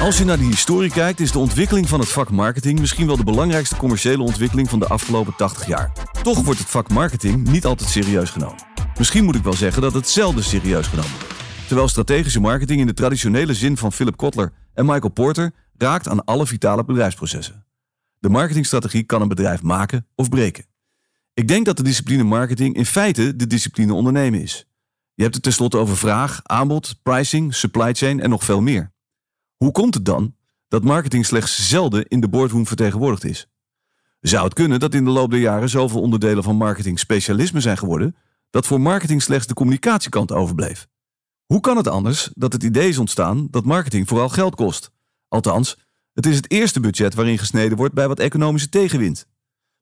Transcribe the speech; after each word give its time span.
Als 0.00 0.18
je 0.18 0.24
naar 0.24 0.38
de 0.38 0.44
historie 0.44 0.90
kijkt, 0.90 1.20
is 1.20 1.32
de 1.32 1.38
ontwikkeling 1.38 1.88
van 1.88 2.00
het 2.00 2.08
vak 2.08 2.30
marketing 2.30 2.78
misschien 2.78 3.06
wel 3.06 3.16
de 3.16 3.24
belangrijkste 3.24 3.76
commerciële 3.76 4.22
ontwikkeling 4.22 4.68
van 4.68 4.78
de 4.78 4.86
afgelopen 4.86 5.36
80 5.36 5.66
jaar. 5.66 5.92
Toch 6.22 6.42
wordt 6.42 6.60
het 6.60 6.68
vak 6.68 6.88
marketing 6.88 7.48
niet 7.48 7.64
altijd 7.64 7.90
serieus 7.90 8.30
genomen. 8.30 8.64
Misschien 8.98 9.24
moet 9.24 9.34
ik 9.34 9.42
wel 9.42 9.52
zeggen 9.52 9.82
dat 9.82 9.94
het 9.94 10.08
zelden 10.08 10.44
serieus 10.44 10.86
genomen 10.86 11.10
wordt. 11.10 11.34
Terwijl 11.66 11.88
strategische 11.88 12.40
marketing 12.40 12.80
in 12.80 12.86
de 12.86 12.94
traditionele 12.94 13.54
zin 13.54 13.76
van 13.76 13.92
Philip 13.92 14.16
Kotler 14.16 14.52
en 14.74 14.86
Michael 14.86 15.12
Porter 15.12 15.52
raakt 15.76 16.08
aan 16.08 16.24
alle 16.24 16.46
vitale 16.46 16.84
bedrijfsprocessen. 16.84 17.66
De 18.18 18.28
marketingstrategie 18.28 19.02
kan 19.02 19.22
een 19.22 19.28
bedrijf 19.28 19.62
maken 19.62 20.06
of 20.14 20.28
breken. 20.28 20.64
Ik 21.34 21.48
denk 21.48 21.66
dat 21.66 21.76
de 21.76 21.82
discipline 21.82 22.22
marketing 22.22 22.74
in 22.74 22.86
feite 22.86 23.36
de 23.36 23.46
discipline 23.46 23.94
ondernemen 23.94 24.42
is. 24.42 24.66
Je 25.14 25.22
hebt 25.22 25.34
het 25.34 25.44
tenslotte 25.44 25.76
over 25.76 25.96
vraag, 25.96 26.40
aanbod, 26.42 26.96
pricing, 27.02 27.54
supply 27.54 27.92
chain 27.94 28.20
en 28.20 28.30
nog 28.30 28.44
veel 28.44 28.60
meer. 28.60 28.92
Hoe 29.64 29.72
komt 29.72 29.94
het 29.94 30.04
dan 30.04 30.34
dat 30.68 30.84
marketing 30.84 31.26
slechts 31.26 31.68
zelden 31.68 32.06
in 32.06 32.20
de 32.20 32.28
boardroom 32.28 32.66
vertegenwoordigd 32.66 33.24
is? 33.24 33.48
Zou 34.20 34.44
het 34.44 34.54
kunnen 34.54 34.80
dat 34.80 34.94
in 34.94 35.04
de 35.04 35.10
loop 35.10 35.30
der 35.30 35.40
jaren 35.40 35.68
zoveel 35.68 36.00
onderdelen 36.00 36.42
van 36.42 36.56
marketing 36.56 36.98
specialisme 36.98 37.60
zijn 37.60 37.78
geworden 37.78 38.16
dat 38.50 38.66
voor 38.66 38.80
marketing 38.80 39.22
slechts 39.22 39.46
de 39.46 39.54
communicatiekant 39.54 40.32
overbleef? 40.32 40.88
Hoe 41.46 41.60
kan 41.60 41.76
het 41.76 41.88
anders 41.88 42.30
dat 42.34 42.52
het 42.52 42.62
idee 42.62 42.88
is 42.88 42.98
ontstaan 42.98 43.48
dat 43.50 43.64
marketing 43.64 44.08
vooral 44.08 44.28
geld 44.28 44.54
kost? 44.54 44.90
Althans, 45.28 45.76
het 46.12 46.26
is 46.26 46.36
het 46.36 46.50
eerste 46.50 46.80
budget 46.80 47.14
waarin 47.14 47.38
gesneden 47.38 47.76
wordt 47.76 47.94
bij 47.94 48.08
wat 48.08 48.18
economische 48.18 48.68
tegenwind. 48.68 49.26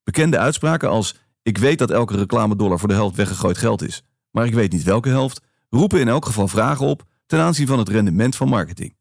Bekende 0.03 0.39
uitspraken 0.39 0.89
als 0.89 1.17
ik 1.43 1.59
weet 1.59 1.79
dat 1.79 1.91
elke 1.91 2.17
reclamedollar 2.17 2.79
voor 2.79 2.89
de 2.89 2.95
helft 2.95 3.17
weggegooid 3.17 3.59
geld 3.59 3.83
is, 3.83 4.03
maar 4.31 4.47
ik 4.47 4.55
weet 4.55 4.73
niet 4.73 4.83
welke 4.83 5.09
helft, 5.09 5.41
roepen 5.71 6.01
in 6.01 6.09
elk 6.09 6.25
geval 6.25 6.49
vragen 6.49 6.87
op 6.87 7.05
ten 7.27 7.41
aanzien 7.41 7.67
van 7.67 7.79
het 7.79 7.89
rendement 7.89 8.37
van 8.37 8.49
marketing. 8.49 8.98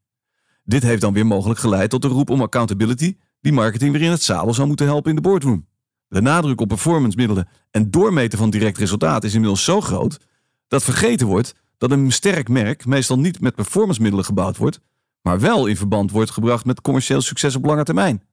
Dit 0.67 0.83
heeft 0.83 1.01
dan 1.01 1.13
weer 1.13 1.25
mogelijk 1.25 1.59
geleid 1.59 1.89
tot 1.89 2.01
de 2.01 2.07
roep 2.07 2.29
om 2.29 2.41
accountability, 2.41 3.17
die 3.41 3.53
marketing 3.53 3.91
weer 3.91 4.01
in 4.01 4.11
het 4.11 4.23
zadel 4.23 4.53
zou 4.53 4.67
moeten 4.67 4.85
helpen 4.85 5.09
in 5.09 5.15
de 5.15 5.21
boardroom. 5.21 5.67
De 6.07 6.21
nadruk 6.21 6.61
op 6.61 6.67
performancemiddelen 6.67 7.47
en 7.71 7.91
doormeten 7.91 8.37
van 8.37 8.49
direct 8.49 8.77
resultaat 8.77 9.23
is 9.23 9.33
inmiddels 9.33 9.63
zo 9.63 9.81
groot 9.81 10.19
dat 10.67 10.83
vergeten 10.83 11.27
wordt 11.27 11.55
dat 11.77 11.91
een 11.91 12.11
sterk 12.11 12.49
merk 12.49 12.85
meestal 12.85 13.19
niet 13.19 13.41
met 13.41 13.55
performancemiddelen 13.55 14.25
gebouwd 14.25 14.57
wordt, 14.57 14.79
maar 15.21 15.39
wel 15.39 15.65
in 15.65 15.77
verband 15.77 16.11
wordt 16.11 16.31
gebracht 16.31 16.65
met 16.65 16.81
commercieel 16.81 17.21
succes 17.21 17.55
op 17.55 17.65
lange 17.65 17.83
termijn. 17.83 18.23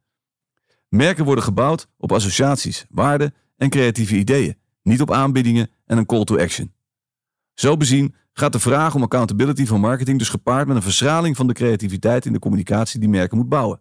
Merken 0.88 1.24
worden 1.24 1.44
gebouwd 1.44 1.88
op 1.96 2.12
associaties, 2.12 2.84
waarden 2.88 3.34
en 3.56 3.70
creatieve 3.70 4.16
ideeën, 4.16 4.56
niet 4.82 5.00
op 5.00 5.10
aanbiedingen 5.10 5.70
en 5.86 5.98
een 5.98 6.06
call 6.06 6.24
to 6.24 6.38
action. 6.38 6.72
Zo 7.54 7.76
bezien 7.76 8.14
gaat 8.34 8.52
de 8.52 8.58
vraag 8.58 8.94
om 8.94 9.02
accountability 9.02 9.66
van 9.66 9.80
marketing 9.80 10.18
dus 10.18 10.28
gepaard 10.28 10.66
met 10.66 10.76
een 10.76 10.82
verschraling 10.82 11.36
van 11.36 11.46
de 11.46 11.52
creativiteit 11.52 12.26
in 12.26 12.32
de 12.32 12.38
communicatie 12.38 13.00
die 13.00 13.08
merken 13.08 13.36
moet 13.36 13.48
bouwen. 13.48 13.80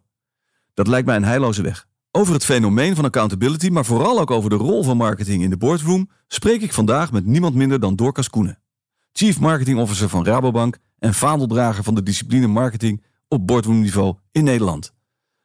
Dat 0.74 0.86
lijkt 0.86 1.06
mij 1.06 1.16
een 1.16 1.24
heilloze 1.24 1.62
weg. 1.62 1.86
Over 2.10 2.34
het 2.34 2.44
fenomeen 2.44 2.94
van 2.94 3.04
accountability, 3.04 3.68
maar 3.68 3.84
vooral 3.84 4.20
ook 4.20 4.30
over 4.30 4.50
de 4.50 4.56
rol 4.56 4.82
van 4.82 4.96
marketing 4.96 5.42
in 5.42 5.50
de 5.50 5.56
boardroom, 5.56 6.10
spreek 6.26 6.62
ik 6.62 6.72
vandaag 6.72 7.12
met 7.12 7.26
niemand 7.26 7.54
minder 7.54 7.80
dan 7.80 7.96
Dorcas 7.96 8.30
Koenen, 8.30 8.58
Chief 9.12 9.40
Marketing 9.40 9.78
Officer 9.78 10.08
van 10.08 10.24
Rabobank 10.24 10.78
en 10.98 11.14
vaandeldrager 11.14 11.84
van 11.84 11.94
de 11.94 12.02
discipline 12.02 12.46
marketing 12.46 13.04
op 13.28 13.46
boardroomniveau 13.46 14.16
in 14.30 14.44
Nederland. 14.44 14.94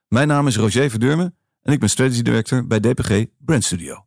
Mijn 0.08 0.28
naam 0.28 0.48
is 0.48 0.58
Roger 0.58 0.90
Verdurme 0.90 1.34
en 1.62 1.74
ik 1.74 1.80
ben 1.80 1.90
Strategy 1.90 2.22
Director 2.22 2.68
bij 2.68 2.80
DPG 2.80 3.26
Brand 3.38 3.64
Studio. 3.64 4.06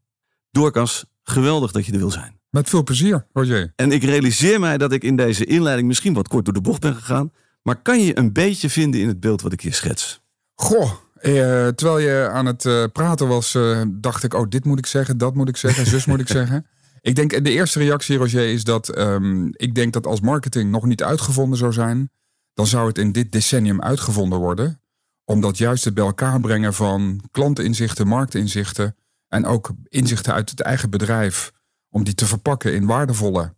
Dorcas, 0.50 1.04
geweldig 1.22 1.72
dat 1.72 1.86
je 1.86 1.92
er 1.92 1.98
wil 1.98 2.10
zijn. 2.10 2.40
Met 2.52 2.68
veel 2.68 2.82
plezier, 2.82 3.26
Roger. 3.32 3.72
En 3.76 3.92
ik 3.92 4.02
realiseer 4.02 4.60
mij 4.60 4.78
dat 4.78 4.92
ik 4.92 5.04
in 5.04 5.16
deze 5.16 5.44
inleiding 5.44 5.88
misschien 5.88 6.14
wat 6.14 6.28
kort 6.28 6.44
door 6.44 6.54
de 6.54 6.60
bocht 6.60 6.80
ben 6.80 6.94
gegaan. 6.94 7.32
Maar 7.62 7.82
kan 7.82 8.00
je 8.00 8.18
een 8.18 8.32
beetje 8.32 8.70
vinden 8.70 9.00
in 9.00 9.08
het 9.08 9.20
beeld 9.20 9.42
wat 9.42 9.52
ik 9.52 9.60
hier 9.60 9.74
schets? 9.74 10.22
Goh, 10.54 10.92
eh, 11.14 11.32
terwijl 11.68 11.98
je 11.98 12.28
aan 12.28 12.46
het 12.46 12.64
eh, 12.64 12.84
praten 12.92 13.28
was, 13.28 13.54
eh, 13.54 13.82
dacht 13.88 14.24
ik: 14.24 14.34
oh, 14.34 14.48
dit 14.48 14.64
moet 14.64 14.78
ik 14.78 14.86
zeggen, 14.86 15.18
dat 15.18 15.34
moet 15.34 15.48
ik 15.48 15.56
zeggen, 15.56 15.86
zus 15.86 16.04
moet 16.04 16.20
ik 16.20 16.28
zeggen. 16.38 16.66
Ik 17.00 17.14
denk, 17.14 17.44
de 17.44 17.50
eerste 17.50 17.78
reactie, 17.78 18.16
Roger, 18.16 18.52
is 18.52 18.64
dat 18.64 18.88
ehm, 18.88 19.46
ik 19.52 19.74
denk 19.74 19.92
dat 19.92 20.06
als 20.06 20.20
marketing 20.20 20.70
nog 20.70 20.84
niet 20.84 21.02
uitgevonden 21.02 21.58
zou 21.58 21.72
zijn, 21.72 22.10
dan 22.54 22.66
zou 22.66 22.88
het 22.88 22.98
in 22.98 23.12
dit 23.12 23.32
decennium 23.32 23.82
uitgevonden 23.82 24.38
worden. 24.38 24.80
Omdat 25.24 25.58
juist 25.58 25.84
het 25.84 25.94
bij 25.94 26.04
elkaar 26.04 26.40
brengen 26.40 26.74
van 26.74 27.20
klantinzichten, 27.30 28.06
marktinzichten 28.06 28.96
en 29.28 29.46
ook 29.46 29.70
inzichten 29.88 30.32
uit 30.32 30.50
het 30.50 30.60
eigen 30.60 30.90
bedrijf 30.90 31.52
om 31.92 32.04
die 32.04 32.14
te 32.14 32.26
verpakken 32.26 32.74
in 32.74 32.86
waardevolle 32.86 33.54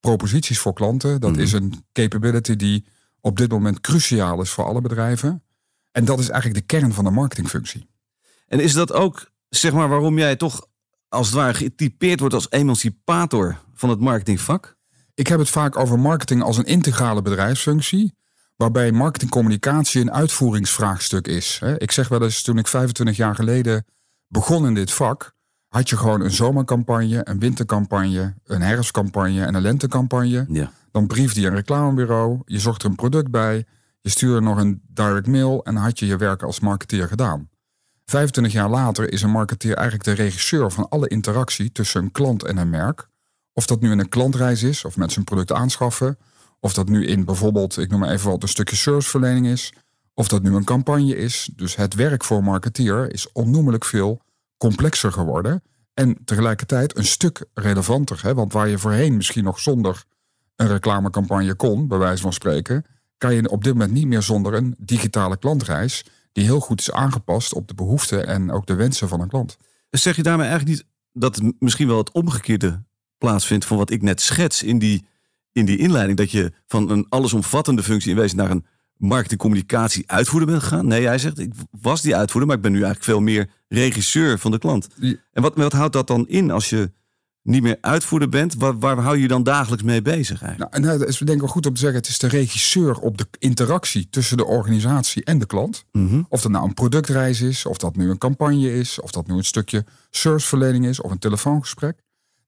proposities 0.00 0.58
voor 0.58 0.72
klanten. 0.72 1.20
Dat 1.20 1.36
is 1.36 1.52
mhm. 1.52 1.62
een 1.62 1.84
capability 1.92 2.56
die 2.56 2.86
op 3.20 3.36
dit 3.36 3.50
moment 3.50 3.80
cruciaal 3.80 4.40
is 4.40 4.50
voor 4.50 4.64
alle 4.64 4.80
bedrijven. 4.80 5.42
En 5.92 6.04
dat 6.04 6.18
is 6.18 6.28
eigenlijk 6.28 6.68
de 6.68 6.76
kern 6.76 6.92
van 6.92 7.04
de 7.04 7.10
marketingfunctie. 7.10 7.88
En 8.46 8.60
is 8.60 8.72
dat 8.72 8.92
ook, 8.92 9.30
zeg 9.48 9.72
maar, 9.72 9.88
waarom 9.88 10.18
jij 10.18 10.36
toch 10.36 10.66
als 11.08 11.26
het 11.26 11.36
ware 11.36 11.54
getypeerd 11.54 12.20
wordt 12.20 12.34
als 12.34 12.50
emancipator 12.50 13.58
van 13.74 13.88
het 13.88 14.00
marketingvak? 14.00 14.76
Ik 15.14 15.26
heb 15.26 15.38
het 15.38 15.48
vaak 15.48 15.76
over 15.76 15.98
marketing 15.98 16.42
als 16.42 16.56
een 16.56 16.64
integrale 16.64 17.22
bedrijfsfunctie, 17.22 18.14
waarbij 18.56 18.92
marketingcommunicatie 18.92 20.00
een 20.00 20.12
uitvoeringsvraagstuk 20.12 21.26
is. 21.26 21.60
Ik 21.78 21.92
zeg 21.92 22.08
wel 22.08 22.22
eens, 22.22 22.42
toen 22.42 22.58
ik 22.58 22.66
25 22.66 23.16
jaar 23.16 23.34
geleden 23.34 23.84
begon 24.28 24.66
in 24.66 24.74
dit 24.74 24.92
vak, 24.92 25.34
had 25.70 25.88
je 25.88 25.96
gewoon 25.96 26.20
een 26.20 26.30
zomercampagne, 26.30 27.20
een 27.24 27.38
wintercampagne, 27.38 28.34
een 28.44 28.62
herfstcampagne 28.62 29.44
en 29.44 29.54
een 29.54 29.62
lentecampagne. 29.62 30.46
Ja. 30.48 30.72
Dan 30.90 31.06
briefde 31.06 31.40
je 31.40 31.46
een 31.46 31.54
reclamebureau, 31.54 32.40
je 32.44 32.58
zocht 32.58 32.82
er 32.82 32.88
een 32.88 32.96
product 32.96 33.30
bij, 33.30 33.64
je 34.00 34.10
stuurde 34.10 34.40
nog 34.40 34.58
een 34.58 34.82
direct 34.88 35.26
mail 35.26 35.64
en 35.64 35.76
had 35.76 35.98
je 35.98 36.06
je 36.06 36.16
werk 36.16 36.42
als 36.42 36.60
marketeer 36.60 37.08
gedaan. 37.08 37.48
25 38.04 38.52
jaar 38.52 38.68
later 38.68 39.12
is 39.12 39.22
een 39.22 39.30
marketeer 39.30 39.74
eigenlijk 39.74 40.04
de 40.04 40.22
regisseur 40.22 40.70
van 40.70 40.88
alle 40.88 41.08
interactie 41.08 41.72
tussen 41.72 42.02
een 42.02 42.12
klant 42.12 42.44
en 42.44 42.56
een 42.56 42.70
merk. 42.70 43.08
Of 43.52 43.66
dat 43.66 43.80
nu 43.80 43.90
in 43.90 43.98
een 43.98 44.08
klantreis 44.08 44.62
is, 44.62 44.84
of 44.84 44.96
met 44.96 45.12
zijn 45.12 45.24
product 45.24 45.52
aanschaffen. 45.52 46.18
Of 46.60 46.72
dat 46.72 46.88
nu 46.88 47.06
in 47.06 47.24
bijvoorbeeld, 47.24 47.78
ik 47.78 47.90
noem 47.90 48.00
maar 48.00 48.10
even 48.10 48.30
wat, 48.30 48.42
een 48.42 48.48
stukje 48.48 48.76
serviceverlening 48.76 49.46
is. 49.46 49.72
Of 50.14 50.28
dat 50.28 50.42
nu 50.42 50.54
een 50.54 50.64
campagne 50.64 51.16
is. 51.16 51.50
Dus 51.56 51.76
het 51.76 51.94
werk 51.94 52.24
voor 52.24 52.38
een 52.38 52.44
marketeer 52.44 53.12
is 53.12 53.32
onnoemelijk 53.32 53.84
veel 53.84 54.20
complexer 54.60 55.12
geworden. 55.12 55.62
En 55.94 56.24
tegelijkertijd 56.24 56.96
een 56.96 57.04
stuk 57.04 57.44
relevanter. 57.54 58.22
Hè? 58.22 58.34
Want 58.34 58.52
waar 58.52 58.68
je 58.68 58.78
voorheen 58.78 59.16
misschien 59.16 59.44
nog 59.44 59.58
zonder 59.58 60.04
een 60.56 60.68
reclamecampagne 60.68 61.54
kon, 61.54 61.88
bij 61.88 61.98
wijze 61.98 62.22
van 62.22 62.32
spreken, 62.32 62.84
kan 63.18 63.34
je 63.34 63.50
op 63.50 63.64
dit 63.64 63.72
moment 63.72 63.92
niet 63.92 64.06
meer 64.06 64.22
zonder 64.22 64.54
een 64.54 64.74
digitale 64.78 65.36
klantreis. 65.36 66.04
Die 66.32 66.44
heel 66.44 66.60
goed 66.60 66.80
is 66.80 66.92
aangepast 66.92 67.54
op 67.54 67.68
de 67.68 67.74
behoeften 67.74 68.26
en 68.26 68.50
ook 68.50 68.66
de 68.66 68.74
wensen 68.74 69.08
van 69.08 69.20
een 69.20 69.28
klant. 69.28 69.56
Zeg 69.90 70.16
je 70.16 70.22
daarmee 70.22 70.48
eigenlijk 70.48 70.78
niet 70.78 70.86
dat 71.12 71.36
het 71.36 71.54
misschien 71.58 71.88
wel 71.88 71.98
het 71.98 72.12
omgekeerde 72.12 72.82
plaatsvindt 73.18 73.64
van 73.64 73.76
wat 73.76 73.90
ik 73.90 74.02
net 74.02 74.20
schets 74.20 74.62
in 74.62 74.78
die, 74.78 75.06
in 75.52 75.64
die 75.64 75.78
inleiding? 75.78 76.18
Dat 76.18 76.30
je 76.30 76.52
van 76.66 76.90
een 76.90 77.06
allesomvattende 77.08 77.82
functie 77.82 78.10
in 78.10 78.16
wezen 78.16 78.36
naar 78.36 78.50
een 78.50 78.66
marketingcommunicatie 79.00 80.04
uitvoerder 80.06 80.48
bent 80.48 80.62
gegaan. 80.62 80.86
Nee, 80.86 81.06
hij 81.06 81.18
zegt, 81.18 81.38
ik 81.38 81.52
was 81.80 82.02
die 82.02 82.16
uitvoerder, 82.16 82.48
maar 82.48 82.56
ik 82.56 82.62
ben 82.62 82.72
nu 82.72 82.82
eigenlijk 82.82 83.06
veel 83.06 83.20
meer 83.20 83.48
regisseur 83.68 84.38
van 84.38 84.50
de 84.50 84.58
klant. 84.58 84.88
En 85.32 85.42
wat, 85.42 85.56
wat 85.56 85.72
houdt 85.72 85.92
dat 85.92 86.06
dan 86.06 86.28
in 86.28 86.50
als 86.50 86.70
je 86.70 86.90
niet 87.42 87.62
meer 87.62 87.78
uitvoerder 87.80 88.28
bent? 88.28 88.54
Waar, 88.54 88.78
waar 88.78 88.98
hou 88.98 89.18
je 89.18 89.28
dan 89.28 89.42
dagelijks 89.42 89.84
mee 89.84 90.02
bezig 90.02 90.42
eigenlijk? 90.42 90.72
Nou, 90.72 90.92
en 90.92 90.98
dat 90.98 91.08
is 91.08 91.18
denk 91.18 91.30
ik 91.30 91.40
wel 91.40 91.48
goed 91.48 91.66
om 91.66 91.74
te 91.74 91.80
zeggen, 91.80 91.98
het 91.98 92.08
is 92.08 92.18
de 92.18 92.28
regisseur 92.28 92.98
op 92.98 93.18
de 93.18 93.26
interactie 93.38 94.08
tussen 94.10 94.36
de 94.36 94.44
organisatie 94.44 95.24
en 95.24 95.38
de 95.38 95.46
klant. 95.46 95.84
Mhm. 95.92 96.22
Of 96.28 96.42
dat 96.42 96.50
nou 96.50 96.64
een 96.64 96.74
productreis 96.74 97.40
is, 97.40 97.66
of 97.66 97.76
dat 97.76 97.96
nu 97.96 98.10
een 98.10 98.18
campagne 98.18 98.74
is, 98.74 99.00
of 99.00 99.10
dat 99.10 99.26
nu 99.26 99.34
een 99.34 99.44
stukje 99.44 99.84
serviceverlening 100.10 100.86
is, 100.86 101.00
of 101.00 101.10
een 101.10 101.18
telefoongesprek. 101.18 101.98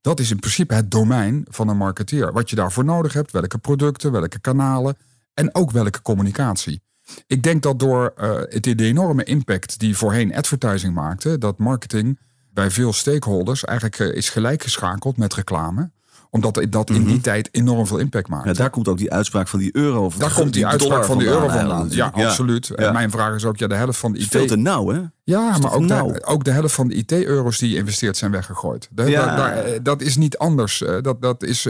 Dat 0.00 0.20
is 0.20 0.30
in 0.30 0.38
principe 0.38 0.74
het 0.74 0.90
domein 0.90 1.46
van 1.48 1.68
een 1.68 1.76
marketeer. 1.76 2.32
Wat 2.32 2.50
je 2.50 2.56
daarvoor 2.56 2.84
nodig 2.84 3.12
hebt, 3.12 3.30
welke 3.30 3.58
producten, 3.58 4.12
welke 4.12 4.38
kanalen 4.38 4.96
en 5.34 5.54
ook 5.54 5.70
welke 5.70 6.02
communicatie. 6.02 6.82
Ik 7.26 7.42
denk 7.42 7.62
dat 7.62 7.78
door 7.78 8.14
uh, 8.16 8.34
het, 8.34 8.62
de 8.62 8.84
enorme 8.84 9.24
impact 9.24 9.78
die 9.78 9.96
voorheen 9.96 10.34
advertising 10.34 10.94
maakte, 10.94 11.38
dat 11.38 11.58
marketing 11.58 12.18
bij 12.50 12.70
veel 12.70 12.92
stakeholders 12.92 13.64
eigenlijk 13.64 13.98
uh, 13.98 14.16
is 14.16 14.30
gelijkgeschakeld 14.30 15.16
met 15.16 15.34
reclame 15.34 15.90
omdat 16.34 16.66
dat 16.68 16.90
in 16.90 17.04
die 17.04 17.14
mhm. 17.14 17.22
tijd 17.22 17.48
enorm 17.52 17.86
veel 17.86 17.98
impact 17.98 18.28
maakt. 18.28 18.46
Ja, 18.46 18.52
daar 18.52 18.70
komt 18.70 18.88
ook 18.88 18.98
die 18.98 19.12
uitspraak 19.12 19.48
van 19.48 19.58
die 19.58 19.76
euro. 19.76 20.04
Of 20.04 20.16
daar 20.16 20.34
komt 20.34 20.52
die, 20.52 20.66
uitspraak 20.66 21.04
van 21.04 21.18
die 21.18 21.26
euro 21.26 21.48
vandaan. 21.48 21.86
Ja, 21.90 22.06
absoluut. 22.14 22.70
En 22.70 22.92
mijn 22.92 23.10
vraag 23.10 23.34
is 23.34 23.44
ook, 23.44 23.56
ja, 23.56 23.66
de 23.66 23.74
helft 23.74 23.98
van 23.98 24.12
de 24.12 24.18
IT... 24.18 24.28
Veel 24.28 24.46
te 24.46 24.56
nauw, 24.56 24.88
hè? 24.88 25.00
Ja, 25.24 25.58
maar 25.58 25.72
ook 25.72 25.88
de, 25.88 26.24
ook 26.24 26.44
de 26.44 26.50
helft 26.50 26.74
van 26.74 26.88
de 26.88 26.94
IT-euro's 26.94 27.58
die 27.58 27.70
je 27.70 27.76
investeert 27.76 28.16
zijn 28.16 28.30
weggegooid. 28.30 28.88
ja. 28.94 29.52
eh, 29.52 29.78
dat 29.82 30.00
is 30.00 30.16
niet 30.16 30.38
anders. 30.38 30.84
Dat, 31.00 31.22
dat 31.22 31.42
is, 31.42 31.68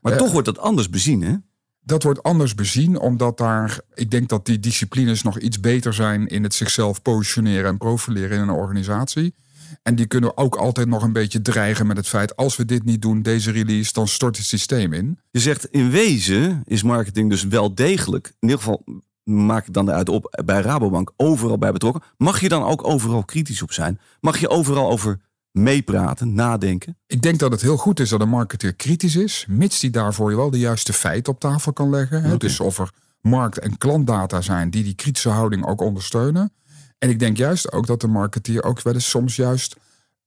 maar 0.00 0.16
toch 0.16 0.32
wordt 0.32 0.46
dat 0.46 0.58
anders 0.58 0.90
bezien, 0.90 1.22
hè? 1.22 1.34
Dat 1.80 2.02
wordt 2.02 2.22
anders 2.22 2.54
bezien, 2.54 2.98
omdat 2.98 3.38
daar, 3.38 3.80
ik 3.94 4.10
denk 4.10 4.28
dat 4.28 4.46
die 4.46 4.60
disciplines 4.60 5.22
nog 5.22 5.38
iets 5.38 5.60
beter 5.60 5.94
zijn 5.94 6.26
in 6.26 6.42
het 6.42 6.54
zichzelf 6.54 7.02
positioneren 7.02 7.70
en 7.70 7.78
profileren 7.78 8.36
in 8.36 8.42
een 8.42 8.50
organisatie. 8.50 9.34
En 9.82 9.94
die 9.94 10.06
kunnen 10.06 10.36
ook 10.36 10.56
altijd 10.56 10.88
nog 10.88 11.02
een 11.02 11.12
beetje 11.12 11.42
dreigen 11.42 11.86
met 11.86 11.96
het 11.96 12.08
feit: 12.08 12.36
als 12.36 12.56
we 12.56 12.64
dit 12.64 12.84
niet 12.84 13.02
doen, 13.02 13.22
deze 13.22 13.50
release, 13.50 13.92
dan 13.92 14.08
stort 14.08 14.36
het 14.36 14.46
systeem 14.46 14.92
in. 14.92 15.18
Je 15.30 15.40
zegt 15.40 15.64
in 15.64 15.90
wezen 15.90 16.62
is 16.64 16.82
marketing 16.82 17.30
dus 17.30 17.44
wel 17.44 17.74
degelijk, 17.74 18.26
in 18.26 18.48
ieder 18.48 18.58
geval 18.58 18.84
maak 19.24 19.66
ik 19.66 19.72
dan 19.72 19.88
eruit 19.88 20.08
op, 20.08 20.42
bij 20.44 20.60
Rabobank 20.60 21.12
overal 21.16 21.58
bij 21.58 21.72
betrokken. 21.72 22.02
Mag 22.16 22.40
je 22.40 22.48
dan 22.48 22.62
ook 22.62 22.86
overal 22.86 23.24
kritisch 23.24 23.62
op 23.62 23.72
zijn? 23.72 24.00
Mag 24.20 24.38
je 24.38 24.48
overal 24.48 24.90
over 24.90 25.20
meepraten, 25.52 26.34
nadenken? 26.34 26.98
Ik 27.06 27.22
denk 27.22 27.38
dat 27.38 27.50
het 27.50 27.60
heel 27.60 27.76
goed 27.76 28.00
is 28.00 28.08
dat 28.08 28.20
een 28.20 28.28
marketeer 28.28 28.74
kritisch 28.74 29.16
is, 29.16 29.44
mits 29.48 29.80
die 29.80 29.90
daarvoor 29.90 30.36
wel 30.36 30.50
de 30.50 30.58
juiste 30.58 30.92
feiten 30.92 31.32
op 31.32 31.40
tafel 31.40 31.72
kan 31.72 31.90
leggen. 31.90 32.38
Dus 32.38 32.60
of 32.60 32.78
er 32.78 32.90
markt- 33.20 33.58
en 33.58 33.78
klantdata 33.78 34.40
zijn 34.40 34.70
die 34.70 34.84
die 34.84 34.94
kritische 34.94 35.28
houding 35.28 35.66
ook 35.66 35.80
ondersteunen. 35.80 36.52
En 36.98 37.08
ik 37.08 37.18
denk 37.18 37.36
juist 37.36 37.72
ook 37.72 37.86
dat 37.86 38.00
de 38.00 38.06
marketeer 38.06 38.62
ook 38.62 38.82
wel 38.82 38.94
eens 38.94 39.10
soms 39.10 39.36
juist 39.36 39.76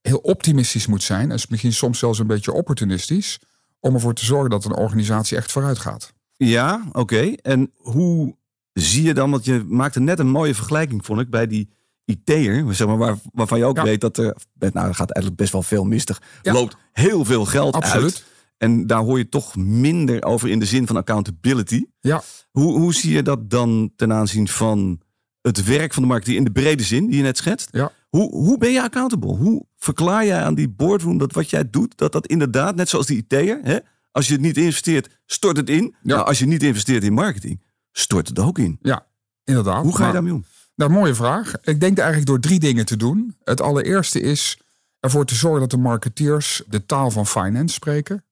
heel 0.01 0.17
optimistisch 0.17 0.87
moet 0.87 1.03
zijn. 1.03 1.31
En 1.31 1.39
misschien 1.49 1.73
soms 1.73 1.99
zelfs 1.99 2.19
een 2.19 2.27
beetje 2.27 2.51
opportunistisch. 2.51 3.39
Om 3.79 3.93
ervoor 3.93 4.13
te 4.13 4.25
zorgen 4.25 4.49
dat 4.49 4.65
een 4.65 4.75
organisatie 4.75 5.37
echt 5.37 5.51
vooruit 5.51 5.77
gaat. 5.77 6.13
Ja, 6.37 6.83
oké. 6.91 7.33
En 7.41 7.71
hoe 7.75 8.35
zie 8.73 9.03
je 9.03 9.13
dan, 9.13 9.31
want 9.31 9.45
je 9.45 9.63
maakte 9.67 9.99
net 9.99 10.19
een 10.19 10.29
mooie 10.29 10.55
vergelijking, 10.55 11.05
vond 11.05 11.19
ik, 11.19 11.29
bij 11.29 11.47
die 11.47 11.69
IT'er, 12.05 12.75
zeg 12.75 12.87
maar, 12.87 12.97
waar, 12.97 13.17
waarvan 13.33 13.57
je 13.57 13.65
ook 13.65 13.81
weet 13.81 14.01
dat 14.01 14.17
er, 14.17 14.35
nou, 14.59 14.87
er 14.87 14.95
gaat 14.95 15.11
eigenlijk 15.11 15.35
best 15.35 15.51
wel 15.51 15.63
veel 15.63 15.83
mistig. 15.83 16.21
Ja. 16.41 16.53
Loopt 16.53 16.77
heel 16.91 17.25
veel 17.25 17.45
geld 17.45 17.75
Absoluut. 17.75 18.03
uit. 18.03 18.25
En 18.57 18.87
daar 18.87 19.01
hoor 19.03 19.17
je 19.17 19.29
toch 19.29 19.55
minder 19.55 20.23
over 20.23 20.49
in 20.49 20.59
de 20.59 20.65
zin 20.65 20.87
van 20.87 20.95
accountability. 20.95 21.85
Ja, 21.99 22.23
Hoe, 22.51 22.79
hoe 22.79 22.93
zie 22.93 23.11
je 23.11 23.23
dat 23.23 23.49
dan 23.49 23.91
ten 23.95 24.13
aanzien 24.13 24.47
van 24.47 25.01
het 25.41 25.63
werk 25.63 25.93
van 25.93 26.03
de 26.03 26.09
marketeer 26.09 26.35
in 26.35 26.43
de 26.43 26.51
brede 26.51 26.83
zin 26.83 27.07
die 27.07 27.17
je 27.17 27.23
net 27.23 27.37
schetst? 27.37 27.69
ja. 27.71 27.91
Hoe, 28.09 28.31
hoe 28.31 28.57
ben 28.57 28.71
je 28.71 28.81
accountable? 28.81 29.35
Hoe 29.35 29.65
verklaar 29.77 30.25
jij 30.25 30.43
aan 30.43 30.55
die 30.55 30.69
boardroom 30.69 31.17
dat 31.17 31.33
wat 31.33 31.49
jij 31.49 31.69
doet, 31.69 31.97
dat 31.97 32.11
dat 32.11 32.27
inderdaad, 32.27 32.75
net 32.75 32.89
zoals 32.89 33.05
die 33.05 33.17
IT'er, 33.17 33.59
hè, 33.63 33.77
als 34.11 34.27
je 34.27 34.33
het 34.33 34.41
niet 34.41 34.57
investeert, 34.57 35.21
stort 35.25 35.57
het 35.57 35.69
in. 35.69 35.95
Ja. 36.03 36.15
Maar 36.15 36.25
als 36.25 36.39
je 36.39 36.45
niet 36.45 36.63
investeert 36.63 37.03
in 37.03 37.13
marketing, 37.13 37.61
stort 37.91 38.27
het 38.27 38.39
ook 38.39 38.57
in. 38.57 38.77
ja 38.81 39.05
inderdaad. 39.43 39.83
Hoe 39.83 39.95
ga 39.95 40.07
je 40.07 40.13
daarmee 40.13 40.33
om? 40.33 40.45
Nou, 40.75 40.91
mooie 40.91 41.15
vraag. 41.15 41.53
Ik 41.61 41.79
denk 41.79 41.97
eigenlijk 41.97 42.27
door 42.27 42.39
drie 42.39 42.59
dingen 42.59 42.85
te 42.85 42.97
doen. 42.97 43.35
Het 43.43 43.61
allereerste 43.61 44.21
is 44.21 44.57
ervoor 44.99 45.25
te 45.25 45.35
zorgen 45.35 45.59
dat 45.59 45.69
de 45.69 45.77
marketeers 45.77 46.63
de 46.67 46.85
taal 46.85 47.11
van 47.11 47.27
finance 47.27 47.73
spreken. 47.73 48.23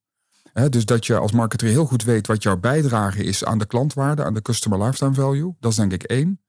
Dus 0.70 0.86
dat 0.86 1.06
je 1.06 1.18
als 1.18 1.32
marketeer 1.32 1.70
heel 1.70 1.86
goed 1.86 2.04
weet 2.04 2.28
wat 2.28 2.44
jouw 2.44 2.58
bijdrage 2.58 3.24
is 3.24 3.46
aan 3.46 3.58
de 3.58 3.66
klantwaarde, 3.66 4.24
aan 4.24 4.34
de 4.34 4.42
customer 4.42 4.84
lifetime 4.84 5.14
value. 5.14 5.56
Dat 5.60 5.72
is 5.72 5.78
denk 5.78 5.94
ik 5.94 6.04
één. 6.04 6.42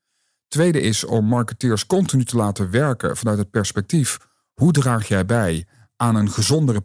Tweede 0.49 0.81
is 0.81 1.05
om 1.05 1.25
marketeers 1.25 1.87
continu 1.87 2.25
te 2.25 2.37
laten 2.37 2.71
werken 2.71 3.17
vanuit 3.17 3.39
het 3.39 3.51
perspectief. 3.51 4.19
Hoe 4.53 4.73
draag 4.73 5.09
jij 5.09 5.27
bij 5.27 5.67
aan 5.97 6.15
een 6.15 6.31
gezondere? 6.31 6.83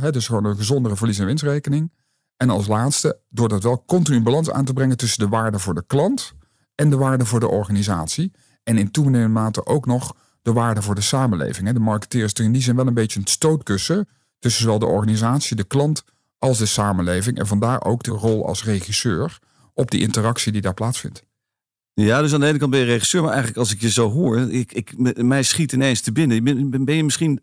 Hè, 0.00 0.12
dus 0.12 0.26
gewoon 0.26 0.44
een 0.44 0.56
gezondere 0.56 0.96
verlies- 0.96 1.18
en 1.18 1.26
winstrekening. 1.26 1.92
En 2.36 2.50
als 2.50 2.66
laatste, 2.66 3.18
door 3.28 3.48
dat 3.48 3.62
wel 3.62 3.84
continu 3.86 4.16
in 4.16 4.22
balans 4.22 4.50
aan 4.50 4.64
te 4.64 4.72
brengen 4.72 4.96
tussen 4.96 5.18
de 5.18 5.28
waarde 5.28 5.58
voor 5.58 5.74
de 5.74 5.84
klant 5.86 6.34
en 6.74 6.90
de 6.90 6.96
waarde 6.96 7.24
voor 7.24 7.40
de 7.40 7.48
organisatie. 7.48 8.32
En 8.62 8.78
in 8.78 8.90
toenemende 8.90 9.28
mate 9.28 9.66
ook 9.66 9.86
nog 9.86 10.16
de 10.42 10.52
waarde 10.52 10.82
voor 10.82 10.94
de 10.94 11.00
samenleving. 11.00 11.72
De 11.72 11.80
marketeer 11.80 12.24
is 12.24 12.34
die 12.34 12.62
zin 12.62 12.76
wel 12.76 12.86
een 12.86 12.94
beetje 12.94 13.20
een 13.20 13.26
stootkussen 13.26 14.08
tussen 14.38 14.62
zowel 14.62 14.78
de 14.78 14.86
organisatie, 14.86 15.56
de 15.56 15.64
klant 15.64 16.04
als 16.38 16.58
de 16.58 16.66
samenleving. 16.66 17.38
En 17.38 17.46
vandaar 17.46 17.84
ook 17.84 18.02
de 18.02 18.10
rol 18.10 18.46
als 18.46 18.64
regisseur 18.64 19.38
op 19.74 19.90
die 19.90 20.00
interactie 20.00 20.52
die 20.52 20.60
daar 20.60 20.74
plaatsvindt. 20.74 21.24
Ja, 21.94 22.20
dus 22.20 22.34
aan 22.34 22.40
de 22.40 22.46
ene 22.46 22.58
kant 22.58 22.70
ben 22.70 22.80
je 22.80 22.86
regisseur, 22.86 23.20
maar 23.20 23.30
eigenlijk 23.30 23.60
als 23.60 23.72
ik 23.72 23.80
je 23.80 23.90
zo 23.90 24.10
hoor, 24.10 24.38
ik, 24.38 24.72
ik, 24.72 25.16
mij 25.22 25.42
schiet 25.42 25.72
ineens 25.72 26.00
te 26.00 26.12
binnen. 26.12 26.44
Ben, 26.84 26.96
je 26.96 27.04
misschien 27.04 27.40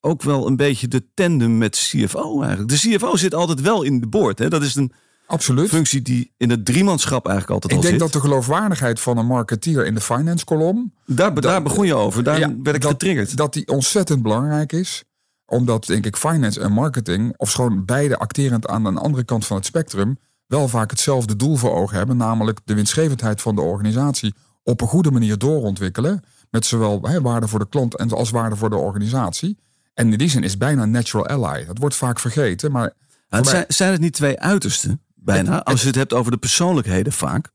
ook 0.00 0.22
wel 0.22 0.46
een 0.46 0.56
beetje 0.56 0.88
de 0.88 1.04
tandem 1.14 1.58
met 1.58 1.76
CFO 1.76 2.42
eigenlijk? 2.42 2.68
De 2.70 2.96
CFO 2.96 3.16
zit 3.16 3.34
altijd 3.34 3.60
wel 3.60 3.82
in 3.82 4.00
de 4.00 4.06
board. 4.06 4.38
Hè? 4.38 4.48
Dat 4.48 4.62
is 4.62 4.74
een 4.74 4.92
Absoluut. 5.32 5.68
functie 5.68 6.02
die 6.02 6.32
in 6.36 6.50
het 6.50 6.64
driemanschap 6.64 7.26
eigenlijk 7.26 7.54
altijd 7.54 7.72
Ik 7.72 7.78
al 7.78 7.84
denk 7.84 8.00
zit. 8.02 8.12
dat 8.12 8.22
de 8.22 8.28
geloofwaardigheid 8.28 9.00
van 9.00 9.18
een 9.18 9.26
marketeer 9.26 9.86
in 9.86 9.94
de 9.94 10.00
finance 10.00 10.44
kolom 10.44 10.92
daar, 11.06 11.40
daar 11.40 11.62
begon 11.62 11.86
je 11.86 11.94
over, 11.94 12.22
daar 12.24 12.38
Ja, 12.38 12.54
werd 12.62 12.76
ik 12.76 12.82
dat, 12.82 12.90
getriggerd. 12.90 13.36
Dat 13.36 13.52
die 13.52 13.68
ontzettend 13.68 14.22
belangrijk 14.22 14.72
is. 14.72 15.04
Omdat, 15.46 15.86
denk 15.86 16.06
ik, 16.06 16.16
finance 16.16 16.60
en 16.60 16.72
marketing, 16.72 17.34
of 17.36 17.52
gewoon 17.52 17.84
beide 17.84 18.18
acterend 18.18 18.66
aan 18.68 18.82
de 18.82 18.90
andere 19.00 19.24
kant 19.24 19.46
van 19.46 19.56
het 19.56 19.66
spectrum, 19.66 20.18
wel 20.46 20.68
vaak 20.68 20.90
hetzelfde 20.90 21.36
doel 21.36 21.56
voor 21.56 21.72
ogen 21.74 21.96
hebben. 21.96 22.16
Namelijk 22.16 22.58
de 22.64 22.74
winstgevendheid 22.74 23.40
van 23.42 23.54
de 23.54 23.60
organisatie 23.60 24.34
op 24.62 24.80
een 24.80 24.88
goede 24.88 25.10
manier 25.10 25.38
doorontwikkelen. 25.38 26.22
Met 26.50 26.66
zowel 26.66 27.00
waarde 27.22 27.48
voor 27.48 27.58
de 27.58 27.68
klant 27.68 27.96
en 27.96 28.10
als 28.10 28.30
waarde 28.30 28.56
voor 28.56 28.70
de 28.70 28.76
organisatie. 28.76 29.58
En 29.94 30.12
in 30.12 30.18
die 30.18 30.28
zin 30.30 30.42
is 30.42 30.56
bijna 30.58 30.84
natural 30.84 31.26
ally. 31.26 31.64
Dat 31.66 31.78
wordt 31.78 31.94
vaak 31.96 32.18
vergeten. 32.20 32.72
Maar 32.72 32.92
het 33.28 33.44
mij- 33.44 33.52
zijn, 33.52 33.64
zijn 33.68 33.92
het 33.92 34.00
niet 34.00 34.12
twee 34.12 34.40
uitersten, 34.40 35.00
bijna, 35.24 35.54
Het- 35.54 35.64
als 35.64 35.80
je 35.80 35.86
het 35.86 35.96
hebt 35.96 36.12
over 36.12 36.30
de 36.32 36.38
persoonlijkheden 36.38 37.12
vaak? 37.12 37.50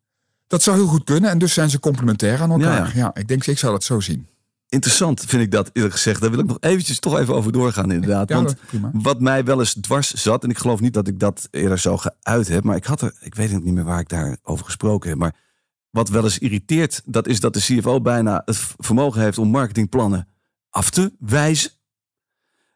dat 0.48 0.64
zou 0.64 0.78
heel 0.78 0.88
goed 0.88 1.04
kunnen. 1.04 1.30
En 1.30 1.38
dus 1.38 1.54
zijn 1.54 1.70
ze 1.70 1.80
complementair 1.80 2.42
aan 2.42 2.52
elkaar. 2.52 2.96
Ja, 2.98 3.16
ik 3.16 3.28
denk, 3.28 3.46
ik 3.46 3.58
zou 3.58 3.72
dat 3.72 3.84
zo 3.84 4.00
zien. 4.00 4.28
Interessant 4.70 5.24
vind 5.28 5.42
ik 5.44 5.52
dat 5.52 5.70
eerlijk 5.74 5.94
gezegd. 5.94 6.22
Daar 6.22 6.30
wil 6.30 6.40
ik 6.40 6.46
nog 6.46 6.58
eventjes 6.60 7.00
toch 7.00 7.18
even 7.20 7.36
over 7.36 7.52
doorgaan 7.52 7.92
inderdaad. 7.92 8.30
Ja, 8.30 8.36
Want 8.36 8.56
prima. 8.66 8.90
wat 8.94 9.20
mij 9.22 9.44
wel 9.44 9.60
eens 9.60 9.74
dwars 9.82 10.14
zat, 10.14 10.44
en 10.44 10.50
ik 10.50 10.58
geloof 10.58 10.80
niet 10.80 10.94
dat 10.94 11.08
ik 11.08 11.20
dat 11.20 11.48
eerder 11.52 11.80
zo 11.80 11.98
geuit 11.98 12.48
heb, 12.48 12.64
maar 12.64 12.76
ik 12.76 12.86
had 12.86 13.02
er, 13.02 13.14
ik 13.20 13.36
weet 13.36 13.64
niet 13.64 13.74
meer 13.74 13.84
waar 13.84 14.00
ik 14.00 14.10
daarover 14.10 14.66
gesproken 14.66 15.10
heb, 15.10 15.18
maar 15.18 15.36
wat 15.90 16.10
wel 16.10 16.24
eens 16.24 16.38
irriteert, 16.40 17.02
dat 17.06 17.28
is 17.28 17.40
dat 17.40 17.54
de 17.54 17.60
CFO 17.60 18.02
bijna 18.02 18.42
het 18.46 18.58
vermogen 18.78 19.22
heeft 19.22 19.38
om 19.38 19.50
marketingplannen 19.50 20.28
af 20.70 20.90
te 20.90 21.14
wijzen. 21.20 21.72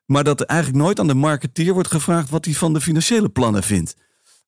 Maar 0.05 0.23
dat 0.23 0.39
er 0.39 0.45
eigenlijk 0.45 0.83
nooit 0.83 0.99
aan 0.99 1.07
de 1.07 1.13
marketeer 1.13 1.73
wordt 1.73 1.91
gevraagd 1.91 2.29
wat 2.29 2.45
hij 2.45 2.53
van 2.53 2.73
de 2.73 2.81
financiële 2.81 3.29
plannen 3.29 3.63
vindt. 3.63 3.95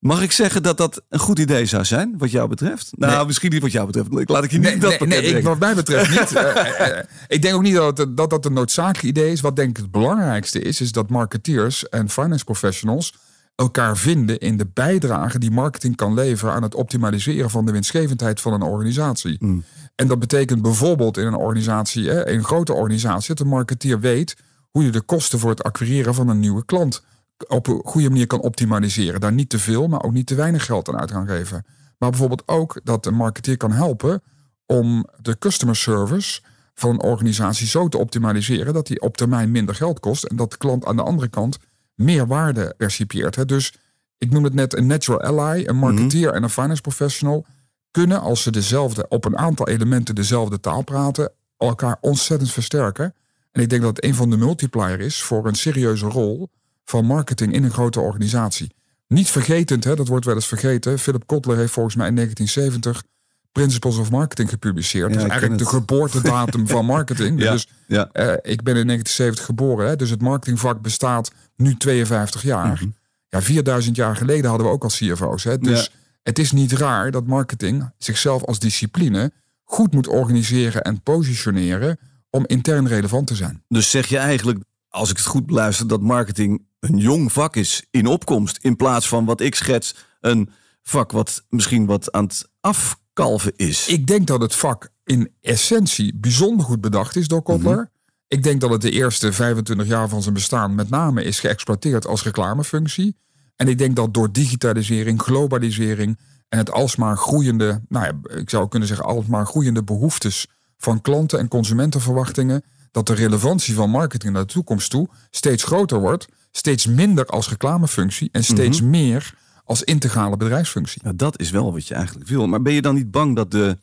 Mag 0.04 0.22
ik 0.22 0.32
zeggen 0.32 0.62
dat 0.62 0.76
dat 0.76 1.02
een 1.08 1.18
goed 1.18 1.38
idee 1.38 1.66
zou 1.66 1.84
zijn, 1.84 2.14
wat 2.18 2.30
jou 2.30 2.48
betreft? 2.48 2.92
Nou, 2.96 3.16
Nee. 3.16 3.26
misschien 3.26 3.50
niet 3.52 3.62
wat 3.62 3.72
jou 3.72 3.86
betreft. 3.86 4.18
Ik 4.18 4.28
laat 4.28 4.44
ik 4.44 4.50
je 4.50 4.58
niet 4.58 4.68
Nee, 4.68 4.78
dat 4.78 5.00
nee, 5.00 5.20
nee 5.20 5.36
ik, 5.36 5.44
wat 5.44 5.58
mij 5.58 5.74
betreft 5.74 6.10
niet. 6.10 6.32
Eh, 6.44 6.80
eh, 6.80 6.98
eh, 6.98 7.04
ik 7.28 7.42
denk 7.42 7.54
ook 7.54 7.62
niet 7.62 7.74
dat 7.74 7.98
het, 7.98 8.16
dat 8.16 8.30
dat 8.30 8.44
een 8.44 8.52
noodzakelijk 8.52 9.02
idee 9.02 9.32
is. 9.32 9.40
Wat 9.40 9.56
denk 9.56 9.68
ik 9.68 9.76
het 9.76 9.90
belangrijkste 9.90 10.60
is, 10.60 10.80
is 10.80 10.92
dat 10.92 11.10
marketeers 11.10 11.88
en 11.88 12.10
finance 12.10 12.44
professionals 12.44 13.14
elkaar 13.54 13.96
vinden 13.96 14.38
in 14.38 14.56
de 14.56 14.66
bijdrage 14.74 15.38
die 15.38 15.50
marketing 15.50 15.96
kan 15.96 16.14
leveren 16.14 16.54
aan 16.54 16.62
het 16.62 16.74
optimaliseren 16.74 17.50
van 17.50 17.66
de 17.66 17.72
winstgevendheid 17.72 18.40
van 18.40 18.52
een 18.52 18.62
organisatie. 18.62 19.36
Mm. 19.38 19.64
En 19.94 20.08
dat 20.08 20.18
betekent 20.18 20.62
bijvoorbeeld 20.62 21.16
in 21.16 21.26
een 21.26 21.34
organisatie, 21.34 22.04
in 22.04 22.36
een 22.38 22.44
grote 22.44 22.72
organisatie, 22.72 23.28
dat 23.28 23.38
de 23.38 23.52
marketeer 23.52 24.00
weet 24.00 24.36
hoe 24.70 24.84
je 24.84 24.90
de 24.90 25.00
kosten 25.00 25.38
voor 25.38 25.50
het 25.50 25.62
acquireren 25.62 26.14
van 26.14 26.28
een 26.28 26.40
nieuwe 26.40 26.64
klant 26.64 27.02
op 27.48 27.66
een 27.66 27.80
goede 27.84 28.08
manier 28.08 28.26
kan 28.26 28.40
optimaliseren. 28.40 29.20
Daar 29.20 29.32
niet 29.32 29.48
te 29.48 29.58
veel, 29.58 29.88
maar 29.88 30.02
ook 30.02 30.12
niet 30.12 30.26
te 30.26 30.34
weinig 30.34 30.64
geld 30.64 30.88
aan 30.88 30.98
uit 30.98 31.10
gaan 31.10 31.26
geven. 31.26 31.64
Maar 31.98 32.10
bijvoorbeeld 32.10 32.42
ook 32.46 32.80
dat 32.84 33.06
een 33.06 33.14
marketeer 33.14 33.56
kan 33.56 33.72
helpen 33.72 34.22
om 34.66 35.06
de 35.20 35.38
customer 35.38 35.76
service 35.76 36.40
van 36.74 36.90
een 36.90 37.02
organisatie 37.02 37.66
zo 37.66 37.88
te 37.88 37.98
optimaliseren 37.98 38.74
dat 38.74 38.86
die 38.86 39.00
op 39.00 39.16
termijn 39.16 39.50
minder 39.50 39.74
geld 39.74 40.00
kost 40.00 40.24
en 40.24 40.36
dat 40.36 40.50
de 40.50 40.56
klant 40.56 40.84
aan 40.84 40.96
de 40.96 41.02
andere 41.02 41.28
kant 41.28 41.58
meer 41.94 42.26
waarde 42.26 42.74
percipieert. 42.76 43.36
hè. 43.36 43.44
Dus 43.44 43.74
ik 44.18 44.30
noem 44.30 44.44
het 44.44 44.54
net 44.54 44.76
een 44.76 44.86
natural 44.86 45.20
ally, 45.20 45.66
een 45.66 45.76
marketeer 45.76 46.32
en 46.32 46.42
een 46.42 46.50
finance 46.50 46.82
professional 46.82 47.46
kunnen 47.90 48.20
als 48.20 48.42
ze 48.42 48.50
dezelfde 48.50 49.08
op 49.08 49.24
een 49.24 49.38
aantal 49.38 49.68
elementen 49.68 50.14
dezelfde 50.14 50.60
taal 50.60 50.82
praten 50.82 51.32
elkaar 51.56 51.98
ontzettend 52.00 52.52
versterken. 52.52 53.14
En 53.52 53.62
ik 53.62 53.68
denk 53.68 53.82
dat 53.82 53.96
het 53.96 54.04
een 54.04 54.14
van 54.14 54.30
de 54.30 54.36
multiplier 54.36 55.00
is 55.00 55.22
voor 55.22 55.46
een 55.46 55.54
serieuze 55.54 56.06
rol 56.06 56.50
van 56.84 57.04
marketing 57.04 57.52
in 57.52 57.64
een 57.64 57.70
grote 57.70 58.00
organisatie. 58.00 58.74
Niet 59.08 59.28
vergetend, 59.28 59.84
hè, 59.84 59.94
dat 59.94 60.08
wordt 60.08 60.24
wel 60.24 60.34
eens 60.34 60.46
vergeten. 60.46 60.98
Philip 60.98 61.26
Kotler 61.26 61.56
heeft 61.56 61.72
volgens 61.72 61.96
mij 61.96 62.08
in 62.08 62.14
1970 62.14 63.12
Principles 63.52 63.96
of 63.96 64.10
Marketing 64.10 64.48
gepubliceerd. 64.48 65.08
Ja, 65.08 65.12
dus 65.14 65.22
ken 65.22 65.30
eigenlijk 65.30 65.60
de 65.62 65.68
geboortedatum 65.68 66.68
van 66.68 66.84
marketing. 66.96 67.42
Ja, 67.42 67.52
Dus 67.52 67.68
ja. 67.86 68.08
eh, 68.12 68.26
ik 68.26 68.62
ben 68.62 68.76
in 68.76 68.86
1970 68.86 69.44
geboren, 69.44 69.86
hè, 69.88 69.96
dus 69.96 70.10
het 70.10 70.20
marketingvak 70.20 70.80
bestaat 70.80 71.32
nu 71.56 71.76
52 71.76 72.42
jaar. 72.42 72.72
Mhm. 72.72 72.88
Ja, 73.28 73.42
4000 73.42 73.96
jaar 73.96 74.16
geleden 74.16 74.48
hadden 74.48 74.66
we 74.66 74.72
ook 74.72 74.82
al 74.82 74.88
CFO's. 74.88 75.44
Hè, 75.44 75.58
dus 75.58 75.90
het 76.22 76.38
is 76.38 76.52
niet 76.52 76.72
raar 76.72 77.10
dat 77.10 77.26
marketing 77.26 77.90
zichzelf 77.98 78.44
als 78.44 78.58
discipline 78.58 79.32
goed 79.64 79.92
moet 79.92 80.08
organiseren 80.08 80.82
en 80.82 81.02
positioneren 81.02 81.98
om 82.30 82.44
intern 82.46 82.88
relevant 82.88 83.26
te 83.26 83.34
zijn. 83.34 83.62
Dus 83.68 83.90
zeg 83.90 84.06
je 84.06 84.18
eigenlijk, 84.18 84.58
als 84.88 85.10
ik 85.10 85.16
het 85.16 85.26
goed 85.26 85.46
beluister, 85.46 85.86
dat 85.86 86.00
marketing 86.00 86.62
een 86.84 86.98
jong 86.98 87.32
vak 87.32 87.56
is 87.56 87.86
in 87.90 88.06
opkomst. 88.06 88.58
In 88.60 88.76
plaats 88.76 89.08
van 89.08 89.24
wat 89.24 89.40
ik 89.40 89.54
schets, 89.54 89.94
een 90.20 90.50
vak 90.82 91.12
wat 91.12 91.44
misschien 91.48 91.86
wat 91.86 92.12
aan 92.12 92.24
het 92.24 92.48
afkalven 92.60 93.52
is. 93.56 93.88
Ik 93.88 94.06
denk 94.06 94.26
dat 94.26 94.40
het 94.40 94.54
vak 94.54 94.88
in 95.04 95.30
essentie 95.40 96.14
bijzonder 96.14 96.66
goed 96.66 96.80
bedacht 96.80 97.16
is 97.16 97.28
door 97.28 97.42
Kotler. 97.42 97.90
Ik 98.28 98.42
denk 98.42 98.60
dat 98.60 98.70
het 98.70 98.80
de 98.80 98.90
eerste 98.90 99.32
25 99.32 99.86
jaar 99.86 100.08
van 100.08 100.22
zijn 100.22 100.34
bestaan 100.34 100.74
met 100.74 100.90
name 100.90 101.22
is 101.24 101.40
geëxploiteerd 101.40 102.06
als 102.06 102.22
reclamefunctie. 102.22 103.16
En 103.56 103.68
ik 103.68 103.78
denk 103.78 103.96
dat 103.96 104.14
door 104.14 104.32
digitalisering, 104.32 105.22
globalisering 105.22 106.18
en 106.48 106.58
het 106.58 106.70
alsmaar 106.70 107.16
groeiende, 107.16 107.82
nou 107.88 108.04
ja, 108.04 108.36
ik 108.36 108.50
zou 108.50 108.68
kunnen 108.68 108.88
zeggen, 108.88 109.06
alsmaar 109.06 109.46
groeiende 109.46 109.82
behoeftes 109.82 110.46
van 110.76 111.00
klanten 111.00 111.38
en 111.38 111.48
consumentenverwachtingen, 111.48 112.62
dat 112.90 113.06
de 113.06 113.14
relevantie 113.14 113.74
van 113.74 113.90
marketing 113.90 114.32
naar 114.32 114.46
de 114.46 114.52
toekomst 114.52 114.90
toe 114.90 115.08
steeds 115.30 115.64
groter 115.64 116.00
wordt, 116.00 116.26
steeds 116.56 116.86
minder 116.86 117.26
als 117.26 117.48
reclamefunctie 117.48 118.28
en 118.32 118.44
steeds 118.44 118.80
meer 118.80 119.34
als 119.64 119.82
integrale 119.82 120.36
bedrijfsfunctie. 120.36 121.00
Ja, 121.04 121.12
dat 121.12 121.40
is 121.40 121.50
wel 121.50 121.72
wat 121.72 121.86
je 121.88 121.94
eigenlijk 121.94 122.28
wil. 122.28 122.46
Maar 122.46 122.62
ben 122.62 122.72
je 122.72 122.82
dan 122.82 122.94
niet 122.94 123.10
bang 123.10 123.36
dat 123.36 123.50
de, 123.50 123.78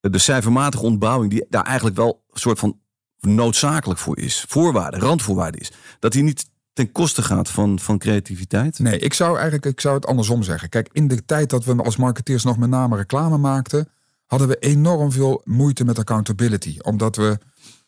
de 0.00 0.18
cijfermatige 0.18 0.84
ontbouwing, 0.84 1.30
die 1.30 1.46
daar 1.48 1.64
eigenlijk 1.64 1.96
wel 1.96 2.24
een 2.30 2.40
soort 2.40 2.58
van 2.58 2.78
noodzakelijk 3.20 4.00
voor 4.00 4.18
is, 4.18 4.44
voorwaarde, 4.48 4.98
randvoorwaarde 4.98 5.58
is, 5.58 5.72
dat 5.98 6.12
die 6.12 6.22
niet 6.22 6.50
ten 6.72 6.92
koste 6.92 7.22
gaat 7.22 7.50
van, 7.50 7.78
van 7.78 7.98
creativiteit? 7.98 8.78
Nee, 8.78 8.98
ik 8.98 9.14
zou 9.14 9.34
eigenlijk 9.34 9.66
ik 9.66 9.80
zou 9.80 9.94
het 9.94 10.06
andersom 10.06 10.42
zeggen. 10.42 10.68
Kijk, 10.68 10.88
in 10.92 11.08
de 11.08 11.24
tijd 11.24 11.50
dat 11.50 11.64
we 11.64 11.76
als 11.76 11.96
marketeers 11.96 12.44
nog 12.44 12.58
met 12.58 12.70
name 12.70 12.96
reclame 12.96 13.38
maakten, 13.38 13.88
hadden 14.26 14.48
we 14.48 14.58
enorm 14.58 15.12
veel 15.12 15.40
moeite 15.44 15.84
met 15.84 15.98
accountability. 15.98 16.76
Omdat 16.78 17.16
we 17.16 17.38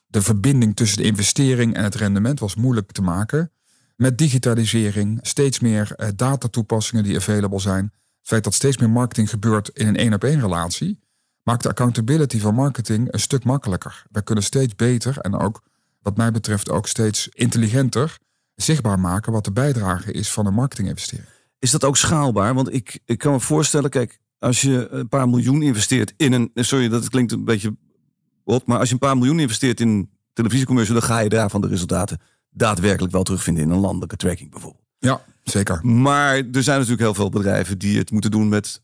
de 0.07 0.23
verbinding 0.23 0.77
tussen 0.77 0.99
de 0.99 1.05
investering 1.05 1.75
en 1.75 1.85
het 1.85 1.95
rendement 1.95 2.41
was 2.41 2.55
moeilijk 2.55 2.93
te 2.93 3.03
maken. 3.03 3.51
Met 4.03 4.19
digitalisering, 4.19 5.19
steeds 5.23 5.61
meer 5.61 5.95
uh, 5.97 6.09
datatoepassingen 6.17 7.05
die 7.05 7.17
available 7.17 7.61
zijn. 7.61 7.85
Het 7.85 8.29
feit 8.29 8.45
dat 8.45 8.55
steeds 8.55 8.77
meer 8.77 8.91
marketing 8.91 9.31
gebeurt 9.31 9.69
in 9.69 9.87
een 9.87 9.97
één 9.97 10.13
op 10.13 10.25
één 10.25 10.41
relatie, 10.41 10.99
maakt 11.43 11.63
de 11.63 11.69
accountability 11.69 12.39
van 12.39 12.55
marketing 12.55 13.13
een 13.13 13.21
stuk 13.21 13.45
makkelijker. 13.45 14.03
We 14.11 14.23
kunnen 14.23 14.45
steeds 14.45 14.75
beter 14.77 15.19
en 15.19 15.39
ook, 15.39 15.63
wat 16.01 16.17
mij 16.17 16.31
betreft, 16.33 16.71
ook 16.71 16.89
steeds 16.89 17.29
intelligenter 17.29 18.19
zichtbaar 18.55 18.99
maken 19.01 19.33
wat 19.33 19.45
de 19.45 19.53
bijdrage 19.53 20.13
is 20.13 20.31
van 20.31 20.47
een 20.47 20.55
marketinginvestering. 20.55 21.29
Is 21.59 21.71
dat 21.71 21.85
ook 21.85 21.97
schaalbaar? 21.97 22.55
Want 22.55 22.75
ik, 22.75 23.01
ik 23.05 23.19
kan 23.19 23.33
me 23.33 23.41
voorstellen, 23.41 23.91
kijk, 23.91 24.19
als 24.39 24.61
je 24.61 24.89
een 24.91 25.09
paar 25.09 25.29
miljoen 25.29 25.63
investeert 25.63 26.15
in 26.17 26.33
een. 26.33 26.51
Sorry, 26.55 26.89
dat 26.89 27.09
klinkt 27.09 27.33
een 27.33 27.45
beetje 27.45 27.77
bot, 28.45 28.67
maar 28.67 28.79
als 28.79 28.89
je 28.89 28.95
een 28.95 29.01
paar 29.01 29.19
miljoen 29.19 29.41
investeert 29.41 29.81
in 29.81 30.11
televisiecommercial, 30.33 30.99
dan 30.99 31.09
ga 31.09 31.19
je 31.19 31.29
daarvan 31.29 31.61
de 31.61 31.69
resultaten 31.69 32.21
daadwerkelijk 32.53 33.13
wel 33.13 33.23
terugvinden 33.23 33.63
in 33.63 33.71
een 33.71 33.79
landelijke 33.79 34.17
tracking 34.17 34.51
bijvoorbeeld. 34.51 34.85
Ja, 34.99 35.25
zeker. 35.43 35.87
Maar 35.87 36.35
er 36.35 36.63
zijn 36.63 36.77
natuurlijk 36.77 37.01
heel 37.01 37.15
veel 37.15 37.31
bedrijven 37.31 37.79
die 37.79 37.99
het 37.99 38.11
moeten 38.11 38.31
doen 38.31 38.49
met 38.49 38.81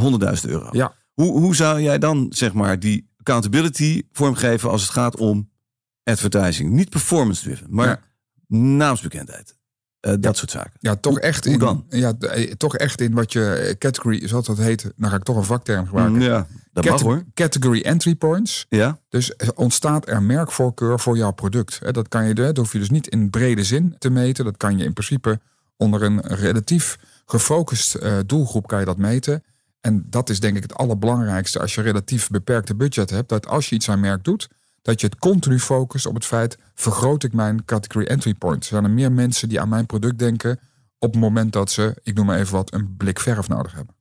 100.000 0.00 0.50
euro. 0.50 0.68
Ja. 0.70 0.94
Hoe, 1.12 1.38
hoe 1.40 1.56
zou 1.56 1.80
jij 1.80 1.98
dan 1.98 2.26
zeg 2.30 2.52
maar 2.52 2.78
die 2.78 3.10
accountability 3.16 4.02
vormgeven 4.12 4.70
als 4.70 4.82
het 4.82 4.90
gaat 4.90 5.16
om 5.16 5.50
advertising? 6.04 6.70
Niet 6.70 6.90
performance 6.90 7.42
driven, 7.42 7.66
maar 7.70 8.02
naamsbekendheid. 8.46 9.56
Uh, 10.06 10.14
dat 10.20 10.36
soort 10.36 10.50
zaken. 10.50 10.72
Ja, 10.78 10.96
toch 10.96 11.18
echt 11.18 11.46
in, 11.46 11.58
dan? 11.58 11.84
Ja, 11.88 12.12
eh, 12.18 12.52
toch 12.52 12.76
echt 12.76 13.00
in 13.00 13.14
wat 13.14 13.32
je 13.32 13.54
eh, 13.54 13.74
category, 13.78 14.28
zoals 14.28 14.46
dat 14.46 14.58
heet, 14.58 14.92
dan 14.96 15.10
ga 15.10 15.16
ik 15.16 15.22
toch 15.22 15.36
een 15.36 15.44
vakterm 15.44 15.86
gebruiken. 15.86 16.16
Mm, 16.16 16.22
ja, 16.22 16.46
dat 16.72 16.84
mag 16.84 17.00
hoor. 17.00 17.24
Category 17.34 17.80
entry 17.80 18.14
points. 18.14 18.66
Ja. 18.68 18.98
Dus 19.08 19.36
ontstaat 19.54 20.08
er 20.08 20.22
merkvoorkeur 20.22 21.00
voor 21.00 21.16
jouw 21.16 21.32
product. 21.32 21.94
Dat 21.94 22.08
kan 22.08 22.24
je, 22.24 22.34
dat 22.34 22.56
hoef 22.56 22.72
je 22.72 22.78
dus 22.78 22.90
niet 22.90 23.08
in 23.08 23.30
brede 23.30 23.64
zin 23.64 23.96
te 23.98 24.10
meten. 24.10 24.44
Dat 24.44 24.56
kan 24.56 24.78
je 24.78 24.84
in 24.84 24.92
principe 24.92 25.40
onder 25.76 26.02
een 26.02 26.20
relatief 26.20 26.98
gefocust 27.26 27.98
doelgroep 28.26 28.66
kan 28.66 28.78
je 28.78 28.84
dat 28.84 28.98
meten. 28.98 29.44
En 29.80 30.06
dat 30.10 30.30
is 30.30 30.40
denk 30.40 30.56
ik 30.56 30.62
het 30.62 30.74
allerbelangrijkste 30.74 31.60
als 31.60 31.74
je 31.74 31.80
relatief 31.80 32.28
beperkte 32.28 32.74
budget 32.74 33.10
hebt. 33.10 33.28
Dat 33.28 33.46
als 33.46 33.68
je 33.68 33.74
iets 33.74 33.88
aan 33.88 34.00
merk 34.00 34.24
doet, 34.24 34.48
dat 34.82 35.00
je 35.00 35.06
het 35.06 35.18
continu 35.18 35.58
focust 35.58 36.06
op 36.06 36.14
het 36.14 36.24
feit: 36.24 36.58
vergroot 36.74 37.22
ik 37.22 37.32
mijn 37.32 37.64
category 37.64 38.06
entry 38.06 38.34
point? 38.34 38.64
Zijn 38.64 38.84
er 38.84 38.90
meer 38.90 39.12
mensen 39.12 39.48
die 39.48 39.60
aan 39.60 39.68
mijn 39.68 39.86
product 39.86 40.18
denken 40.18 40.60
op 40.98 41.12
het 41.12 41.20
moment 41.20 41.52
dat 41.52 41.70
ze, 41.70 41.96
ik 42.02 42.14
noem 42.14 42.26
maar 42.26 42.38
even 42.38 42.52
wat, 42.52 42.74
een 42.74 42.96
blik 42.96 43.20
verf 43.20 43.48
nodig 43.48 43.74
hebben? 43.74 43.94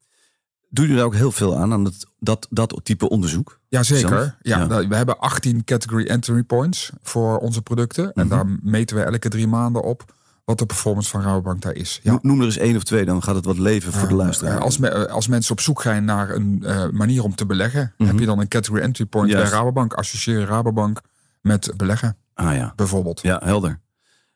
Doe 0.74 0.88
je 0.88 0.98
er 0.98 1.04
ook 1.04 1.16
heel 1.16 1.32
veel 1.32 1.58
aan, 1.58 1.74
aan 1.74 1.86
het, 1.86 2.06
dat, 2.20 2.48
dat 2.50 2.80
type 2.84 3.10
onderzoek? 3.10 3.60
Jazeker. 3.68 4.38
Ja, 4.42 4.60
ja. 4.60 4.88
We 4.88 4.96
hebben 4.96 5.20
18 5.20 5.64
category 5.64 6.06
entry 6.06 6.44
points 6.44 6.92
voor 7.04 7.38
onze 7.38 7.62
producten. 7.62 8.14
En 8.14 8.28
mhm. 8.28 8.36
daar 8.36 8.46
meten 8.62 8.96
we 8.96 9.04
elke 9.04 9.30
drie 9.30 9.48
maanden 9.48 9.84
op 9.84 10.14
wat 10.46 10.58
de 10.58 10.66
performance 10.66 11.10
van 11.10 11.22
Rabobank 11.22 11.62
daar 11.62 11.74
is. 11.74 12.00
Ja. 12.04 12.20
Noem 12.22 12.40
er 12.40 12.46
eens 12.46 12.58
één 12.58 12.76
of 12.76 12.84
twee, 12.84 13.06
dan 13.06 13.24
gaat 13.24 13.36
het 13.36 13.46
wat 13.46 13.58
leven 13.58 13.94
voor 13.94 14.08
de 14.08 14.14
luisteraar. 14.14 14.60
als, 14.60 14.78
me, 14.78 15.10
als 15.10 15.28
mensen 15.28 15.52
op 15.52 15.60
zoek 15.60 15.82
gaan 15.82 16.06
naar 16.06 16.30
een 16.30 16.64
uh, 16.66 16.90
manier 16.90 17.24
om 17.24 17.36
te 17.36 17.46
beleggen, 17.46 17.94
heb 17.98 18.08
mhm. 18.08 18.20
je 18.20 18.26
dan 18.26 18.40
een 18.40 18.48
category 18.48 18.82
entry 18.82 19.06
point 19.06 19.32
bij 19.32 19.44
Rabobank. 19.44 19.94
Associeer 19.94 20.46
Rabobank 20.46 21.02
met 21.42 21.74
beleggen. 21.78 22.18
Ah 22.34 22.56
ja. 22.56 22.74
Bijvoorbeeld. 22.76 23.22
Ja, 23.22 23.42
helder. 23.44 23.80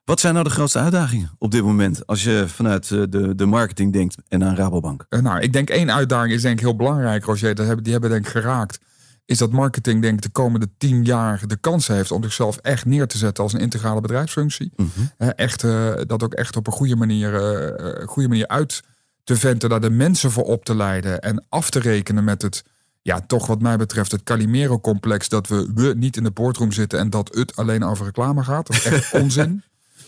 Wat 0.05 0.19
zijn 0.19 0.33
nou 0.33 0.45
de 0.45 0.51
grootste 0.53 0.79
uitdagingen 0.79 1.31
op 1.37 1.51
dit 1.51 1.63
moment 1.63 2.07
als 2.07 2.23
je 2.23 2.43
vanuit 2.47 2.91
eh, 2.91 3.01
de, 3.09 3.35
de 3.35 3.45
marketing 3.45 3.93
denkt 3.93 4.15
en 4.27 4.43
aan 4.43 4.55
Rabobank? 4.55 5.05
Uh, 5.09 5.19
nou, 5.19 5.39
ik 5.39 5.53
denk 5.53 5.69
één 5.69 5.93
uitdaging 5.93 6.33
is 6.33 6.41
denk 6.41 6.59
ik 6.59 6.65
heel 6.65 6.75
belangrijk, 6.75 7.25
Roger. 7.25 7.55
Dat 7.55 7.65
hebben, 7.65 7.83
die 7.83 7.93
hebben 7.93 8.09
denk 8.11 8.25
ik 8.25 8.31
geraakt 8.31 8.79
is 9.25 9.37
dat 9.37 9.51
marketing 9.51 10.01
denk 10.01 10.15
ik 10.15 10.21
de 10.21 10.29
komende 10.29 10.67
tien 10.77 11.03
jaar 11.03 11.47
de 11.47 11.55
kans 11.55 11.87
heeft 11.87 12.11
om 12.11 12.23
zichzelf 12.23 12.57
echt 12.57 12.85
neer 12.85 13.07
te 13.07 13.17
zetten 13.17 13.43
als 13.43 13.53
een 13.53 13.59
integrale 13.59 14.01
bedrijfsfunctie. 14.01 14.71
Mhm. 14.75 15.29
echt, 15.35 15.63
uh, 15.63 15.93
dat 16.07 16.23
ook 16.23 16.33
echt 16.33 16.55
op 16.55 16.67
een 16.67 16.73
goede 16.73 16.95
manier, 16.95 17.33
uh, 17.33 18.07
goede 18.07 18.29
manier 18.29 18.47
uit 18.47 18.83
te 19.23 19.35
venten, 19.35 19.69
daar 19.69 19.81
de 19.81 19.89
mensen 19.89 20.31
voor 20.31 20.43
op 20.43 20.65
te 20.65 20.75
leiden 20.75 21.21
en 21.21 21.45
af 21.49 21.69
te 21.69 21.79
rekenen 21.79 22.23
met 22.23 22.41
het, 22.41 22.63
ja, 23.01 23.21
toch 23.21 23.47
wat 23.47 23.61
mij 23.61 23.77
betreft, 23.77 24.11
het 24.11 24.23
Calimero-complex 24.23 25.29
dat 25.29 25.47
we, 25.47 25.71
we 25.75 25.93
niet 25.97 26.17
in 26.17 26.23
de 26.23 26.31
boardroom 26.31 26.71
zitten 26.71 26.99
en 26.99 27.09
dat 27.09 27.35
het 27.35 27.55
alleen 27.55 27.83
over 27.83 28.05
reclame 28.05 28.43
gaat. 28.43 28.67
Dat 28.67 28.75
is 28.75 28.85
echt 28.85 29.13
onzin. 29.21 29.63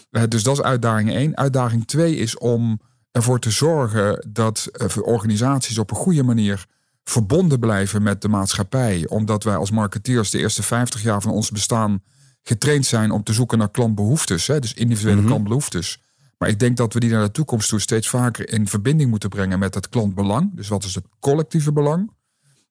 Dus 0.10 0.44
dat 0.44 0.58
is 0.58 0.64
uitdaging 0.64 1.10
één. 1.12 1.38
Uitdaging 1.38 1.88
twee 1.88 2.16
is 2.16 2.38
om 2.38 2.80
ervoor 3.12 3.40
te 3.40 3.52
zorgen 3.52 4.28
dat 4.30 4.70
organisaties 5.02 5.78
op 5.78 5.92
een 5.92 5.98
goede 5.98 6.24
manier 6.24 6.66
verbonden 7.04 7.60
blijven 7.60 8.04
met 8.04 8.22
de 8.22 8.28
maatschappij. 8.28 9.08
Omdat 9.08 9.44
wij 9.44 9.56
als 9.56 9.72
marketeers 9.72 10.30
de 10.30 10.38
eerste 10.38 10.64
50 10.64 11.02
jaar 11.02 11.22
van 11.22 11.32
ons 11.32 11.52
bestaan 11.52 12.04
getraind 12.42 12.86
zijn 12.86 13.12
om 13.12 13.24
te 13.24 13.34
zoeken 13.34 13.58
naar 13.58 13.72
klantbehoeftes. 13.72 14.48
Hè, 14.48 14.60
dus 14.60 14.74
individuele 14.74 15.22
mm 15.22 15.28
klantbehoeftes. 15.28 16.02
Maar 16.38 16.50
ik 16.50 16.60
denk 16.60 16.78
dat 16.78 16.94
we 16.94 17.00
die 17.00 17.10
naar 17.10 17.26
de 17.26 17.32
toekomst 17.32 17.70
toe 17.70 17.80
steeds 17.80 18.10
vaker 18.10 18.50
in 18.50 18.68
verbinding 18.68 19.10
moeten 19.10 19.30
brengen 19.30 19.60
met 19.60 19.74
het 19.74 19.90
klantbelang. 19.90 20.56
Dus 20.56 20.68
wat 20.68 20.84
is 20.84 20.96
het 20.96 21.06
collectieve 21.20 21.72
belang? 21.72 22.12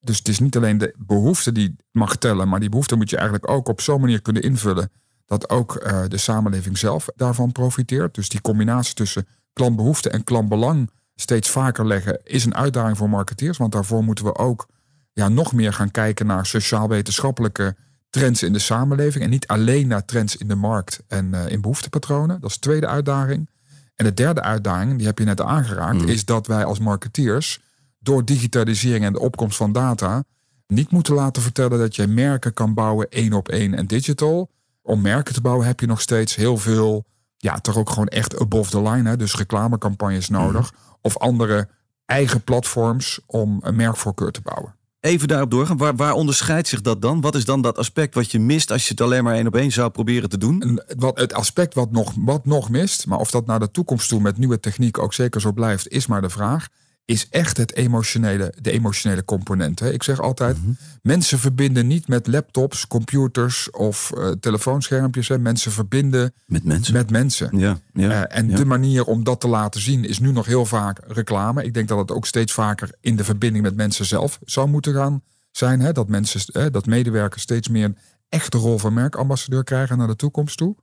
Dus 0.01 0.19
het 0.19 0.29
is 0.29 0.39
niet 0.39 0.57
alleen 0.57 0.79
de 0.79 0.95
behoefte 0.99 1.53
die 1.53 1.77
mag 1.93 2.17
tellen, 2.17 2.49
maar 2.49 2.61
die 2.61 2.69
behoefte 2.69 2.97
moet 2.97 3.11
je 3.11 3.17
eigenlijk 3.17 3.51
ook 3.51 3.69
op 3.69 3.81
zo'n 3.81 4.01
manier 4.01 4.23
kunnen 4.23 4.43
invullen 4.43 4.91
dat 5.27 5.51
ook 5.51 5.83
uh, 5.87 6.03
de 6.09 6.17
samenleving 6.17 6.79
zelf 6.79 7.09
daarvan 7.17 7.53
profiteert. 7.53 8.15
Dus 8.15 8.29
die 8.29 8.41
combinatie 8.41 8.95
tussen 8.95 9.27
klantbehoefte 9.53 10.11
en 10.11 10.25
klantbelang 10.25 10.91
steeds 11.15 11.51
vaker 11.51 11.87
leggen, 11.87 12.21
is 12.25 12.45
een 12.45 12.55
uitdaging 12.55 12.97
voor 12.97 13.09
marketeers. 13.09 13.59
Want 13.59 13.73
daarvoor 13.73 14.05
moeten 14.05 14.25
we 14.25 14.37
ook 14.37 14.67
ja, 15.13 15.29
nog 15.29 15.53
meer 15.53 15.73
gaan 15.73 15.91
kijken 15.91 16.27
naar 16.27 16.47
sociaal-wetenschappelijke 16.47 17.77
trends 18.11 18.43
in 18.43 18.53
de 18.53 18.59
samenleving. 18.59 19.25
En 19.25 19.31
niet 19.31 19.47
alleen 19.47 19.87
naar 19.87 20.05
trends 20.05 20.37
in 20.37 20.49
de 20.49 20.55
markt 20.55 21.03
en 21.09 21.27
uh, 21.35 21.49
in 21.49 21.61
behoeftepatronen. 21.61 22.41
Dat 22.41 22.51
is 22.51 22.57
de 22.57 22.61
tweede 22.61 22.87
uitdaging. 22.87 23.49
En 23.95 24.05
de 24.05 24.15
derde 24.15 24.43
uitdaging, 24.43 24.97
die 24.97 25.07
heb 25.07 25.19
je 25.19 25.25
net 25.25 25.41
aangeraakt, 25.41 26.03
mm. 26.03 26.09
is 26.09 26.25
dat 26.25 26.47
wij 26.47 26.65
als 26.65 26.79
marketeers 26.79 27.61
door 27.99 28.25
digitalisering 28.25 29.05
en 29.05 29.13
de 29.13 29.21
opkomst 29.21 29.57
van 29.57 29.73
data 29.73 30.25
niet 30.67 30.91
moeten 30.91 31.15
laten 31.15 31.43
vertellen 31.43 31.79
dat 31.79 31.97
je 31.97 32.07
merken 32.07 32.55
kan 32.55 32.75
bouwen 32.75 33.09
één 33.11 33.33
op 33.33 33.49
één 33.49 33.75
en 33.75 33.87
digital. 33.87 34.51
Om 34.87 35.01
merken 35.01 35.35
te 35.35 35.41
bouwen 35.41 35.67
heb 35.67 35.81
je 35.81 35.87
nog 35.87 36.01
steeds 36.01 36.35
heel 36.35 36.57
veel, 36.57 37.05
ja, 37.37 37.59
toch 37.59 37.77
ook 37.77 37.91
gewoon 37.91 38.09
echt 38.09 38.41
above 38.41 38.71
the 38.71 38.83
line. 38.83 39.09
Hè? 39.09 39.17
Dus 39.17 39.37
reclamecampagnes 39.37 40.29
nodig. 40.29 40.73
Mm 40.73 40.85
of 41.07 41.19
andere 41.19 41.69
eigen 42.05 42.43
platforms 42.43 43.21
om 43.27 43.59
een 43.63 43.77
merkvoorkeur 43.77 44.31
te 44.31 44.41
bouwen. 44.41 44.75
Even 45.01 45.29
daarop 45.29 45.51
doorgaan. 45.51 45.77
Waar, 45.77 45.97
waar 45.97 46.13
onderscheidt 46.13 46.69
zich 46.69 46.81
dat 46.81 47.03
dan? 47.03 47.21
Wat 47.21 47.35
is 47.35 47.45
dan 47.45 47.63
dat 47.63 47.79
aspect 47.79 48.15
wat 48.15 48.31
je 48.31 48.39
mist 48.39 48.71
als 48.71 48.85
je 48.85 48.91
het 48.91 49.01
alleen 49.01 49.25
maar 49.25 49.35
één 49.35 49.47
op 49.47 49.57
één 49.57 49.73
zou 49.73 49.91
proberen 49.91 50.29
te 50.29 50.39
doen? 50.39 50.81
wat, 50.97 51.19
het 51.19 51.33
aspect 51.33 51.75
wat 51.75 51.91
nog, 51.91 52.13
wat 52.17 52.47
nog 52.47 52.71
mist, 52.71 53.07
maar 53.07 53.19
of 53.19 53.31
dat 53.31 53.47
naar 53.47 53.59
de 53.59 53.71
toekomst 53.71 54.09
toe 54.09 54.21
met 54.21 54.39
nieuwe 54.39 54.61
techniek 54.61 54.99
ook 54.99 55.15
zeker 55.15 55.41
zo 55.41 55.53
blijft, 55.53 55.89
is 55.89 56.07
maar 56.07 56.23
de 56.23 56.31
vraag 56.31 56.69
is 57.07 57.29
echt 57.29 57.57
het 57.57 57.75
emotionele, 57.75 58.55
de 58.61 58.71
emotionele 58.71 59.25
component. 59.25 59.79
Hè. 59.79 59.93
Ik 59.93 60.03
zeg 60.03 60.21
altijd, 60.21 60.57
mhm. 60.63 60.71
mensen 61.03 61.39
verbinden 61.39 61.87
niet 61.87 62.09
met 62.09 62.27
laptops, 62.27 62.87
computers 62.87 63.71
of 63.71 64.13
uh, 64.15 64.31
telefoonschermpjes. 64.31 65.29
Hè. 65.29 65.39
Mensen 65.39 65.73
verbinden 65.73 66.35
met 66.47 66.65
mensen. 66.65 66.95
Met 66.95 67.11
mensen. 67.11 67.59
Ja, 67.59 67.79
ja, 67.93 68.09
uh, 68.09 68.37
en 68.39 68.49
de 68.49 68.65
manier 68.65 69.05
om 69.05 69.25
dat 69.25 69.41
te 69.41 69.49
laten 69.49 69.81
zien 69.81 70.05
is 70.05 70.19
nu 70.19 70.33
nog 70.33 70.47
heel 70.47 70.67
vaak 70.67 71.01
reclame. 71.07 71.65
Ik 71.65 71.75
denk 71.75 71.89
dat 71.89 71.99
het 71.99 72.11
ook 72.11 72.27
steeds 72.27 72.53
vaker 72.53 72.91
in 73.01 73.17
de 73.17 73.25
verbinding 73.25 73.65
met 73.65 73.77
mensen 73.77 74.05
zelf 74.05 74.39
zou 74.45 74.69
moeten 74.69 74.95
gaan 74.95 75.23
zijn. 75.51 75.81
Hè. 75.81 75.93
Dat, 75.93 76.09
mensen, 76.09 76.41
hè, 76.53 76.71
dat 76.71 76.87
medewerkers 76.87 77.43
steeds 77.43 77.69
meer 77.69 77.85
een 77.85 77.99
echte 78.29 78.59
rol 78.59 78.79
van 78.79 78.95
merkambassadeur 78.95 79.65
krijgen 79.65 79.99
naar 79.99 80.07
de 80.07 80.17
toekomst 80.17 80.57
toe. 80.57 80.77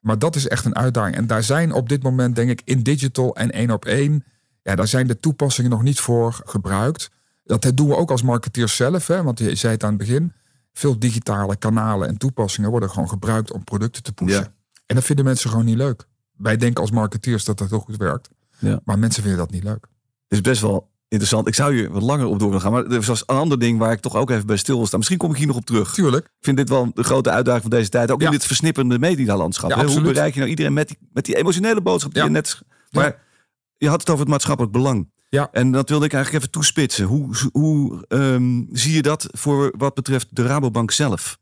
Maar 0.00 0.18
dat 0.18 0.36
is 0.36 0.48
echt 0.48 0.64
een 0.64 0.76
uitdaging. 0.76 1.16
En 1.16 1.26
daar 1.26 1.42
zijn 1.42 1.72
op 1.72 1.88
dit 1.88 2.02
moment, 2.02 2.36
denk 2.36 2.50
ik, 2.50 2.62
in 2.64 2.82
digital 2.82 3.36
en 3.36 3.50
één 3.50 3.70
op 3.70 3.84
één 3.84 4.24
ja, 4.68 4.74
daar 4.74 4.88
zijn 4.88 5.06
de 5.06 5.20
toepassingen 5.20 5.70
nog 5.70 5.82
niet 5.82 6.00
voor 6.00 6.40
gebruikt. 6.44 7.10
Dat 7.44 7.72
doen 7.74 7.88
we 7.88 7.96
ook 7.96 8.10
als 8.10 8.22
marketeers 8.22 8.76
zelf. 8.76 9.06
Hè, 9.06 9.22
want 9.22 9.38
je 9.38 9.54
zei 9.54 9.72
het 9.72 9.82
aan 9.82 9.88
het 9.88 9.98
begin. 9.98 10.32
Veel 10.72 10.98
digitale 10.98 11.56
kanalen 11.56 12.08
en 12.08 12.16
toepassingen 12.16 12.70
worden 12.70 12.90
gewoon 12.90 13.08
gebruikt 13.08 13.52
om 13.52 13.64
producten 13.64 14.02
te 14.02 14.12
pushen. 14.12 14.54
En 14.86 14.94
dat 14.94 15.04
vinden 15.04 15.24
mensen 15.24 15.50
gewoon 15.50 15.64
niet 15.64 15.76
leuk. 15.76 16.04
Wij 16.36 16.56
denken 16.56 16.80
als 16.80 16.90
marketeers 16.90 17.44
dat 17.44 17.58
dat 17.58 17.70
heel 17.70 17.78
goed 17.78 17.96
werkt. 17.96 18.28
Ja. 18.58 18.80
Maar 18.84 18.98
mensen 18.98 19.22
vinden 19.22 19.40
dat 19.40 19.50
niet 19.50 19.64
leuk. 19.64 19.86
Het 20.28 20.38
is 20.38 20.40
best 20.40 20.60
wel 20.60 20.88
interessant. 21.08 21.46
Ik 21.46 21.54
zou 21.54 21.74
hier 21.74 21.90
wat 21.90 22.02
langer 22.02 22.26
op 22.26 22.38
door 22.38 22.48
willen 22.48 22.62
gaan. 22.62 22.72
Maar 22.72 22.86
er 22.86 23.02
was 23.02 23.22
een 23.26 23.36
ander 23.36 23.58
ding 23.58 23.78
waar 23.78 23.92
ik 23.92 24.00
toch 24.00 24.16
ook 24.16 24.30
even 24.30 24.46
bij 24.46 24.56
stil 24.56 24.76
wil 24.76 24.86
staan. 24.86 24.98
Misschien 24.98 25.18
kom 25.18 25.30
ik 25.30 25.36
hier 25.36 25.46
nog 25.46 25.56
op 25.56 25.66
terug. 25.66 25.94
Tuurlijk. 25.94 26.24
Ik 26.24 26.32
vind 26.40 26.56
dit 26.56 26.68
wel 26.68 26.90
de 26.94 27.02
grote 27.02 27.30
uitdaging 27.30 27.62
van 27.62 27.70
deze 27.70 27.88
tijd. 27.88 28.10
Ook 28.10 28.22
in 28.22 28.30
dit 28.30 28.44
versnippende 28.44 28.98
medialandschap. 28.98 29.70
Ja, 29.70 29.84
Hoe 29.86 30.00
bereik 30.00 30.32
je 30.32 30.38
nou 30.38 30.50
iedereen 30.50 30.72
met 30.72 30.88
die, 30.88 30.98
met 31.12 31.24
die 31.24 31.36
emotionele 31.36 31.80
boodschap 31.80 32.14
die 32.14 32.22
je 32.22 32.30
net... 32.30 32.62
Maar 32.90 33.26
je 33.78 33.88
had 33.88 34.00
het 34.00 34.08
over 34.08 34.20
het 34.20 34.30
maatschappelijk 34.30 34.72
belang. 34.72 35.10
Ja. 35.28 35.48
En 35.52 35.72
dat 35.72 35.88
wilde 35.88 36.04
ik 36.04 36.12
eigenlijk 36.12 36.44
even 36.44 36.58
toespitsen. 36.58 37.04
Hoe, 37.04 37.34
hoe 37.52 38.04
ehm, 38.08 38.62
zie 38.72 38.92
je 38.94 39.02
dat 39.02 39.28
voor 39.30 39.74
wat 39.76 39.94
betreft 39.94 40.36
de 40.36 40.46
Rabobank 40.46 40.90
zelf? 40.90 41.38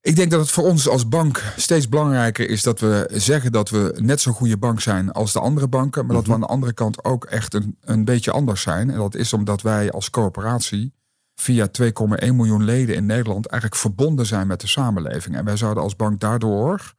Ik 0.00 0.16
denk 0.16 0.30
dat 0.30 0.40
het 0.40 0.50
voor 0.50 0.64
ons 0.64 0.88
als 0.88 1.08
bank 1.08 1.42
steeds 1.56 1.88
belangrijker 1.88 2.48
is 2.48 2.62
dat 2.62 2.80
we 2.80 3.10
zeggen 3.12 3.52
dat 3.52 3.70
we 3.70 3.94
net 4.00 4.20
zo'n 4.20 4.32
goede 4.32 4.56
bank 4.58 4.80
zijn 4.80 5.12
als 5.12 5.32
de 5.32 5.40
andere 5.40 5.68
banken. 5.68 6.06
Maar 6.06 6.14
dat 6.14 6.24
we 6.26 6.30
Mhm. 6.32 6.40
aan 6.40 6.46
de 6.46 6.52
andere 6.52 6.72
kant 6.72 7.04
ook 7.04 7.24
echt 7.24 7.54
een, 7.54 7.76
een 7.80 8.04
beetje 8.04 8.30
anders 8.30 8.62
zijn. 8.62 8.90
En 8.90 8.96
dat 8.98 9.14
is 9.14 9.32
omdat 9.32 9.62
wij 9.62 9.90
als 9.90 10.10
coöperatie 10.10 10.92
via 11.34 11.66
2,1 11.68 12.36
miljoen 12.36 12.64
leden 12.64 12.94
in 12.94 13.06
Nederland 13.06 13.46
eigenlijk 13.46 13.80
verbonden 13.80 14.26
zijn 14.26 14.46
met 14.46 14.60
de 14.60 14.66
samenleving. 14.66 15.36
En 15.36 15.44
wij 15.44 15.56
zouden 15.56 15.82
als 15.82 15.96
bank 15.96 16.20
daardoor 16.20 16.94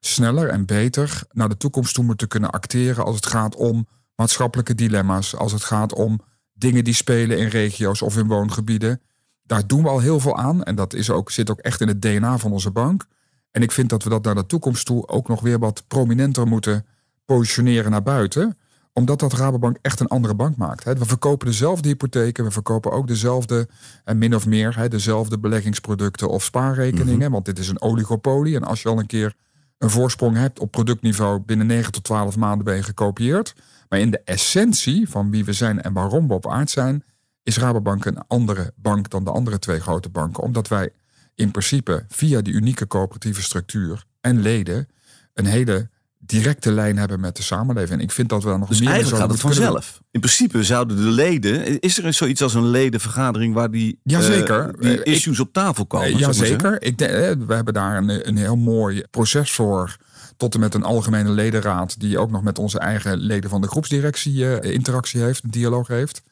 sneller 0.00 0.48
en 0.48 0.66
beter 0.66 1.22
naar 1.32 1.48
de 1.48 1.56
toekomst 1.56 1.94
toe 1.94 2.04
moeten 2.04 2.28
kunnen 2.28 2.50
acteren 2.50 3.04
als 3.04 3.16
het 3.16 3.26
gaat 3.26 3.54
om 3.54 3.86
maatschappelijke 4.14 4.74
dilemma's, 4.74 5.36
als 5.36 5.52
het 5.52 5.64
gaat 5.64 5.94
om 5.94 6.20
dingen 6.52 6.84
die 6.84 6.94
spelen 6.94 7.38
in 7.38 7.48
regio's 7.48 8.02
of 8.02 8.16
in 8.16 8.26
woongebieden. 8.26 9.00
Daar 9.42 9.66
doen 9.66 9.82
we 9.82 9.88
al 9.88 10.00
heel 10.00 10.20
veel 10.20 10.36
aan 10.36 10.62
en 10.62 10.74
dat 10.74 10.94
is 10.94 11.10
ook, 11.10 11.30
zit 11.30 11.50
ook 11.50 11.60
echt 11.60 11.80
in 11.80 11.88
het 11.88 12.02
DNA 12.02 12.38
van 12.38 12.52
onze 12.52 12.70
bank. 12.70 13.06
En 13.50 13.62
ik 13.62 13.72
vind 13.72 13.88
dat 13.88 14.02
we 14.02 14.10
dat 14.10 14.24
naar 14.24 14.34
de 14.34 14.46
toekomst 14.46 14.86
toe 14.86 15.08
ook 15.08 15.28
nog 15.28 15.40
weer 15.40 15.58
wat 15.58 15.84
prominenter 15.88 16.46
moeten 16.46 16.86
positioneren 17.24 17.90
naar 17.90 18.02
buiten 18.02 18.56
omdat 18.92 19.18
dat 19.18 19.32
Rabobank 19.32 19.76
echt 19.82 20.00
een 20.00 20.08
andere 20.08 20.34
bank 20.34 20.56
maakt. 20.56 20.84
We 20.84 21.04
verkopen 21.04 21.46
dezelfde 21.46 21.88
hypotheken, 21.88 22.44
we 22.44 22.50
verkopen 22.50 22.92
ook 22.92 23.06
dezelfde, 23.06 23.68
en 24.04 24.18
min 24.18 24.34
of 24.34 24.46
meer, 24.46 24.88
dezelfde 24.88 25.38
beleggingsproducten 25.38 26.28
of 26.28 26.44
spaarrekeningen. 26.44 27.30
Want 27.30 27.44
dit 27.44 27.58
is 27.58 27.68
een 27.68 27.80
oligopolie. 27.80 28.56
En 28.56 28.64
als 28.64 28.82
je 28.82 28.88
al 28.88 28.98
een 28.98 29.06
keer 29.06 29.34
een 29.80 29.90
voorsprong 29.90 30.36
hebt 30.36 30.58
op 30.58 30.70
productniveau, 30.70 31.40
binnen 31.40 31.66
9 31.66 31.92
tot 31.92 32.04
12 32.04 32.36
maanden 32.36 32.64
ben 32.64 32.76
je 32.76 32.82
gekopieerd. 32.82 33.54
Maar 33.88 33.98
in 33.98 34.10
de 34.10 34.20
essentie 34.24 35.08
van 35.08 35.30
wie 35.30 35.44
we 35.44 35.52
zijn 35.52 35.82
en 35.82 35.92
waarom 35.92 36.28
we 36.28 36.34
op 36.34 36.48
aard 36.48 36.70
zijn, 36.70 37.04
is 37.42 37.58
Rabobank 37.58 38.04
een 38.04 38.26
andere 38.26 38.72
bank 38.76 39.10
dan 39.10 39.24
de 39.24 39.30
andere 39.30 39.58
twee 39.58 39.80
grote 39.80 40.08
banken. 40.08 40.42
Omdat 40.42 40.68
wij 40.68 40.92
in 41.34 41.50
principe 41.50 42.04
via 42.08 42.40
die 42.40 42.54
unieke 42.54 42.86
coöperatieve 42.86 43.42
structuur 43.42 44.04
en 44.20 44.40
leden 44.40 44.88
een 45.34 45.46
hele 45.46 45.90
directe 46.26 46.72
lijn 46.72 46.96
hebben 46.96 47.20
met 47.20 47.36
de 47.36 47.42
samenleving. 47.42 47.98
En 47.98 48.04
ik 48.04 48.10
vind 48.12 48.28
dat 48.28 48.42
we 48.42 48.48
daar 48.48 48.58
nog 48.58 48.68
Dus 48.68 48.76
meer 48.80 48.88
mee 48.88 48.94
eigenlijk 48.98 49.22
gaat 49.24 49.32
het 49.32 49.42
vanzelf. 49.42 50.00
In 50.10 50.20
principe 50.20 50.62
zouden 50.64 50.96
de 50.96 51.02
leden... 51.02 51.80
Is 51.80 51.98
er 52.02 52.12
zoiets 52.14 52.42
als 52.42 52.54
een 52.54 52.66
ledenvergadering 52.70 53.54
waar 53.54 53.70
die, 53.70 53.92
eh, 53.92 54.12
Jazeker. 54.12 54.72
die 54.80 54.90
Eh, 54.90 54.98
ik- 54.98 55.04
issues 55.04 55.40
op 55.40 55.52
tafel 55.52 55.86
komen? 55.86 56.16
Jazeker. 56.16 56.82
Ik 56.82 56.98
denk, 56.98 57.10
eh, 57.10 57.46
we 57.46 57.54
hebben 57.54 57.74
daar 57.74 57.96
een, 57.96 58.28
een 58.28 58.36
heel 58.36 58.56
mooi 58.56 59.02
proces 59.10 59.52
voor. 59.52 59.96
Tot 60.36 60.54
en 60.54 60.60
met 60.60 60.74
een 60.74 60.82
algemene 60.82 61.30
ledenraad. 61.30 62.00
Die 62.00 62.18
ook 62.18 62.30
nog 62.30 62.42
met 62.42 62.58
onze 62.58 62.78
eigen 62.78 63.16
leden 63.18 63.50
van 63.50 63.60
de 63.60 63.68
groepsdirectie 63.68 64.60
interactie 64.60 65.20
heeft. 65.20 65.44
Een 65.44 65.50
dialoog 65.50 65.88
heeft. 65.88 66.22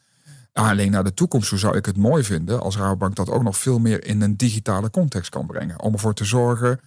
Alleen 0.53 0.91
naar 0.91 1.03
de 1.03 1.13
toekomst 1.13 1.49
toe 1.49 1.57
zou 1.57 1.77
ik 1.77 1.85
het 1.85 1.97
mooi 1.97 2.23
vinden. 2.23 2.61
Als 2.61 2.77
Rabobank 2.77 3.15
dat 3.15 3.29
ook 3.29 3.43
nog 3.43 3.57
veel 3.57 3.79
meer 3.79 4.05
in 4.05 4.21
een 4.21 4.37
digitale 4.37 4.89
context 4.89 5.29
kan 5.29 5.45
brengen. 5.47 5.81
Om 5.81 5.93
ervoor 5.93 6.13
te 6.13 6.25
zorgen 6.25 6.79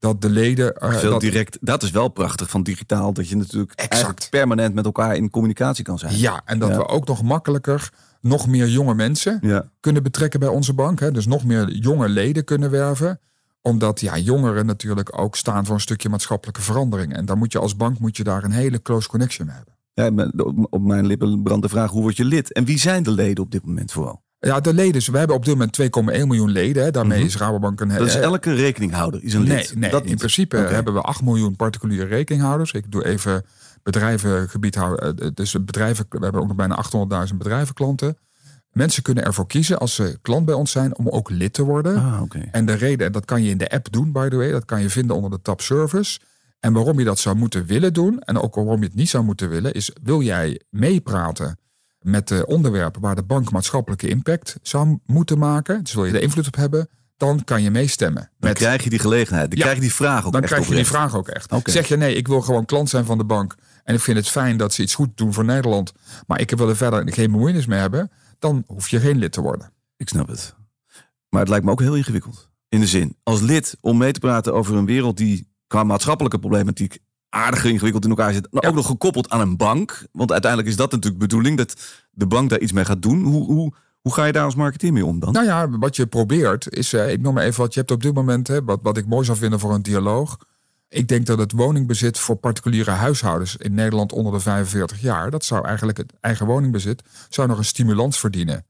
dat 0.00 0.20
de 0.22 0.30
leden. 0.30 0.76
eh, 0.76 0.92
Veel 0.94 1.10
dat, 1.10 1.20
direct, 1.20 1.58
dat 1.60 1.82
is 1.82 1.90
wel 1.90 2.08
prachtig 2.08 2.50
van 2.50 2.62
digitaal. 2.62 3.12
Dat 3.12 3.28
je 3.28 3.36
natuurlijk 3.36 3.72
Exact. 3.72 4.30
permanent 4.30 4.74
met 4.74 4.84
elkaar 4.84 5.16
in 5.16 5.30
communicatie 5.30 5.84
kan 5.84 5.98
zijn. 5.98 6.18
ja, 6.18 6.42
en 6.44 6.58
dat 6.58 6.68
Ja. 6.68 6.76
we 6.76 6.86
ook 6.88 7.06
nog 7.06 7.22
makkelijker 7.22 7.90
nog 8.20 8.46
meer 8.46 8.68
jonge 8.68 8.94
mensen 8.94 9.38
Ja. 9.42 9.70
kunnen 9.80 10.02
betrekken 10.02 10.40
bij 10.40 10.48
onze 10.48 10.72
bank. 10.74 11.00
Hè? 11.00 11.10
Dus 11.12 11.26
nog 11.26 11.44
meer 11.44 11.70
jonge 11.70 12.08
leden 12.08 12.44
kunnen 12.44 12.70
werven. 12.70 13.20
Omdat 13.62 14.00
ja, 14.00 14.18
jongeren 14.18 14.66
natuurlijk 14.66 15.18
ook 15.18 15.36
staan 15.36 15.64
voor 15.66 15.74
een 15.74 15.80
stukje 15.80 16.08
maatschappelijke 16.08 16.62
verandering. 16.62 17.14
En 17.14 17.24
dan 17.24 17.38
moet 17.38 17.52
je 17.52 17.58
als 17.58 17.76
bank 17.76 17.98
moet 17.98 18.16
je 18.16 18.24
daar 18.24 18.44
een 18.44 18.50
hele 18.52 18.82
close 18.82 19.08
connection 19.08 19.46
mee 19.46 19.56
hebben. 19.56 19.74
Ja, 19.94 20.30
op 20.70 20.82
mijn 20.82 21.06
lippen 21.06 21.42
brandt 21.42 21.62
de 21.62 21.68
vraag, 21.68 21.90
hoe 21.90 22.02
word 22.02 22.16
je 22.16 22.24
lid? 22.24 22.52
En 22.52 22.64
wie 22.64 22.78
zijn 22.78 23.02
de 23.02 23.10
leden 23.10 23.44
op 23.44 23.50
dit 23.50 23.66
moment 23.66 23.92
vooral? 23.92 24.22
Ja, 24.40 24.60
de 24.60 24.74
leden. 24.74 25.12
We 25.12 25.18
hebben 25.18 25.36
op 25.36 25.44
dit 25.44 25.54
moment 25.54 25.72
2,1 25.72 26.26
miljoen 26.26 26.50
leden. 26.50 26.82
Hè? 26.82 26.90
Daarmee 26.90 27.18
Mhm. 27.18 27.26
is 27.26 27.36
Rabobank 27.36 27.80
een... 27.80 27.88
Dat 27.88 28.06
is 28.06 28.14
elke 28.14 28.54
rekeninghouder, 28.54 29.22
is 29.24 29.34
een 29.34 29.42
Nee, 29.42 29.56
lid. 29.56 29.74
nee 29.76 29.90
dat 29.90 30.02
in 30.02 30.08
niet. 30.08 30.18
principe 30.18 30.56
hebben 30.56 30.94
we 30.94 31.00
8 31.00 31.22
miljoen 31.22 31.56
particuliere 31.56 32.06
rekeninghouders. 32.06 32.72
Ik 32.72 32.90
doe 32.92 33.04
even 33.04 33.44
bedrijvengebied 33.82 34.74
houden. 34.74 35.18
eh, 35.18 35.28
Dus 35.34 35.52
bedrijven, 35.64 36.06
we 36.08 36.18
hebben 36.22 36.40
ook 36.40 36.46
nog 36.46 36.56
bijna 36.56 36.74
800.000 36.74 37.38
bedrijvenklanten. 37.38 38.18
Mensen 38.70 39.02
kunnen 39.02 39.24
ervoor 39.24 39.46
kiezen 39.46 39.78
als 39.78 39.94
ze 39.94 40.18
klant 40.22 40.44
bij 40.46 40.54
ons 40.54 40.70
zijn 40.70 40.96
om 40.98 41.08
ook 41.08 41.30
lid 41.30 41.52
te 41.52 41.62
worden. 41.62 41.96
Ah, 41.96 42.22
oké. 42.22 42.48
En 42.52 42.66
de 42.66 42.72
reden, 42.74 43.06
en 43.06 43.12
dat 43.12 43.24
kan 43.24 43.42
je 43.42 43.50
in 43.50 43.58
de 43.58 43.68
app 43.70 43.92
doen, 43.92 44.12
by 44.12 44.28
the 44.28 44.36
way, 44.36 44.50
dat 44.50 44.64
kan 44.64 44.82
je 44.82 44.90
vinden 44.90 45.16
onder 45.16 45.30
de 45.30 45.40
tab 45.42 45.60
service. 45.60 46.18
En 46.60 46.72
waarom 46.72 46.98
je 46.98 47.04
dat 47.04 47.18
zou 47.18 47.36
moeten 47.36 47.66
willen 47.66 47.92
doen, 47.92 48.20
en 48.20 48.38
ook 48.38 48.54
waarom 48.54 48.78
je 48.80 48.84
het 48.86 48.94
niet 48.94 49.08
zou 49.08 49.24
moeten 49.24 49.48
willen, 49.48 49.72
is 49.74 49.90
wil 50.02 50.20
jij 50.22 50.60
meepraten 50.70 51.58
met 52.00 52.28
de 52.28 52.46
onderwerpen 52.46 53.00
waar 53.00 53.14
de 53.14 53.22
bank 53.22 53.50
maatschappelijke 53.50 54.08
impact 54.08 54.58
zou 54.62 54.98
moeten 55.06 55.38
maken, 55.38 55.84
dus 55.84 55.94
wil 55.94 56.04
je 56.04 56.12
er 56.12 56.22
invloed 56.22 56.46
op 56.46 56.56
hebben, 56.56 56.88
dan 57.16 57.44
kan 57.44 57.62
je 57.62 57.70
meestemmen. 57.70 58.30
Dan 58.38 58.50
Met, 58.50 58.58
krijg 58.58 58.84
je 58.84 58.90
die 58.90 58.98
gelegenheid. 58.98 59.48
Dan 59.50 59.58
Ja, 59.58 59.64
krijg 59.64 59.76
je 59.76 59.82
die 59.82 59.94
vraag 59.94 60.26
ook 60.26 60.32
dan 60.32 60.42
echt 60.42 60.52
krijg 60.52 60.68
je 60.68 60.74
die 60.74 60.86
vraag 60.86 61.16
ook 61.16 61.28
echt. 61.28 61.54
Zeg 61.64 61.88
je 61.88 61.96
nee, 61.96 62.14
ik 62.14 62.28
wil 62.28 62.40
gewoon 62.40 62.64
klant 62.64 62.88
zijn 62.88 63.04
van 63.04 63.18
de 63.18 63.24
bank 63.24 63.54
en 63.84 63.94
ik 63.94 64.00
vind 64.00 64.16
het 64.16 64.28
fijn 64.28 64.56
dat 64.56 64.72
ze 64.72 64.82
iets 64.82 64.94
goed 64.94 65.16
doen 65.16 65.32
voor 65.32 65.44
Nederland, 65.44 65.92
maar 66.26 66.40
ik 66.40 66.50
wil 66.50 66.68
er 66.68 66.76
verder 66.76 67.12
geen 67.12 67.30
bemoeienis 67.30 67.66
mee 67.66 67.78
hebben, 67.78 68.10
dan 68.38 68.64
hoef 68.66 68.88
je 68.88 69.00
geen 69.00 69.18
lid 69.18 69.32
te 69.32 69.40
worden. 69.40 69.72
Ik 69.96 70.08
snap 70.08 70.28
het. 70.28 70.54
Maar 71.28 71.40
het 71.40 71.48
lijkt 71.48 71.64
me 71.64 71.70
ook 71.70 71.80
heel 71.80 71.96
ingewikkeld. 71.96 72.50
In 72.68 72.80
de 72.80 72.86
zin, 72.86 73.16
als 73.22 73.40
lid 73.40 73.76
om 73.80 73.98
mee 73.98 74.12
te 74.12 74.20
praten 74.20 74.54
over 74.54 74.76
een 74.76 74.86
wereld 74.86 75.16
die 75.16 75.48
qua 75.66 75.84
maatschappelijke 75.84 76.38
problematiek 76.38 76.98
aardig 77.30 77.64
ingewikkeld 77.64 78.04
in 78.04 78.10
elkaar 78.10 78.32
zit. 78.32 78.46
Maar 78.50 78.62
Ja. 78.62 78.68
ook 78.68 78.74
nog 78.74 78.86
gekoppeld 78.86 79.30
aan 79.30 79.40
een 79.40 79.56
bank. 79.56 80.06
Want 80.12 80.32
uiteindelijk 80.32 80.70
is 80.70 80.76
dat 80.76 80.90
natuurlijk 80.92 81.20
de 81.20 81.26
bedoeling, 81.26 81.56
dat 81.56 81.76
de 82.10 82.26
bank 82.26 82.50
daar 82.50 82.60
iets 82.60 82.72
mee 82.72 82.84
gaat 82.84 83.02
doen. 83.02 83.22
Hoe, 83.22 83.44
hoe, 83.44 83.72
hoe 84.00 84.12
ga 84.12 84.24
je 84.24 84.32
daar 84.32 84.44
als 84.44 84.54
marketeer 84.54 84.92
mee 84.92 85.04
om 85.04 85.18
dan? 85.20 85.32
Nou 85.32 85.46
ja, 85.46 85.68
wat 85.68 85.96
je 85.96 86.06
probeert 86.06 86.72
is, 86.74 86.92
eh, 86.92 87.12
ik 87.12 87.20
noem 87.20 87.34
maar 87.34 87.44
even 87.44 87.60
wat 87.60 87.74
je 87.74 87.80
hebt 87.80 87.92
op 87.92 88.02
dit 88.02 88.14
moment, 88.14 88.48
hè, 88.48 88.64
wat, 88.64 88.78
wat 88.82 88.96
ik 88.96 89.06
mooi 89.06 89.24
zou 89.24 89.38
vinden 89.38 89.58
voor 89.60 89.74
een 89.74 89.82
dialoog. 89.82 90.36
Ik 90.88 91.08
denk 91.08 91.26
dat 91.26 91.38
het 91.38 91.52
woningbezit 91.52 92.18
voor 92.18 92.36
particuliere 92.36 92.90
huishoudens 92.90 93.56
in 93.56 93.74
Nederland 93.74 94.12
onder 94.12 94.32
de 94.32 94.40
45 94.40 95.00
jaar, 95.00 95.30
dat 95.30 95.44
zou 95.44 95.64
eigenlijk 95.66 95.98
het 95.98 96.12
eigen 96.20 96.46
woningbezit, 96.46 97.02
zou 97.28 97.48
nog 97.48 97.58
een 97.58 97.64
stimulans 97.64 98.18
verdienen. 98.20 98.64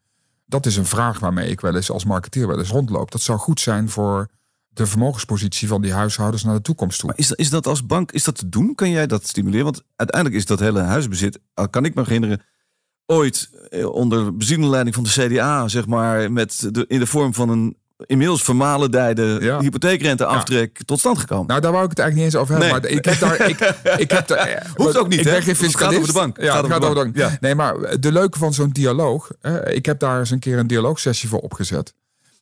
Dat 0.47 0.67
is 0.67 0.77
een 0.77 0.87
vraag 0.87 1.19
waarmee 1.19 1.49
ik 1.51 1.61
wel 1.61 1.75
eens 1.77 1.91
als 1.91 2.05
marketeer 2.05 2.47
wel 2.47 2.59
eens 2.59 2.71
rondloop. 2.71 3.11
Dat 3.11 3.21
zou 3.21 3.39
goed 3.39 3.61
zijn 3.61 3.89
voor 3.89 4.29
de 4.73 4.87
vermogenspositie 4.87 5.69
van 5.69 5.83
die 5.83 5.93
huishoudens 5.93 6.45
naar 6.45 6.55
de 6.55 6.63
toekomst 6.63 6.99
toe. 6.99 7.09
Maar 7.09 7.19
is, 7.19 7.29
dat- 7.29 7.39
is 7.39 7.51
dat 7.51 7.67
als 7.67 7.87
bank, 7.87 8.13
is 8.13 8.25
dat 8.25 8.39
te 8.39 8.49
doen? 8.49 8.75
Kan 8.75 8.91
jij 8.91 9.07
dat 9.07 9.27
stimuleren? 9.27 9.65
Want 9.65 9.83
uiteindelijk 9.97 10.41
is 10.41 10.47
dat 10.47 10.61
hele 10.61 10.81
huisbezit, 10.81 11.39
kan 11.71 11.85
ik 11.85 11.95
me 11.95 12.03
herinneren, 12.03 12.43
ooit 13.07 13.51
eh, 13.71 13.87
onder 13.93 14.37
bezielende 14.37 14.71
leiding 14.71 14.95
van 14.95 15.05
de 15.05 15.11
CDA, 15.11 15.69
zeg 15.69 15.87
maar, 15.87 16.33
met 16.33 16.69
de, 16.75 16.85
in 16.89 16.99
de 16.99 17.07
vorm 17.07 17.35
van 17.35 17.49
een 17.49 17.77
inmiddels 18.07 18.43
vermalendijde 18.43 19.39
Ja. 19.41 19.61
hypotheekrenteaftrek 19.61 20.83
tot 20.85 20.99
stand 20.99 21.19
gekomen. 21.19 21.47
Nou, 21.47 21.61
daar 21.61 21.73
wou 21.73 21.85
ik 21.85 21.91
het 21.91 21.99
eigenlijk 21.99 22.27
niet 22.33 22.35
eens 22.35 22.43
over 22.51 22.63
hebben. 22.63 22.83
Nee. 22.83 22.91
Maar 22.91 22.99
ik 22.99 23.05
heb 23.05 23.19
daar. 23.19 23.49
Ik, 23.49 23.59
ik 24.05 24.11
heb 24.11 24.27
daar 24.29 24.73
Hoeft 24.75 24.97
ook 24.97 25.09
niet, 25.09 25.19
Ik 25.19 25.25
hè? 25.25 25.31
ben 25.33 25.43
geen 25.43 25.49
Het 25.53 25.59
gaat 25.61 25.67
fiscalist. 25.71 26.01
over 26.01 26.13
de 26.13 26.19
bank. 26.19 26.37
Ja, 26.41 26.45
gaat 26.45 26.55
het 26.55 26.65
over 26.65 26.73
gaat 26.73 26.81
de 26.83 26.87
over 26.99 27.05
de 27.13 27.13
bank. 27.19 27.29
bank. 27.31 27.41
Nee, 27.41 27.55
maar 27.55 28.01
de 28.01 28.13
leuke 28.13 28.39
van 28.39 28.55
zo'n 28.55 28.71
dialoog. 28.71 29.31
eh, 29.41 29.55
ik 29.75 29.87
heb 29.87 29.99
daar 29.99 30.19
eens 30.19 30.31
een 30.31 30.39
keer 30.39 30.59
een 30.59 30.67
dialoogsessie 30.67 31.29
voor 31.29 31.39
opgezet. 31.41 31.95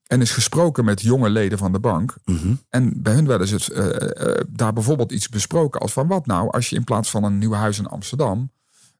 En 0.08 0.20
is 0.20 0.30
gesproken 0.30 0.84
met 0.84 1.00
jonge 1.00 1.30
leden 1.30 1.58
van 1.58 1.72
de 1.72 1.80
bank. 1.80 2.16
Mhm. 2.24 2.54
En 2.68 3.02
bij 3.02 3.14
hun 3.14 3.26
wel 3.26 3.40
eens 3.40 3.50
het, 3.50 3.68
eh, 3.68 4.28
eh, 4.28 4.44
daar 4.48 4.72
bijvoorbeeld 4.72 5.12
iets 5.12 5.28
besproken 5.28 5.80
als 5.80 5.92
van 5.92 6.06
wat 6.06 6.26
nou 6.26 6.50
als 6.50 6.70
je 6.70 6.76
in 6.76 6.84
plaats 6.84 7.10
van 7.10 7.24
een 7.24 7.38
nieuw 7.38 7.52
huis 7.52 7.78
in 7.78 7.86
Amsterdam 7.86 8.50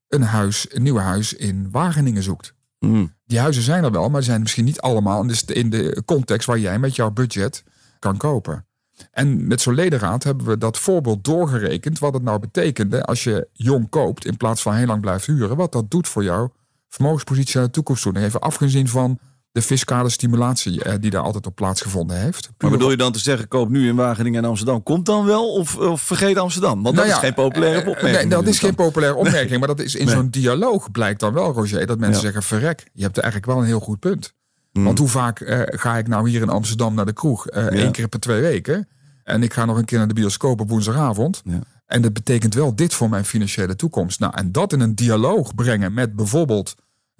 een 0.09 0.23
huis, 0.23 0.67
een 0.69 0.83
nieuw 0.83 0.97
huis 0.97 1.33
in 1.33 1.69
Wageningen 1.71 2.23
zoekt. 2.23 2.55
Mhm. 2.79 3.07
Die 3.27 3.39
huizen 3.39 3.63
zijn 3.63 3.85
er 3.85 3.91
wel, 3.91 4.09
maar 4.09 4.23
zijn 4.23 4.41
misschien 4.41 4.65
niet 4.65 4.81
allemaal 4.81 5.23
in 5.23 5.29
de, 5.29 5.55
in 5.55 5.71
de 5.71 6.03
context 6.05 6.47
waar 6.47 6.59
jij 6.59 6.79
met 6.79 6.97
jouw 6.97 7.11
budget 7.11 7.65
kan 7.99 8.17
kopen. 8.17 8.67
En 9.11 9.47
met 9.47 9.61
zo'n 9.61 9.75
ledenraad 9.75 10.25
hebben 10.25 10.47
we 10.47 10.59
dat 10.59 10.79
voorbeeld 10.79 11.25
doorgerekend. 11.25 11.99
Wat 11.99 12.15
het 12.15 12.23
nou 12.23 12.39
betekende 12.39 13.03
als 13.03 13.25
je 13.25 13.49
jong 13.53 13.89
koopt 13.89 14.25
in 14.25 14.37
plaats 14.37 14.63
van 14.63 14.75
heel 14.75 14.87
lang 14.87 15.01
blijft 15.01 15.27
huren. 15.27 15.57
Wat 15.57 15.73
dat 15.73 15.91
doet 15.91 16.09
voor 16.09 16.25
jouw 16.25 16.53
vermogenspositie 16.89 17.57
naar 17.57 17.67
de 17.67 17.73
toekomst 17.73 18.03
toe. 18.03 18.13
En 18.13 18.23
Even 18.23 18.41
afgezien 18.41 18.89
van 18.89 19.19
de 19.53 19.63
fiscale 19.63 20.09
stimulatie 20.09 20.83
eh, 20.85 20.95
die 21.01 21.11
daar 21.11 21.23
altijd 21.23 21.47
op 21.47 21.55
plaatsgevonden 21.55 22.21
heeft. 22.21 22.51
Maar 22.59 22.71
bedoel 22.71 22.91
je 22.91 22.97
dan 22.97 23.13
te 23.13 23.19
zeggen, 23.19 23.49
koop 23.49 23.69
nu 23.69 23.89
in 23.89 23.97
Wageningen 23.97 24.43
en 24.43 24.49
Amsterdam? 24.49 24.83
Komt 24.83 25.07
dan 25.07 25.25
wel 25.25 25.53
of, 25.53 25.77
of 25.77 26.03
vergeet 26.03 26.37
Amsterdam? 26.39 26.83
Want 26.83 26.97
dat 26.97 27.05
Nou 27.05 27.17
is 27.17 27.23
geen 27.25 27.35
populaire 27.35 27.81
eh, 27.81 27.89
opmerking. 27.89 28.29
Nee, 28.29 28.39
dat 28.43 28.47
is 28.47 28.59
geen 28.59 28.75
populaire 28.75 29.17
opmerking. 29.17 29.59
Maar 29.59 29.69
dat 29.69 29.81
is 29.81 29.95
in 29.95 30.07
Nee. 30.07 30.15
zo'n 30.15 30.29
dialoog 30.31 30.91
blijkt 30.91 31.21
dan 31.21 31.33
wel, 31.33 31.53
Roger, 31.53 31.87
dat 31.87 31.99
mensen 31.99 32.17
Ja. 32.17 32.21
zeggen: 32.23 32.43
verrek, 32.43 32.91
je 32.93 33.03
hebt 33.03 33.17
er 33.17 33.23
eigenlijk 33.23 33.53
wel 33.53 33.61
een 33.63 33.69
heel 33.69 33.81
goed 33.81 33.99
punt. 33.99 34.35
Hmm. 34.73 34.85
Want 34.85 34.99
hoe 34.99 35.09
vaak 35.09 35.41
eh, 35.41 35.61
ga 35.65 35.97
ik 35.97 36.09
nou 36.09 36.29
hier 36.31 36.43
in 36.43 36.49
Amsterdam 36.49 36.95
naar 36.95 37.07
de 37.07 37.13
kroeg? 37.13 37.47
Eh 37.47 37.67
Eén 37.85 37.93
keer 37.93 38.09
per 38.09 38.21
twee 38.21 38.41
weken. 38.41 38.89
En 39.25 39.43
ik 39.43 39.53
ga 39.53 39.65
nog 39.65 39.77
een 39.77 39.85
keer 39.85 39.99
naar 39.99 40.09
de 40.09 40.15
bioscoop 40.15 40.61
op 40.61 40.69
woensdagavond. 40.69 41.41
Ja. 41.45 41.61
En 41.87 42.03
dat 42.03 42.13
betekent 42.13 42.55
wel 42.55 42.75
dit 42.77 42.95
voor 42.95 43.09
mijn 43.09 43.25
financiële 43.25 43.77
toekomst. 43.77 44.21
Nou, 44.21 44.33
en 44.37 44.53
dat 44.53 44.73
in 44.73 44.81
een 44.81 44.95
dialoog 44.95 45.55
brengen 45.55 45.95
met 45.95 46.17
bijvoorbeeld 46.17 46.75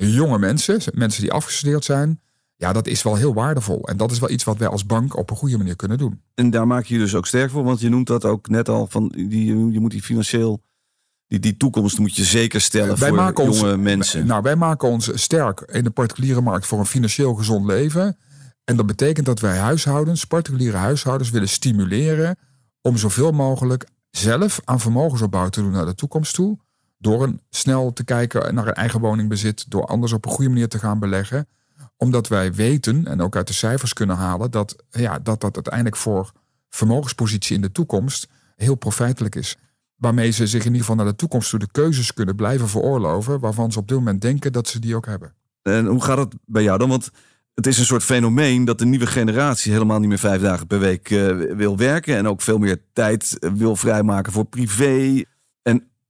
jonge 0.07 0.39
mensen, 0.39 0.81
mensen 0.95 1.23
die 1.23 1.33
afgestudeerd 1.33 1.85
zijn. 1.85 2.21
Ja, 2.57 2.73
dat 2.73 2.87
is 2.87 3.03
wel 3.03 3.17
heel 3.17 3.35
waardevol. 3.35 3.89
En 3.89 3.97
dat 3.97 4.11
is 4.11 4.19
wel 4.19 4.31
iets 4.31 4.45
wat 4.45 4.59
wij 4.59 4.69
als 4.69 4.87
bank 4.87 5.17
op 5.17 5.31
een 5.31 5.37
goede 5.37 5.57
manier 5.57 5.77
kunnen 5.77 5.99
doen. 5.99 6.23
En 6.35 6.51
daar 6.51 6.67
maak 6.67 6.85
je 6.85 6.95
je 6.95 7.01
dus 7.01 7.15
ook 7.15 7.27
sterk 7.27 7.51
voor, 7.51 7.65
want 7.65 7.81
je 7.81 7.89
noemt 7.89 8.07
dat 8.07 8.25
ook 8.25 8.49
net 8.49 8.69
al 8.69 8.87
van 8.87 9.09
die, 9.09 9.47
je 9.47 9.81
moet 9.81 9.91
die 9.91 10.03
financieel 10.03 10.63
die, 11.29 11.39
die 11.39 11.57
toekomst 11.57 11.99
moet 11.99 12.17
je 12.17 12.25
zeker 12.25 12.61
stellen 12.61 12.99
wij 12.99 13.09
voor 13.09 13.17
maken 13.17 13.45
jonge 13.45 13.73
ons, 13.73 13.83
mensen. 13.83 14.27
Nou, 14.27 14.43
wij 14.43 14.57
maken 14.57 14.89
ons 14.89 15.11
sterk 15.15 15.61
in 15.61 15.85
de 15.85 15.91
particuliere 15.91 16.41
markt 16.41 16.67
voor 16.67 16.79
een 16.79 16.87
financieel 16.87 17.35
gezond 17.35 17.67
leven. 17.67 18.17
En 18.65 18.77
dat 18.77 18.87
betekent 18.87 19.27
dat 19.27 19.41
wij 19.41 19.57
huishoudens, 19.57 20.25
particuliere 20.25 20.77
huishoudens, 20.77 21.31
willen 21.31 21.49
stimuleren 21.49 22.37
om 22.81 22.97
zoveel 22.97 23.33
mogelijk 23.33 23.89
zelf 24.11 24.61
aan 24.65 24.81
vermogensopbouw 24.81 25.49
te 25.49 25.61
doen 25.61 25.71
naar 25.71 25.87
de 25.87 25.95
toekomst 25.95 26.35
toe. 26.35 26.59
Door 26.99 27.23
een 27.23 27.41
snel 27.51 27.93
te 27.93 28.05
kijken 28.05 28.55
naar 28.55 28.67
een 28.67 28.75
eigen 28.75 29.01
woningbezit, 29.01 29.71
door 29.71 29.87
anders 29.87 30.13
op 30.13 30.25
een 30.25 30.31
goede 30.31 30.51
manier 30.51 30.69
te 30.69 30.79
gaan 30.79 30.99
beleggen. 30.99 31.49
Omdat 31.97 32.29
wij 32.29 32.53
weten 32.53 33.07
en 33.07 33.21
ook 33.21 33.37
uit 33.37 33.47
de 33.47 33.53
cijfers 33.53 33.93
kunnen 33.93 34.17
halen 34.17 34.51
dat 34.51 34.77
ja, 34.91 35.19
dat, 35.19 35.41
dat 35.41 35.55
uiteindelijk 35.55 35.97
voor 35.97 36.33
vermogenspositie 36.69 37.57
in 37.57 37.63
de 37.63 37.73
toekomst 37.73 38.29
heel 38.57 38.75
profijtelijk 38.75 39.35
is. 39.35 39.57
Waarmee 39.97 40.31
ze 40.31 40.47
zich 40.47 40.61
in 40.61 40.67
ieder 40.67 40.81
geval 40.81 40.97
naar 40.97 41.13
de 41.13 41.17
toekomst 41.17 41.51
toe 41.51 41.59
de 41.59 41.71
keuzes 41.71 42.15
kunnen 42.15 42.37
blijven 42.37 42.69
veroorloven, 42.69 43.41
waarvan 43.41 43.73
ze 43.73 43.79
op 43.79 43.89
dit 43.89 43.97
moment 43.97 44.21
denken 44.21 44.53
dat 44.53 44.69
ze 44.69 44.79
die 44.79 44.97
ook 44.97 45.07
hebben. 45.07 45.35
En 45.63 45.87
hoe 45.87 46.03
gaat 46.03 46.19
het 46.19 46.35
bij 46.45 46.63
jou 46.63 46.79
dan? 46.79 46.89
Want 46.89 47.11
het 47.55 47.67
is 47.67 47.79
een 47.79 47.85
soort 47.85 48.03
fenomeen 48.03 48.65
dat 48.65 48.79
de 48.79 48.87
nieuwe 48.87 49.07
generatie 49.07 49.73
helemaal 49.73 49.99
niet 49.99 50.09
meer 50.09 50.19
vijf 50.19 50.43
dagen 50.43 50.67
per 50.67 50.79
week 50.79 51.11
uh, 51.11 51.55
wil 51.55 51.77
werken. 51.77 52.17
En 52.17 52.29
ook 52.29 52.43
veel 52.43 52.59
meer 52.59 52.83
tijd 52.93 53.39
eh, 53.39 53.51
wil 53.53 53.77
vrijmaken 53.77 54.33
voor 54.33 54.45
privé. 54.45 55.25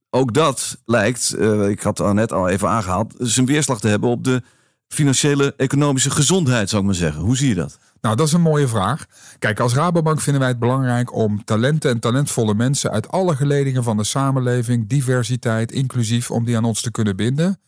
Ook 0.09 0.33
dat 0.33 0.77
lijkt, 0.85 1.35
uh, 1.37 1.69
ik 1.69 1.81
had 1.81 1.97
het 1.97 2.13
net 2.13 2.31
al 2.31 2.47
even 2.47 2.69
aangehaald, 2.69 3.13
zijn 3.17 3.45
weerslag 3.45 3.79
te 3.79 3.87
hebben 3.87 4.09
op 4.09 4.23
de 4.23 4.43
financiële, 4.87 5.53
economische 5.57 6.09
gezondheid, 6.09 6.69
zou 6.69 6.81
ik 6.81 6.87
maar 6.87 6.97
zeggen. 6.97 7.21
Hoe 7.21 7.37
zie 7.37 7.49
je 7.49 7.55
dat? 7.55 7.79
Nou, 8.01 8.15
dat 8.15 8.27
is 8.27 8.33
een 8.33 8.41
mooie 8.41 8.67
vraag. 8.67 9.05
Kijk, 9.39 9.59
als 9.59 9.73
Rabobank 9.73 10.21
vinden 10.21 10.41
wij 10.41 10.49
het 10.49 10.59
belangrijk 10.59 11.13
om 11.13 11.43
talenten 11.43 11.91
en 11.91 11.99
talentvolle 11.99 12.53
mensen 12.53 12.91
uit 12.91 13.09
alle 13.09 13.35
geledingen 13.35 13.83
van 13.83 13.97
de 13.97 14.03
samenleving, 14.03 14.87
diversiteit, 14.87 15.71
inclusief, 15.71 16.31
om 16.31 16.45
die 16.45 16.57
aan 16.57 16.63
ons 16.63 16.81
te 16.81 16.91
kunnen 16.91 17.15
binden. 17.15 17.59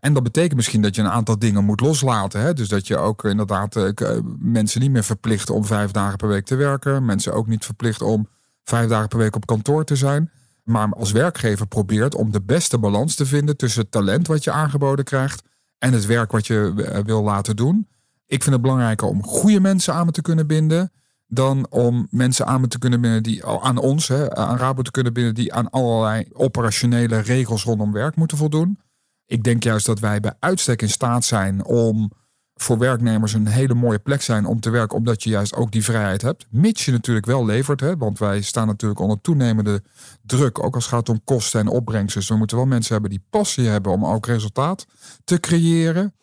En 0.00 0.12
dat 0.12 0.22
betekent 0.22 0.54
misschien 0.54 0.82
dat 0.82 0.94
je 0.94 1.02
een 1.02 1.08
aantal 1.08 1.38
dingen 1.38 1.64
moet 1.64 1.80
loslaten. 1.80 2.40
Hè? 2.40 2.52
Dus 2.52 2.68
dat 2.68 2.86
je 2.86 2.96
ook 2.96 3.24
inderdaad 3.24 3.76
uh, 3.76 3.90
mensen 4.38 4.80
niet 4.80 4.90
meer 4.90 5.04
verplicht 5.04 5.50
om 5.50 5.64
vijf 5.64 5.90
dagen 5.90 6.16
per 6.16 6.28
week 6.28 6.44
te 6.44 6.54
werken. 6.54 7.04
Mensen 7.04 7.34
ook 7.34 7.46
niet 7.46 7.64
verplicht 7.64 8.02
om 8.02 8.28
vijf 8.64 8.88
dagen 8.88 9.08
per 9.08 9.18
week 9.18 9.36
op 9.36 9.46
kantoor 9.46 9.84
te 9.84 9.96
zijn. 9.96 10.30
Maar 10.64 10.92
als 10.92 11.12
werkgever 11.12 11.66
probeert 11.66 12.14
om 12.14 12.32
de 12.32 12.42
beste 12.42 12.78
balans 12.78 13.14
te 13.14 13.26
vinden 13.26 13.56
tussen 13.56 13.80
het 13.80 13.90
talent 13.90 14.26
wat 14.26 14.44
je 14.44 14.50
aangeboden 14.50 15.04
krijgt 15.04 15.42
en 15.78 15.92
het 15.92 16.06
werk 16.06 16.32
wat 16.32 16.46
je 16.46 16.72
eh, 16.76 17.04
wil 17.04 17.22
laten 17.22 17.56
doen. 17.56 17.88
Ik 18.26 18.42
vind 18.42 18.54
het 18.54 18.62
belangrijker 18.62 19.08
om 19.08 19.22
goede 19.22 19.60
mensen 19.60 19.94
aan 19.94 20.06
me 20.06 20.12
te 20.12 20.22
kunnen 20.22 20.46
binden. 20.46 20.92
Dan 21.26 21.66
om 21.70 22.06
mensen 22.10 22.46
aan 22.46 22.60
me 22.60 22.68
te 22.68 22.78
kunnen 22.78 23.00
binden 23.00 23.22
die 23.22 23.44
aan 23.44 23.78
ons, 23.78 24.12
aan 24.12 24.56
Rabo 24.56 24.82
te 24.82 24.90
kunnen 24.90 25.12
binden, 25.12 25.34
die 25.34 25.52
aan 25.52 25.70
allerlei 25.70 26.28
operationele 26.32 27.18
regels 27.18 27.64
rondom 27.64 27.92
werk 27.92 28.16
moeten 28.16 28.36
voldoen. 28.36 28.78
Ik 29.26 29.42
denk 29.42 29.62
juist 29.62 29.86
dat 29.86 30.00
wij 30.00 30.20
bij 30.20 30.34
uitstek 30.38 30.82
in 30.82 30.90
staat 30.90 31.24
zijn 31.24 31.64
om 31.64 32.12
voor 32.54 32.78
werknemers 32.78 33.32
een 33.32 33.46
hele 33.46 33.74
mooie 33.74 33.98
plek 33.98 34.22
zijn 34.22 34.46
om 34.46 34.60
te 34.60 34.70
werken, 34.70 34.96
omdat 34.96 35.22
je 35.22 35.30
juist 35.30 35.54
ook 35.54 35.72
die 35.72 35.84
vrijheid 35.84 36.22
hebt. 36.22 36.46
Mits 36.50 36.84
je 36.84 36.92
natuurlijk 36.92 37.26
wel 37.26 37.44
levert, 37.44 37.80
hè, 37.80 37.96
want 37.96 38.18
wij 38.18 38.42
staan 38.42 38.66
natuurlijk 38.66 39.00
onder 39.00 39.20
toenemende 39.20 39.82
druk, 40.22 40.64
ook 40.64 40.74
als 40.74 40.84
het 40.84 40.94
gaat 40.94 41.08
om 41.08 41.24
kosten 41.24 41.60
en 41.60 41.68
opbrengsten. 41.68 42.22
we 42.28 42.36
moeten 42.36 42.56
wel 42.56 42.66
mensen 42.66 42.92
hebben 42.92 43.10
die 43.10 43.24
passie 43.30 43.66
hebben 43.66 43.92
om 43.92 44.06
ook 44.06 44.26
resultaat 44.26 44.86
te 45.24 45.40
creëren. 45.40 46.14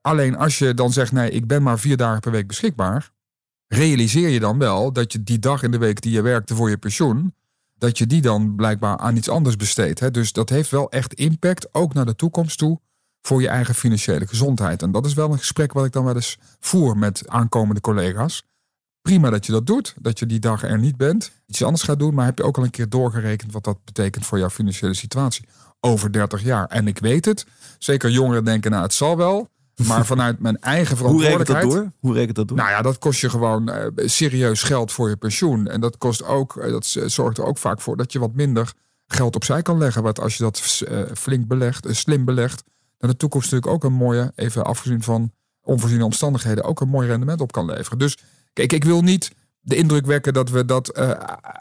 Alleen 0.00 0.36
als 0.36 0.58
je 0.58 0.74
dan 0.74 0.92
zegt, 0.92 1.12
nee, 1.12 1.30
ik 1.30 1.46
ben 1.46 1.62
maar 1.62 1.78
vier 1.78 1.96
dagen 1.96 2.20
per 2.20 2.32
week 2.32 2.46
beschikbaar, 2.46 3.10
realiseer 3.66 4.28
je 4.28 4.40
dan 4.40 4.58
wel 4.58 4.92
dat 4.92 5.12
je 5.12 5.22
die 5.22 5.38
dag 5.38 5.62
in 5.62 5.70
de 5.70 5.78
week 5.78 6.00
die 6.00 6.12
je 6.12 6.22
werkte 6.22 6.54
voor 6.54 6.70
je 6.70 6.78
pensioen, 6.78 7.34
dat 7.78 7.98
je 7.98 8.06
die 8.06 8.20
dan 8.20 8.54
blijkbaar 8.54 8.96
aan 8.96 9.16
iets 9.16 9.28
anders 9.28 9.56
besteedt. 9.56 10.14
Dus 10.14 10.32
dat 10.32 10.48
heeft 10.48 10.70
wel 10.70 10.90
echt 10.90 11.14
impact, 11.14 11.74
ook 11.74 11.94
naar 11.94 12.06
de 12.06 12.16
toekomst 12.16 12.58
toe, 12.58 12.80
voor 13.22 13.40
je 13.40 13.48
eigen 13.48 13.74
financiële 13.74 14.26
gezondheid. 14.26 14.82
En 14.82 14.90
dat 14.92 15.06
is 15.06 15.14
wel 15.14 15.32
een 15.32 15.38
gesprek 15.38 15.72
wat 15.72 15.84
ik 15.84 15.92
dan 15.92 16.04
wel 16.04 16.14
eens 16.14 16.38
voer 16.60 16.96
met 16.96 17.28
aankomende 17.28 17.80
collega's. 17.80 18.42
Prima 19.02 19.30
dat 19.30 19.46
je 19.46 19.52
dat 19.52 19.66
doet, 19.66 19.94
dat 20.00 20.18
je 20.18 20.26
die 20.26 20.38
dag 20.38 20.62
er 20.62 20.78
niet 20.78 20.96
bent, 20.96 21.32
iets 21.46 21.62
anders 21.64 21.82
gaat 21.82 21.98
doen, 21.98 22.14
maar 22.14 22.24
heb 22.24 22.38
je 22.38 22.44
ook 22.44 22.56
al 22.56 22.64
een 22.64 22.70
keer 22.70 22.88
doorgerekend 22.88 23.52
wat 23.52 23.64
dat 23.64 23.84
betekent 23.84 24.26
voor 24.26 24.38
jouw 24.38 24.50
financiële 24.50 24.94
situatie 24.94 25.44
over 25.80 26.12
30 26.12 26.42
jaar? 26.42 26.66
En 26.66 26.86
ik 26.86 26.98
weet 26.98 27.24
het, 27.24 27.46
zeker 27.78 28.10
jongeren 28.10 28.44
denken, 28.44 28.70
nou 28.70 28.82
het 28.82 28.94
zal 28.94 29.16
wel. 29.16 29.48
Maar 29.86 30.06
vanuit 30.14 30.40
mijn 30.40 30.60
eigen 30.60 30.96
verantwoordelijkheid. 30.96 31.64
Hoe 31.64 31.72
rekent 31.72 31.84
dat 31.84 31.92
door? 32.00 32.10
Hoe 32.10 32.18
rekent 32.18 32.36
dat 32.36 32.48
door? 32.48 32.56
Nou 32.56 32.70
ja, 32.70 32.82
dat 32.82 32.98
kost 32.98 33.20
je 33.20 33.30
gewoon 33.30 33.70
uh, 33.70 33.86
serieus 33.96 34.62
geld 34.62 34.92
voor 34.92 35.08
je 35.08 35.16
pensioen. 35.16 35.66
En 35.66 35.80
dat 35.80 35.98
kost 35.98 36.24
ook, 36.24 36.54
uh, 36.54 36.70
dat 36.70 36.86
zorgt 37.06 37.38
er 37.38 37.44
ook 37.44 37.58
vaak 37.58 37.80
voor 37.80 37.96
dat 37.96 38.12
je 38.12 38.18
wat 38.18 38.34
minder 38.34 38.72
geld 39.06 39.36
opzij 39.36 39.62
kan 39.62 39.78
leggen. 39.78 40.02
Want 40.02 40.20
als 40.20 40.36
je 40.36 40.42
dat 40.42 40.82
uh, 40.88 41.02
flink 41.14 41.46
belegt, 41.46 41.86
slim 41.90 42.24
belegt, 42.24 42.62
dan 43.00 43.10
de 43.10 43.16
toekomst 43.16 43.50
natuurlijk 43.52 43.84
ook 43.84 43.90
een 43.90 43.96
mooie, 43.96 44.32
even 44.34 44.64
afgezien 44.64 45.02
van 45.02 45.32
onvoorziene 45.62 46.04
omstandigheden, 46.04 46.64
ook 46.64 46.80
een 46.80 46.88
mooi 46.88 47.08
rendement 47.08 47.40
op 47.40 47.52
kan 47.52 47.66
leveren. 47.66 47.98
Dus 47.98 48.18
kijk, 48.52 48.72
ik 48.72 48.84
wil 48.84 49.02
niet 49.02 49.32
de 49.60 49.76
indruk 49.76 50.06
wekken 50.06 50.32
dat 50.32 50.50
we 50.50 50.64
dat 50.64 50.94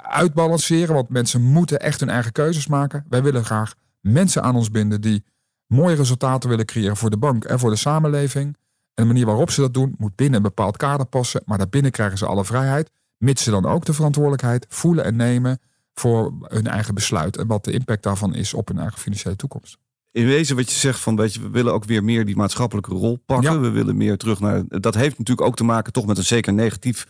uitbalanceren. 0.01 0.95
Want 0.95 1.09
mensen 1.09 1.41
moeten 1.41 1.79
echt 1.79 1.99
hun 1.99 2.09
eigen 2.09 2.31
keuzes 2.31 2.67
maken. 2.67 3.05
Wij 3.09 3.23
willen 3.23 3.45
graag 3.45 3.73
mensen 3.99 4.43
aan 4.43 4.55
ons 4.55 4.71
binden 4.71 5.01
die 5.01 5.23
mooie 5.67 5.95
resultaten 5.95 6.49
willen 6.49 6.65
creëren 6.65 6.97
voor 6.97 7.09
de 7.09 7.17
bank 7.17 7.43
en 7.43 7.59
voor 7.59 7.69
de 7.69 7.75
samenleving. 7.75 8.45
En 8.93 9.03
de 9.03 9.05
manier 9.05 9.25
waarop 9.25 9.51
ze 9.51 9.61
dat 9.61 9.73
doen 9.73 9.95
moet 9.97 10.15
binnen 10.15 10.35
een 10.35 10.43
bepaald 10.43 10.77
kader 10.77 11.05
passen. 11.05 11.41
Maar 11.45 11.57
daarbinnen 11.57 11.91
krijgen 11.91 12.17
ze 12.17 12.25
alle 12.25 12.45
vrijheid. 12.45 12.89
Mits 13.17 13.43
ze 13.43 13.51
dan 13.51 13.65
ook 13.65 13.85
de 13.85 13.93
verantwoordelijkheid 13.93 14.65
voelen 14.69 15.03
en 15.03 15.15
nemen 15.15 15.59
voor 15.93 16.33
hun 16.41 16.67
eigen 16.67 16.93
besluit. 16.93 17.37
En 17.37 17.47
wat 17.47 17.63
de 17.63 17.71
impact 17.71 18.03
daarvan 18.03 18.35
is 18.35 18.53
op 18.53 18.67
hun 18.67 18.79
eigen 18.79 18.99
financiële 18.99 19.35
toekomst. 19.35 19.77
In 20.11 20.25
wezen 20.25 20.55
wat 20.55 20.71
je 20.71 20.77
zegt 20.77 20.99
van, 20.99 21.15
weet 21.15 21.33
je, 21.33 21.41
we 21.41 21.49
willen 21.49 21.73
ook 21.73 21.83
weer 21.83 22.03
meer 22.03 22.25
die 22.25 22.35
maatschappelijke 22.35 22.93
rol 22.93 23.15
pakken. 23.25 23.61
We 23.61 23.69
willen 23.69 23.97
meer 23.97 24.17
terug 24.17 24.39
naar. 24.39 24.63
Dat 24.67 24.95
heeft 24.95 25.17
natuurlijk 25.17 25.47
ook 25.47 25.55
te 25.55 25.63
maken 25.63 25.93
toch 25.93 26.05
met 26.05 26.17
een 26.17 26.23
zeker 26.23 26.53
negatief 26.53 27.07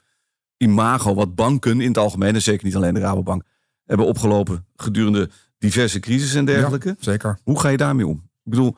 imago. 0.58 1.16
Wat 1.16 1.36
banken 1.36 1.82
in 1.82 1.88
het 1.88 1.98
algemeen, 1.98 2.34
en 2.36 2.42
zeker 2.42 2.66
niet 2.66 2.76
alleen 2.76 2.94
de 2.94 3.00
Rabobank, 3.00 3.44
hebben 3.86 4.06
opgelopen 4.06 4.66
gedurende 4.76 5.30
diverse 5.58 6.00
crisis 6.00 6.36
en 6.36 6.46
dergelijke. 6.46 6.96
zeker. 7.00 7.40
Hoe 7.44 7.60
ga 7.60 7.70
je 7.70 7.78
daarmee 7.78 8.08
om? 8.08 8.18
Ik 8.18 8.52
bedoel, 8.52 8.78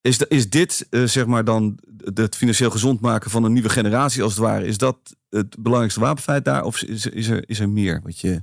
is, 0.00 0.18
is 0.18 0.50
dit 0.50 0.86
uh, 0.90 1.04
zeg 1.04 1.26
maar 1.26 1.44
dan 1.44 1.78
het 2.14 2.36
financieel 2.36 2.70
gezond 2.70 3.00
maken 3.00 3.30
van 3.30 3.44
een 3.44 3.52
nieuwe 3.52 3.68
generatie 3.68 4.22
als 4.22 4.32
het 4.32 4.40
ware? 4.40 4.66
Is 4.66 4.78
dat 4.78 5.16
het 5.28 5.56
belangrijkste 5.58 6.00
wapenfeit 6.00 6.44
daar? 6.44 6.64
Of 6.64 6.82
is, 6.82 7.06
is, 7.06 7.28
er, 7.28 7.48
is 7.48 7.60
er 7.60 7.68
meer 7.68 8.00
wat 8.02 8.18
je 8.20 8.42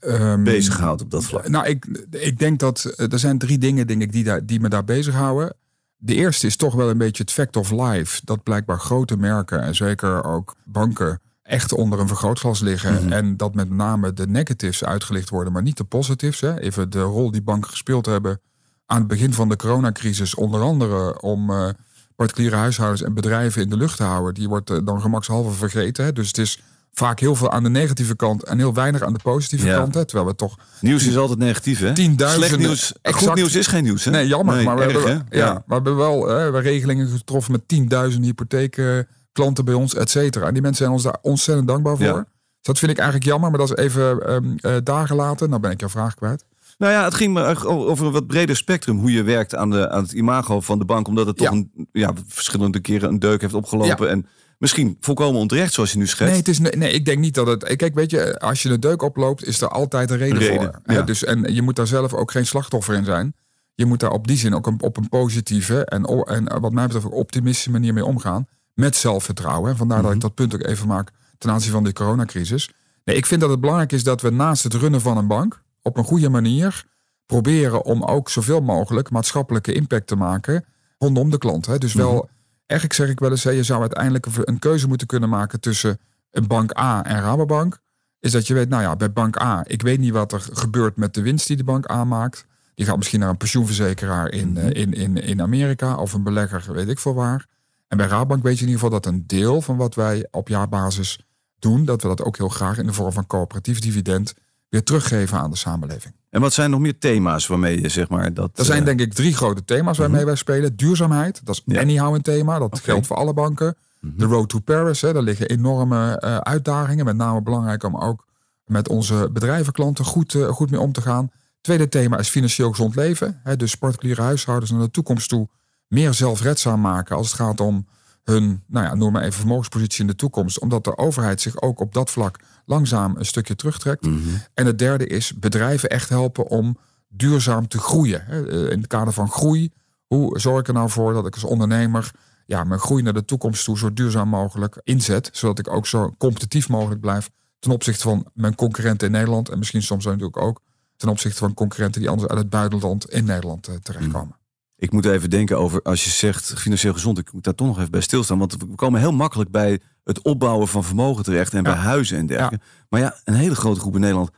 um, 0.00 0.44
bezighoudt 0.44 1.02
op 1.02 1.10
dat 1.10 1.24
vlak? 1.24 1.48
Nou, 1.48 1.66
ik, 1.66 1.86
ik 2.10 2.38
denk 2.38 2.58
dat 2.58 2.84
eh, 2.84 3.12
er 3.12 3.18
zijn 3.18 3.38
drie 3.38 3.58
dingen 3.58 3.86
denk 3.86 4.02
ik, 4.02 4.12
die, 4.12 4.24
daar, 4.24 4.46
die 4.46 4.60
me 4.60 4.68
daar 4.68 4.84
bezighouden. 4.84 5.54
De 5.96 6.14
eerste 6.14 6.46
is 6.46 6.56
toch 6.56 6.74
wel 6.74 6.90
een 6.90 6.98
beetje 6.98 7.22
het 7.22 7.32
fact 7.32 7.56
of 7.56 7.70
life. 7.70 8.20
Dat 8.24 8.42
blijkbaar 8.42 8.78
grote 8.78 9.16
merken 9.16 9.62
en 9.62 9.74
zeker 9.74 10.24
ook 10.24 10.54
banken 10.64 11.20
echt 11.42 11.72
onder 11.72 12.00
een 12.00 12.08
vergrootglas 12.08 12.60
liggen. 12.60 13.04
Mhm. 13.04 13.12
En 13.12 13.36
dat 13.36 13.54
met 13.54 13.70
name 13.70 14.12
de 14.12 14.26
negatives 14.26 14.84
uitgelicht 14.84 15.28
worden, 15.28 15.52
maar 15.52 15.62
niet 15.62 15.76
de 15.76 15.84
positives. 15.84 16.40
Hè. 16.40 16.60
Even 16.60 16.90
de 16.90 17.02
rol 17.02 17.30
die 17.30 17.42
banken 17.42 17.70
gespeeld 17.70 18.06
hebben 18.06 18.40
aan 18.86 18.98
het 18.98 19.06
begin 19.06 19.32
van 19.32 19.48
de 19.48 19.56
coronacrisis 19.56 20.34
onder 20.34 20.60
andere 20.60 21.20
om 21.20 21.50
uh, 21.50 21.68
particuliere 22.16 22.56
huishoudens 22.56 23.02
en 23.02 23.14
bedrijven 23.14 23.62
in 23.62 23.70
de 23.70 23.76
lucht 23.76 23.96
te 23.96 24.02
houden. 24.02 24.34
Die 24.34 24.48
wordt 24.48 24.70
uh, 24.70 24.78
dan 24.84 25.00
gemakshalve 25.00 25.50
vergeten. 25.50 26.04
Hè? 26.04 26.12
Dus 26.12 26.26
het 26.26 26.38
is 26.38 26.62
vaak 26.92 27.20
heel 27.20 27.34
veel 27.34 27.50
aan 27.50 27.62
de 27.62 27.68
negatieve 27.68 28.16
kant 28.16 28.42
en 28.42 28.58
heel 28.58 28.74
weinig 28.74 29.02
aan 29.02 29.12
de 29.12 29.18
positieve 29.22 29.66
kant. 29.66 29.94
Hè? 29.94 30.04
Terwijl 30.04 30.28
we 30.28 30.34
toch. 30.34 30.58
Nieuws 30.80 31.06
is 31.06 31.16
altijd 31.16 31.38
negatief, 31.38 31.80
hè? 31.80 31.94
Slecht 31.94 32.58
nieuws. 32.58 32.92
Exact, 33.02 33.24
goed 33.24 33.34
nieuws 33.34 33.54
is 33.54 33.66
geen 33.66 33.84
nieuws. 33.84 34.04
Hè? 34.04 34.10
Nee, 34.10 34.26
jammer. 34.26 34.62
maar 34.62 34.76
we, 34.76 34.82
hebben, 34.82 35.26
ja, 35.30 35.62
we 35.66 35.74
hebben 35.74 35.96
wel 35.96 36.28
hè, 36.28 36.50
we 36.50 36.58
regelingen 36.58 37.08
getroffen 37.08 37.52
met 37.52 37.68
tienduizenden 37.68 38.28
hypotheekklanten 38.28 39.64
bij 39.64 39.74
ons, 39.74 39.94
et 39.94 40.10
cetera. 40.10 40.46
En 40.46 40.52
die 40.52 40.62
mensen 40.62 40.84
zijn 40.84 40.94
ons 40.94 41.02
daar 41.02 41.18
ontzettend 41.22 41.68
dankbaar 41.68 41.96
voor. 41.96 42.14
Dus 42.16 42.68
dat 42.68 42.78
vind 42.78 42.90
ik 42.90 42.98
eigenlijk 42.98 43.28
jammer, 43.30 43.50
maar 43.50 43.58
dat 43.58 43.70
is 43.70 43.84
even 43.84 44.32
um, 44.32 44.56
uh, 44.60 44.76
dagen 44.84 45.16
later. 45.16 45.48
Nou 45.48 45.60
ben 45.60 45.70
ik 45.70 45.80
jouw 45.80 45.88
vraag 45.88 46.14
kwijt. 46.14 46.44
Nou 46.78 46.92
ja, 46.92 47.04
het 47.04 47.14
ging 47.14 47.34
me 47.34 47.66
over 47.66 48.06
een 48.06 48.12
wat 48.12 48.26
breder 48.26 48.56
spectrum. 48.56 48.98
Hoe 48.98 49.12
je 49.12 49.22
werkt 49.22 49.54
aan, 49.54 49.70
de, 49.70 49.90
aan 49.90 50.02
het 50.02 50.12
imago 50.12 50.60
van 50.60 50.78
de 50.78 50.84
bank. 50.84 51.08
Omdat 51.08 51.26
het 51.26 51.36
toch 51.36 51.50
een, 51.50 51.70
ja, 51.92 52.12
verschillende 52.26 52.80
keren 52.80 53.08
een 53.08 53.18
deuk 53.18 53.40
heeft 53.40 53.54
opgelopen. 53.54 54.10
En 54.10 54.26
misschien 54.60 54.96
volkomen 55.00 55.40
onterecht, 55.40 55.72
zoals 55.72 55.92
je 55.92 55.98
nu 55.98 56.06
schetst. 56.06 56.30
Nee, 56.30 56.38
het 56.38 56.48
is, 56.48 56.76
nee, 56.76 56.92
ik 56.92 57.04
denk 57.04 57.18
niet 57.18 57.34
dat 57.34 57.46
het. 57.46 57.76
Kijk, 57.76 57.94
weet 57.94 58.10
je, 58.10 58.38
als 58.38 58.62
je 58.62 58.68
een 58.68 58.80
deuk 58.80 59.02
oploopt, 59.02 59.44
is 59.44 59.60
er 59.60 59.68
altijd 59.68 60.10
een 60.10 60.16
reden, 60.16 60.42
voor. 60.42 60.80
Ja. 60.86 61.02
Dus, 61.02 61.24
en 61.24 61.54
je 61.54 61.62
moet 61.62 61.76
daar 61.76 61.86
zelf 61.86 62.14
ook 62.14 62.30
geen 62.30 62.46
slachtoffer 62.46 62.94
in 62.94 63.04
zijn. 63.04 63.34
Je 63.74 63.86
moet 63.86 64.00
daar 64.00 64.10
op 64.10 64.26
die 64.26 64.36
zin 64.36 64.54
ook 64.54 64.66
een, 64.66 64.82
op 64.82 64.96
een 64.96 65.08
positieve 65.08 65.84
en, 65.84 66.04
en 66.24 66.60
wat 66.60 66.72
mij 66.72 66.84
betreft 66.84 67.06
ook 67.06 67.14
optimistische 67.14 67.70
manier 67.70 67.94
mee 67.94 68.04
omgaan. 68.04 68.46
Met 68.74 68.96
zelfvertrouwen. 68.96 69.76
Vandaar 69.76 70.02
dat 70.02 70.10
ik 70.10 70.16
mhm. 70.16 70.26
dat 70.26 70.34
punt 70.34 70.54
ook 70.54 70.66
even 70.66 70.86
maak 70.86 71.10
ten 71.38 71.50
aanzien 71.50 71.72
van 71.72 71.84
de 71.84 71.92
coronacrisis. 71.92 72.70
Nee, 73.04 73.16
ik 73.16 73.26
vind 73.26 73.40
dat 73.40 73.50
het 73.50 73.60
belangrijk 73.60 73.92
is 73.92 74.04
dat 74.04 74.20
we 74.20 74.30
naast 74.30 74.62
het 74.62 74.74
runnen 74.74 75.00
van 75.00 75.16
een 75.16 75.26
bank 75.26 75.62
op 75.82 75.96
een 75.96 76.04
goede 76.04 76.28
manier 76.28 76.84
proberen 77.26 77.84
om 77.84 78.02
ook 78.04 78.30
zoveel 78.30 78.60
mogelijk 78.60 79.10
maatschappelijke 79.10 79.72
impact 79.72 80.06
te 80.06 80.16
maken 80.16 80.64
rondom 80.98 81.30
de 81.30 81.38
klant. 81.38 81.66
Hè. 81.66 81.78
Dus 81.78 81.92
wel, 81.92 82.12
mm 82.12 82.38
eigenlijk 82.70 82.92
zeg 82.92 83.08
ik 83.08 83.20
wel 83.20 83.30
eens, 83.30 83.42
je 83.42 83.62
zou 83.62 83.80
uiteindelijk 83.80 84.26
een 84.44 84.58
keuze 84.58 84.88
moeten 84.88 85.06
kunnen 85.06 85.28
maken 85.28 85.60
tussen 85.60 85.98
een 86.30 86.46
bank 86.46 86.78
A 86.78 87.04
en 87.04 87.20
Rabobank. 87.20 87.78
Is 88.20 88.32
dat 88.32 88.46
je 88.46 88.54
weet, 88.54 88.68
nou 88.68 88.82
ja, 88.82 88.96
bij 88.96 89.12
bank 89.12 89.40
A, 89.40 89.64
ik 89.66 89.82
weet 89.82 89.98
niet 89.98 90.12
wat 90.12 90.32
er 90.32 90.40
gebeurt 90.52 90.96
met 90.96 91.14
de 91.14 91.22
winst 91.22 91.46
die 91.46 91.56
de 91.56 91.64
bank 91.64 91.90
A 91.90 92.04
maakt. 92.04 92.46
Je 92.74 92.84
gaat 92.84 92.96
misschien 92.96 93.20
naar 93.20 93.28
een 93.28 93.36
pensioenverzekeraar 93.36 94.28
in, 94.30 94.48
Mhm. 94.52 94.58
eh, 94.58 94.82
in, 94.82 94.92
in, 94.92 95.16
in 95.16 95.42
Amerika 95.42 95.96
of 95.96 96.12
een 96.12 96.22
belegger, 96.22 96.72
weet 96.72 96.88
ik 96.88 96.98
veel 96.98 97.14
waar. 97.14 97.46
En 97.88 97.96
bij 97.96 98.06
Raadbank 98.06 98.42
weet 98.42 98.58
je 98.58 98.64
in 98.64 98.70
ieder 98.70 98.82
geval 98.84 99.00
dat 99.00 99.12
een 99.12 99.26
deel 99.26 99.60
van 99.62 99.76
wat 99.76 99.94
wij 99.94 100.28
op 100.30 100.48
jaarbasis 100.48 101.18
doen, 101.58 101.84
dat 101.84 102.02
we 102.02 102.08
dat 102.08 102.22
ook 102.22 102.36
heel 102.36 102.48
graag 102.48 102.78
in 102.78 102.86
de 102.86 102.92
vorm 102.92 103.12
van 103.12 103.26
coöperatief 103.26 103.78
dividend 103.80 104.34
weer 104.68 104.82
teruggeven 104.82 105.38
aan 105.38 105.50
de 105.50 105.56
samenleving. 105.56 106.14
En 106.30 106.40
wat 106.40 106.52
zijn 106.52 106.70
nog 106.70 106.80
meer 106.80 106.98
thema's 106.98 107.46
waarmee 107.46 107.80
je 107.80 107.88
zeg 107.88 108.08
maar 108.08 108.34
dat... 108.34 108.58
Er 108.58 108.64
zijn 108.64 108.78
eh, 108.80 108.84
denk 108.84 109.00
ik 109.00 109.12
drie 109.14 109.34
grote 109.34 109.64
thema's 109.64 109.98
waarmee 109.98 110.24
wij 110.24 110.34
spelen. 110.34 110.76
Duurzaamheid, 110.76 111.40
dat 111.44 111.54
is 111.54 111.62
Ja. 111.74 111.80
anyhow 111.80 112.14
een 112.14 112.22
thema. 112.22 112.58
Dat 112.58 112.80
geldt 112.80 113.06
voor 113.06 113.16
alle 113.16 113.32
banken. 113.34 113.76
mhm. 114.00 114.18
De 114.18 114.24
road 114.24 114.48
to 114.48 114.58
Paris, 114.58 115.00
hè, 115.00 115.12
daar 115.12 115.22
liggen 115.22 115.48
enorme 115.48 116.18
eh, 116.20 116.36
uitdagingen. 116.36 117.04
Met 117.04 117.16
name 117.16 117.42
belangrijk 117.42 117.82
om 117.84 117.96
ook 117.96 118.26
met 118.64 118.88
onze 118.88 119.28
bedrijvenklanten 119.32 120.04
goed, 120.04 120.34
eh, 120.34 120.48
goed 120.48 120.70
mee 120.70 120.80
om 120.80 120.92
te 120.92 121.00
gaan. 121.00 121.30
Tweede 121.60 121.88
thema 121.88 122.18
is 122.18 122.28
financieel 122.28 122.70
gezond 122.70 122.94
leven. 122.94 123.40
Hè, 123.44 123.56
dus 123.56 123.74
particuliere 123.74 124.22
huishoudens 124.22 124.70
naar 124.70 124.80
de 124.80 124.90
toekomst 124.90 125.28
toe 125.28 125.48
meer 125.86 126.14
zelfredzaam 126.14 126.80
maken 126.80 127.16
als 127.16 127.26
het 127.26 127.36
gaat 127.36 127.60
om 127.60 127.86
hun, 128.24 128.62
nou 128.66 128.86
ja, 128.86 128.94
noem 128.94 129.12
maar 129.12 129.22
even 129.22 129.34
vermogenspositie 129.38 130.00
in 130.00 130.06
de 130.06 130.14
toekomst. 130.14 130.60
Omdat 130.60 130.84
de 130.84 130.96
overheid 130.98 131.40
zich 131.40 131.60
ook 131.62 131.80
op 131.80 131.94
dat 131.94 132.10
vlak 132.10 132.38
langzaam 132.70 133.16
een 133.16 133.24
stukje 133.24 133.54
terugtrekt. 133.54 134.06
Mhm. 134.06 134.18
En 134.54 134.66
het 134.66 134.78
derde 134.78 135.06
is 135.06 135.34
bedrijven 135.34 135.88
echt 135.88 136.08
helpen 136.08 136.46
om 136.46 136.78
duurzaam 137.08 137.68
te 137.68 137.78
groeien. 137.78 138.26
Eh, 138.28 138.70
In 138.70 138.78
het 138.78 138.86
kader 138.86 139.12
van 139.12 139.30
groei, 139.30 139.72
hoe 140.06 140.38
zorg 140.38 140.60
ik 140.60 140.68
er 140.68 140.74
nou 140.74 140.90
voor 140.90 141.12
dat 141.12 141.26
ik 141.26 141.34
als 141.34 141.44
ondernemer 141.44 142.10
ja, 142.46 142.64
mijn 142.64 142.80
groei 142.80 143.02
naar 143.02 143.12
de 143.12 143.24
toekomst 143.24 143.64
toe 143.64 143.78
zo 143.78 143.92
duurzaam 143.92 144.28
mogelijk 144.28 144.80
inzet. 144.84 145.30
Zodat 145.32 145.58
ik 145.58 145.68
ook 145.68 145.86
zo 145.86 146.14
competitief 146.18 146.68
mogelijk 146.68 147.00
blijf 147.00 147.30
ten 147.58 147.70
opzichte 147.70 148.02
van 148.02 148.26
mijn 148.34 148.54
concurrenten 148.54 149.06
in 149.06 149.12
Nederland. 149.12 149.48
En 149.48 149.58
misschien 149.58 149.82
soms 149.82 150.04
natuurlijk 150.04 150.36
ook 150.36 150.60
ten 150.96 151.08
opzichte 151.08 151.38
van 151.38 151.54
concurrenten 151.54 152.00
die 152.00 152.10
anders 152.10 152.28
uit 152.28 152.38
het 152.38 152.50
buitenland 152.50 153.10
in 153.10 153.24
Nederland 153.24 153.68
eh, 153.68 153.74
terechtkomen. 153.74 154.36
Ik 154.80 154.92
moet 154.92 155.04
even 155.04 155.30
denken 155.30 155.58
over, 155.58 155.82
als 155.82 156.04
je 156.04 156.10
zegt 156.10 156.54
financieel 156.58 156.92
gezond, 156.92 157.18
ik 157.18 157.32
moet 157.32 157.44
daar 157.44 157.54
toch 157.54 157.66
nog 157.66 157.78
even 157.78 157.90
bij 157.90 158.00
stilstaan. 158.00 158.38
Want 158.38 158.56
we 158.56 158.74
komen 158.74 159.00
heel 159.00 159.12
makkelijk 159.12 159.50
bij 159.50 159.80
het 160.04 160.22
opbouwen 160.22 160.68
van 160.68 160.84
vermogen 160.84 161.24
terecht 161.24 161.52
en 161.52 161.62
Ja. 161.62 161.70
bij 161.72 161.80
huizen 161.80 162.18
en 162.18 162.26
dergelijke. 162.26 162.64
Maar 162.88 163.00
ja, 163.00 163.14
een 163.24 163.34
hele 163.34 163.54
grote 163.54 163.80
groep 163.80 163.94
in 163.94 164.00
Nederland 164.00 164.30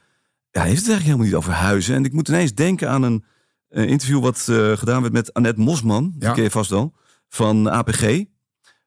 ja, 0.51 0.63
heeft 0.63 0.81
het 0.81 0.89
eigenlijk 0.91 1.03
helemaal 1.05 1.27
niet 1.27 1.35
over 1.35 1.53
huizen. 1.53 1.95
En 1.95 2.05
ik 2.05 2.13
moet 2.13 2.29
ineens 2.29 2.55
denken 2.55 2.91
aan 2.91 3.03
een 3.03 3.25
eh, 3.69 3.87
interview 3.87 4.21
wat 4.21 4.47
eh, 4.51 4.73
gedaan 4.73 5.01
werd 5.01 5.13
met 5.13 5.35
Annette 5.35 5.61
Mosman, 5.61 6.13
die 6.17 6.33
ken 6.33 6.43
je 6.43 6.51
vast 6.51 6.71
wel, 6.71 6.93
van 7.29 7.71
APG. 7.71 8.25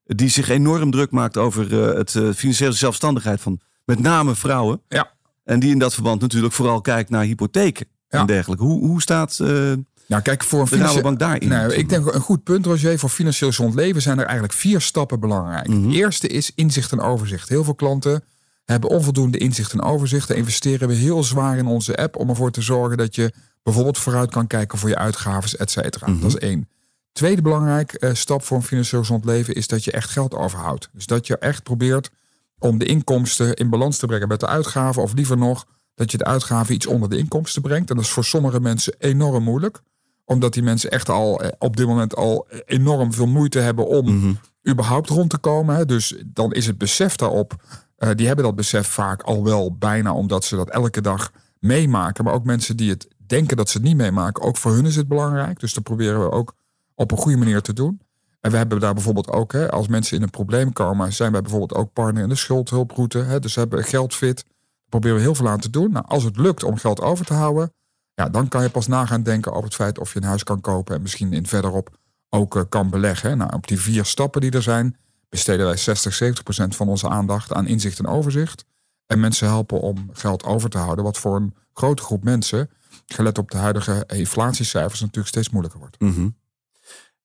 Die 0.03 0.29
zich 0.29 0.49
enorm 0.49 0.91
druk 0.91 1.11
maakt 1.11 1.37
over 1.37 1.89
eh, 1.89 1.97
het 1.97 2.11
financiële 2.11 2.71
zelfstandigheid 2.71 3.41
van 3.41 3.59
met 3.85 3.99
name 3.99 4.35
vrouwen. 4.35 4.81
Ja. 4.87 5.11
En 5.43 5.59
die 5.59 5.71
in 5.71 5.79
dat 5.79 5.93
verband 5.93 6.21
natuurlijk 6.21 6.53
vooral 6.53 6.81
kijkt 6.81 7.09
naar 7.09 7.23
hypotheken 7.23 7.87
en 8.07 8.25
dergelijke. 8.25 8.63
Hoe, 8.63 8.85
hoe 8.85 9.01
staat 9.01 9.39
Nou, 10.07 10.21
kijk, 10.21 10.43
voor 10.43 10.59
een 10.59 10.65
de 10.65 10.71
financieel... 10.71 11.03
Rabobank 11.03 11.19
daarin? 11.19 11.49
Nee, 11.49 11.77
ik 11.77 11.89
denk 11.89 12.13
een 12.13 12.21
goed 12.21 12.43
punt, 12.43 12.65
Roger. 12.65 12.99
Voor 12.99 13.09
financieel 13.09 13.49
gezond 13.49 13.75
leven 13.75 14.01
zijn 14.01 14.17
er 14.17 14.25
eigenlijk 14.25 14.53
vier 14.53 14.81
stappen 14.81 15.19
belangrijk. 15.19 15.67
Mhm. 15.67 15.83
Het 15.83 15.93
eerste 15.93 16.27
is 16.27 16.51
inzicht 16.55 16.91
en 16.91 17.01
overzicht. 17.01 17.49
Heel 17.49 17.63
veel 17.63 17.75
klanten 17.75 18.23
hebben 18.65 18.89
onvoldoende 18.89 19.37
inzicht 19.37 19.73
en 19.73 19.81
overzicht. 19.81 20.27
Daar 20.27 20.37
investeren 20.37 20.87
we 20.87 20.93
heel 20.93 21.23
zwaar 21.23 21.57
in 21.57 21.65
onze 21.65 21.97
app 21.97 22.15
om 22.15 22.29
ervoor 22.29 22.51
te 22.51 22.61
zorgen 22.61 22.97
dat 22.97 23.15
je 23.15 23.33
bijvoorbeeld 23.63 23.97
vooruit 23.97 24.31
kan 24.31 24.47
kijken 24.47 24.77
voor 24.77 24.89
je 24.89 24.97
uitgaven, 24.97 25.59
et 25.59 25.71
cetera. 25.71 26.09
Mhm. 26.09 26.21
Dat 26.21 26.29
is 26.29 26.37
één. 26.37 26.69
Tweede 27.11 27.41
belangrijk 27.41 27.93
eh, 27.93 28.13
stap 28.13 28.43
voor 28.43 28.57
een 28.57 28.63
financieel 28.63 29.01
gezond 29.01 29.25
leven 29.25 29.55
is 29.55 29.67
dat 29.67 29.83
je 29.83 29.91
echt 29.91 30.09
geld 30.09 30.33
overhoudt. 30.33 30.89
Dus 30.93 31.05
dat 31.05 31.27
je 31.27 31.37
echt 31.37 31.63
probeert 31.63 32.09
om 32.59 32.77
de 32.77 32.85
inkomsten 32.85 33.53
in 33.53 33.69
balans 33.69 33.97
te 33.97 34.05
brengen 34.05 34.27
met 34.27 34.39
de 34.39 34.47
uitgaven. 34.47 35.01
Of 35.01 35.13
liever 35.13 35.37
nog, 35.37 35.65
dat 35.95 36.11
je 36.11 36.17
de 36.17 36.23
uitgaven 36.23 36.73
iets 36.73 36.85
onder 36.85 37.09
de 37.09 37.17
inkomsten 37.17 37.61
brengt. 37.61 37.89
En 37.89 37.95
dat 37.95 38.05
is 38.05 38.11
voor 38.11 38.25
sommige 38.25 38.59
mensen 38.59 38.95
enorm 38.97 39.43
moeilijk 39.43 39.81
omdat 40.25 40.53
die 40.53 40.63
mensen 40.63 40.91
echt 40.91 41.09
al 41.09 41.41
eh, 41.41 41.49
op 41.57 41.75
dit 41.77 41.87
moment 41.87 42.15
al 42.15 42.47
enorm 42.65 43.13
veel 43.13 43.27
moeite 43.27 43.59
hebben 43.59 43.87
om 43.87 44.15
Mhm. 44.17 44.33
überhaupt 44.69 45.09
rond 45.09 45.29
te 45.29 45.37
komen. 45.37 45.75
hè. 45.75 45.85
Dus 45.85 46.15
dan 46.25 46.51
is 46.51 46.67
het 46.67 46.77
besef 46.77 47.15
daarop. 47.15 47.53
eh, 47.95 48.09
die 48.15 48.27
hebben 48.27 48.45
dat 48.45 48.55
besef 48.55 48.87
vaak 48.87 49.21
al 49.21 49.43
wel 49.43 49.75
bijna 49.77 50.13
omdat 50.13 50.43
ze 50.45 50.55
dat 50.55 50.69
elke 50.69 51.01
dag 51.01 51.31
meemaken. 51.59 52.23
Maar 52.23 52.33
ook 52.33 52.43
mensen 52.45 52.77
die 52.77 52.89
het 52.89 53.07
denken 53.27 53.57
dat 53.57 53.69
ze 53.69 53.77
het 53.77 53.87
niet 53.87 53.95
meemaken, 53.97 54.43
ook 54.43 54.57
voor 54.57 54.71
hun 54.73 54.85
is 54.85 54.95
het 54.95 55.07
belangrijk. 55.07 55.59
Dus 55.59 55.73
dat 55.73 55.83
proberen 55.83 56.19
we 56.19 56.31
ook 56.31 56.53
op 56.95 57.11
een 57.11 57.17
goede 57.17 57.37
manier 57.37 57.61
te 57.61 57.73
doen. 57.73 58.01
En 58.41 58.51
we 58.51 58.57
hebben 58.57 58.79
daar 58.79 58.93
bijvoorbeeld 58.93 59.29
ook, 59.31 59.51
hè, 59.53 59.71
als 59.71 59.87
mensen 59.87 60.17
in 60.17 60.23
een 60.23 60.29
probleem 60.29 60.73
komen, 60.73 61.13
zijn 61.13 61.31
wij 61.31 61.41
bijvoorbeeld 61.41 61.73
ook 61.73 61.93
partner 61.93 62.23
in 62.23 62.29
de 62.29 62.35
schuldhulproute. 62.35 63.17
Hè, 63.19 63.39
dus 63.39 63.53
we 63.53 63.59
hebben 63.59 63.83
geldfit. 63.83 64.43
Daar 64.43 64.89
proberen 64.89 65.15
we 65.17 65.21
heel 65.21 65.35
veel 65.35 65.49
aan 65.49 65.59
te 65.59 65.69
doen. 65.69 65.91
Nou, 65.91 66.05
als 66.07 66.23
het 66.23 66.37
lukt 66.37 66.63
om 66.63 66.77
geld 66.77 67.01
over 67.01 67.25
te 67.25 67.33
houden, 67.33 67.73
ja, 68.15 68.29
dan 68.29 68.47
kan 68.47 68.63
je 68.63 68.69
pas 68.69 68.87
na 68.87 69.05
gaan 69.05 69.23
denken 69.23 69.51
over 69.51 69.63
het 69.63 69.75
feit 69.75 69.99
of 69.99 70.13
je 70.13 70.19
een 70.19 70.27
huis 70.27 70.43
kan 70.43 70.61
kopen 70.61 70.95
en 70.95 71.01
misschien 71.01 71.33
in 71.33 71.47
verderop 71.47 71.97
ook 72.29 72.55
eh, 72.55 72.61
kan 72.69 72.89
beleggen. 72.89 73.37
Nou, 73.37 73.53
op 73.53 73.67
die 73.67 73.79
vier 73.79 74.05
stappen 74.05 74.41
die 74.41 74.51
er 74.51 74.61
zijn, 74.61 74.97
besteden 75.29 75.65
wij 75.65 75.77
60, 75.77 76.13
70 76.13 76.43
procent 76.43 76.75
van 76.75 76.87
onze 76.87 77.09
aandacht 77.09 77.53
aan 77.53 77.67
inzicht 77.67 77.99
en 77.99 78.07
overzicht. 78.07 78.65
En 79.05 79.19
mensen 79.19 79.47
helpen 79.47 79.81
om 79.81 80.09
geld 80.13 80.43
over 80.43 80.69
te 80.69 80.77
houden, 80.77 81.03
wat 81.03 81.17
voor 81.17 81.35
een 81.35 81.55
grote 81.73 82.03
groep 82.03 82.23
mensen, 82.23 82.69
gelet 83.05 83.37
op 83.37 83.51
de 83.51 83.57
huidige 83.57 84.03
inflatiecijfers, 84.07 84.99
natuurlijk 84.99 85.27
steeds 85.27 85.49
moeilijker 85.49 85.79
wordt. 85.79 85.99
Mhm. 85.99 86.27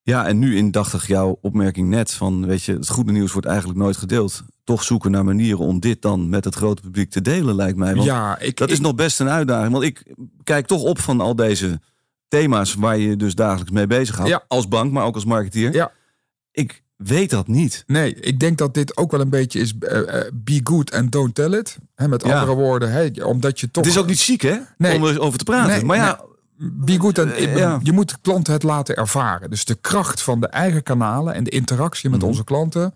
Ja, 0.03 0.27
en 0.27 0.39
nu 0.39 0.57
indachtig 0.57 1.07
jouw 1.07 1.39
opmerking 1.41 1.89
net 1.89 2.13
van, 2.13 2.47
weet 2.47 2.63
je, 2.63 2.73
het 2.73 2.89
goede 2.89 3.13
nieuws 3.13 3.33
wordt 3.33 3.47
eigenlijk 3.47 3.79
nooit 3.79 3.97
gedeeld. 3.97 4.43
Toch 4.65 4.83
zoeken 4.83 5.11
naar 5.11 5.25
manieren 5.25 5.59
om 5.59 5.81
dit 5.81 6.03
dan 6.03 6.29
met 6.29 6.45
het 6.45 6.55
grote 6.55 6.83
publiek 6.83 7.11
te 7.11 7.21
delen, 7.21 7.55
lijkt 7.55 7.79
mij. 7.79 7.95
Want 7.95 8.07
ja, 8.07 8.39
ik, 8.39 8.57
dat 8.57 8.71
is 8.71 8.81
nog 8.81 8.95
best 8.95 9.21
een 9.21 9.29
uitdaging. 9.29 9.73
Want 9.73 9.85
ik 9.85 10.03
kijk 10.45 10.67
toch 10.67 10.83
op 10.83 10.99
van 10.99 11.21
al 11.21 11.37
deze 11.37 11.81
thema's 12.29 12.75
waar 12.75 12.99
je 12.99 13.09
je 13.09 13.17
dus 13.17 13.35
dagelijks 13.35 13.71
mee 13.71 13.87
bezig 13.87 14.17
houdt. 14.17 14.31
Ja. 14.31 14.45
Als 14.49 14.69
bank, 14.69 14.93
maar 14.93 15.05
ook 15.05 15.15
als 15.15 15.25
marketeer. 15.25 15.73
Ja. 15.73 15.93
Ik 16.53 16.83
weet 16.97 17.31
dat 17.31 17.47
niet. 17.47 17.85
Nee, 17.87 18.15
ik 18.15 18.41
denk 18.41 18.59
dat 18.59 18.75
dit 18.75 18.97
ook 18.97 19.11
wel 19.11 19.21
een 19.21 19.31
beetje 19.31 19.61
is 19.61 19.75
eh, 19.79 20.21
eh, 20.21 20.33
be 20.35 20.61
good 20.65 20.93
and 20.93 21.13
don't 21.13 21.35
tell 21.35 21.59
it. 21.59 21.79
Met 21.97 22.25
Ja. 22.25 22.41
andere 22.41 22.55
woorden, 22.59 23.27
omdat 23.27 23.61
je 23.61 23.71
toch... 23.71 23.85
Het 23.85 23.93
is 23.93 23.99
ook 24.01 24.07
niet 24.07 24.19
ziek, 24.19 24.41
hè? 24.43 24.57
Nee. 24.79 24.97
Om 24.97 25.07
erover 25.07 25.39
te 25.39 25.45
praten. 25.45 25.71
Nee, 25.71 25.85
maar 25.85 25.97
ja, 25.97 26.21
Be 26.63 26.99
good 27.01 27.19
Eh, 27.19 27.57
ja. 27.57 27.81
Je 27.83 27.93
moet 27.93 28.21
klanten 28.21 28.53
het 28.53 28.63
laten 28.63 28.97
ervaren. 28.97 29.51
Dus 29.51 29.65
de 29.65 29.75
kracht 29.75 30.23
van 30.23 30.41
de 30.41 30.47
eigen 30.47 30.83
kanalen 30.83 31.35
en 31.35 31.45
de 31.45 31.51
interactie 31.51 32.11
met 32.11 32.19
Mhm. 32.19 32.29
onze 32.29 32.45
klanten 32.45 32.95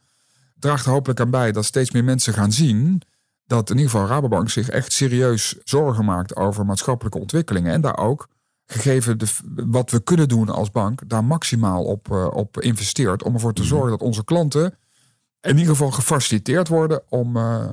draagt 0.59 0.85
er 0.87 0.92
hopelijk 0.92 1.20
aan 1.20 1.31
bij 1.31 1.53
dat 1.53 1.64
steeds 1.64 1.90
meer 1.90 2.05
mensen 2.05 2.33
gaan 2.35 2.53
zien 2.53 3.03
dat 3.46 3.70
in 3.70 3.77
ieder 3.77 3.90
geval 3.90 4.07
Rabobank 4.07 4.50
zich 4.50 4.68
echt 4.68 4.92
serieus 4.92 5.57
zorgen 5.64 6.05
maakt 6.05 6.37
over 6.37 6.66
maatschappelijke 6.66 7.18
ontwikkelingen. 7.18 7.72
En 7.72 7.81
daar 7.81 7.98
ook, 7.98 8.29
gegeven 8.66 9.18
de, 9.18 9.27
wat 9.66 9.90
we 9.90 10.00
kunnen 10.03 10.29
doen 10.29 10.48
als 10.48 10.70
bank, 10.70 11.00
daar 11.09 11.24
maximaal 11.24 11.85
op, 11.85 12.11
eh, 12.11 12.27
op 12.31 12.61
investeert. 12.61 13.22
Om 13.22 13.35
ervoor 13.35 13.53
te 13.53 13.61
Mhm. 13.61 13.70
zorgen 13.70 13.90
dat 13.90 14.03
onze 14.03 14.24
klanten 14.24 14.74
in 15.40 15.50
ieder 15.59 15.72
geval 15.72 15.90
gefaciliteerd 15.90 16.68
worden 16.68 17.03
om 17.09 17.37
eh, 17.37 17.70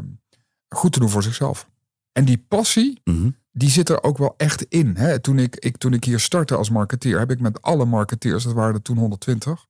goed 0.69 0.93
te 0.93 0.99
doen 0.99 1.09
voor 1.09 1.23
zichzelf. 1.23 1.69
En 2.11 2.25
die 2.25 2.45
passie, 2.47 3.01
Mhm. 3.03 3.29
die 3.51 3.69
zit 3.69 3.89
er 3.89 4.03
ook 4.03 4.17
wel 4.17 4.33
echt 4.37 4.63
in. 4.63 4.95
Hè? 4.97 5.19
Toen, 5.19 5.39
ik, 5.39 5.55
ik, 5.55 5.77
toen 5.77 5.93
ik 5.93 6.03
hier 6.03 6.19
startte 6.19 6.55
als 6.55 6.69
marketeer, 6.69 7.19
heb 7.19 7.31
ik 7.31 7.39
met 7.39 7.61
alle 7.61 7.85
marketeers, 7.85 8.43
dat 8.43 8.53
waren 8.53 8.73
er 8.73 8.81
toen 8.81 8.97
120, 8.97 9.65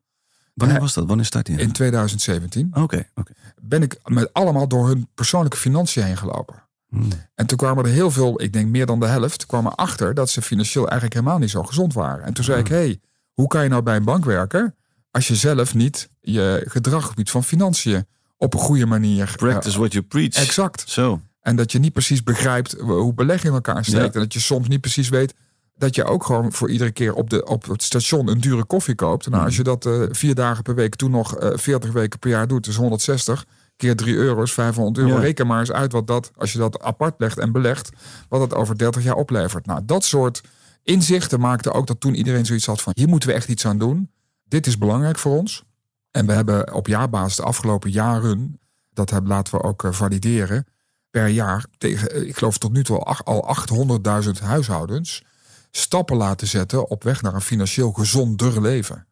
wanneer 0.54 0.75
Ja. 0.77 0.82
was 0.84 0.93
dat? 0.93 1.08
Wanneer 1.08 1.25
start 1.25 1.47
je? 1.47 1.54
in 1.58 1.71
2017, 1.71 2.69
Oké, 2.73 3.08
oké. 3.15 3.32
ben 3.62 3.82
ik 3.82 3.99
met 4.04 4.34
allemaal 4.34 4.67
door 4.67 4.88
hun 4.88 5.08
persoonlijke 5.15 5.58
financiën 5.58 6.04
heen 6.04 6.17
gelopen. 6.17 6.63
Hmm. 6.89 7.08
En 7.36 7.45
toen 7.45 7.58
kwamen 7.58 7.86
er 7.86 7.91
heel 7.91 8.12
veel, 8.12 8.41
ik 8.41 8.54
denk 8.54 8.69
meer 8.69 8.86
dan 8.86 8.99
de 8.99 9.06
helft, 9.08 9.45
kwamen 9.45 9.75
achter 9.75 10.13
dat 10.13 10.30
ze 10.30 10.41
financieel 10.41 10.84
eigenlijk 10.86 11.13
helemaal 11.13 11.38
niet 11.39 11.49
zo 11.49 11.63
gezond 11.63 11.93
waren. 11.93 12.25
En 12.25 12.34
toen 12.34 12.43
zei 12.43 12.60
ik, 12.60 12.67
hé, 12.67 12.75
hey, 12.75 12.99
hoe 13.34 13.47
kan 13.47 13.63
je 13.63 13.69
nou 13.69 13.82
bij 13.82 13.95
een 13.95 14.04
bank 14.04 14.25
werken 14.25 14.75
als 15.12 15.27
je 15.27 15.36
zelf 15.36 15.73
niet 15.73 16.10
je 16.19 16.63
gedrag 16.67 16.95
op 16.95 17.01
het 17.01 17.10
gebied 17.10 17.30
van 17.32 17.43
financiën 17.43 18.06
op 18.38 18.54
een 18.54 18.60
goede 18.60 18.86
manier... 18.86 19.34
Practice 19.38 19.77
what 19.77 19.91
you 19.91 20.04
preach. 20.06 20.34
eh, 20.34 20.41
exact. 20.43 20.84
Zo. 20.89 21.21
En 21.41 21.56
dat 21.56 21.71
je 21.71 21.80
niet 21.80 21.93
precies 21.93 22.23
begrijpt 22.23 22.75
hoe 22.80 23.13
beleg 23.13 23.43
in 23.43 23.54
elkaar 23.54 23.86
steekt. 23.86 24.04
Ja. 24.06 24.12
En 24.13 24.19
dat 24.19 24.34
je 24.34 24.39
soms 24.39 24.67
niet 24.67 24.82
precies 24.82 25.10
weet 25.10 25.34
dat 25.75 25.95
je 25.95 26.04
ook 26.04 26.23
gewoon 26.25 26.51
voor 26.51 26.69
iedere 26.69 26.91
keer 26.91 27.13
op, 27.13 27.30
de, 27.30 27.45
op 27.45 27.67
het 27.67 27.84
station 27.84 28.27
een 28.27 28.39
dure 28.39 28.63
koffie 28.65 28.95
koopt. 28.95 29.23
Nou, 29.25 29.36
Mhm. 29.38 29.45
als 29.45 29.56
je 29.56 29.63
dat 29.63 29.86
eh, 29.86 30.01
vier 30.12 30.36
dagen 30.36 30.63
per 30.63 30.75
week 30.75 30.95
toen 30.95 31.12
nog 31.12 31.36
eh 31.38 31.58
40 31.58 31.91
weken 31.91 32.19
per 32.19 32.30
jaar 32.30 32.47
doet, 32.47 32.63
dus 32.63 32.75
160 32.75 33.45
keer 33.75 33.95
3 33.95 34.15
euro 34.15 34.41
is 34.41 34.54
500 34.54 34.97
euro. 34.97 35.15
Ja. 35.15 35.19
Reken 35.19 35.47
maar 35.47 35.60
eens 35.60 35.71
uit 35.71 35.91
wat 35.91 36.08
dat, 36.08 36.32
als 36.36 36.51
je 36.51 36.58
dat 36.58 36.82
apart 36.82 37.13
legt 37.17 37.38
en 37.38 37.51
belegt, 37.51 37.89
wat 38.30 38.49
dat 38.49 38.60
over 38.60 38.77
30 38.77 39.04
jaar 39.04 39.15
oplevert. 39.15 39.65
Nou, 39.65 39.82
dat 39.86 40.04
soort 40.04 40.41
inzichten 40.84 41.39
maakte 41.39 41.71
ook 41.71 41.88
dat 41.88 41.99
toen 41.99 42.15
iedereen 42.15 42.45
zoiets 42.45 42.65
had 42.65 42.82
van 42.82 42.93
hier 42.95 43.08
moeten 43.08 43.30
we 43.30 43.36
echt 43.36 43.47
iets 43.49 43.65
aan 43.65 43.77
doen. 43.77 44.12
Dit 44.43 44.67
is 44.67 44.77
belangrijk 44.77 45.17
voor 45.17 45.38
ons. 45.38 45.63
En 46.12 46.25
we 46.25 46.34
hebben 46.34 46.73
op 46.73 46.88
jaarbasis 46.88 47.36
de 47.36 47.43
afgelopen 47.43 47.91
jaren, 47.91 48.60
dat 48.93 49.10
hebben, 49.10 49.30
laten 49.30 49.54
we 49.58 49.63
ook 49.63 49.84
eh, 49.84 49.91
valideren, 49.91 50.65
per 51.12 51.28
jaar 51.28 51.65
tegen, 51.78 52.12
eh, 52.12 52.21
ik 52.28 52.38
geloof 52.38 52.58
tot 52.58 52.71
nu 52.74 52.84
toe 52.84 52.97
al 52.97 53.06
ach- 53.06 53.26
al 53.26 53.43
800.000 53.47 54.39
huishoudens 54.39 55.24
stappen 55.71 56.17
laten 56.17 56.47
zetten 56.47 56.89
op 56.89 57.04
weg 57.04 57.21
naar 57.21 57.34
een 57.34 57.41
financieel 57.41 57.91
gezonder 57.91 58.62
leven. 58.62 59.06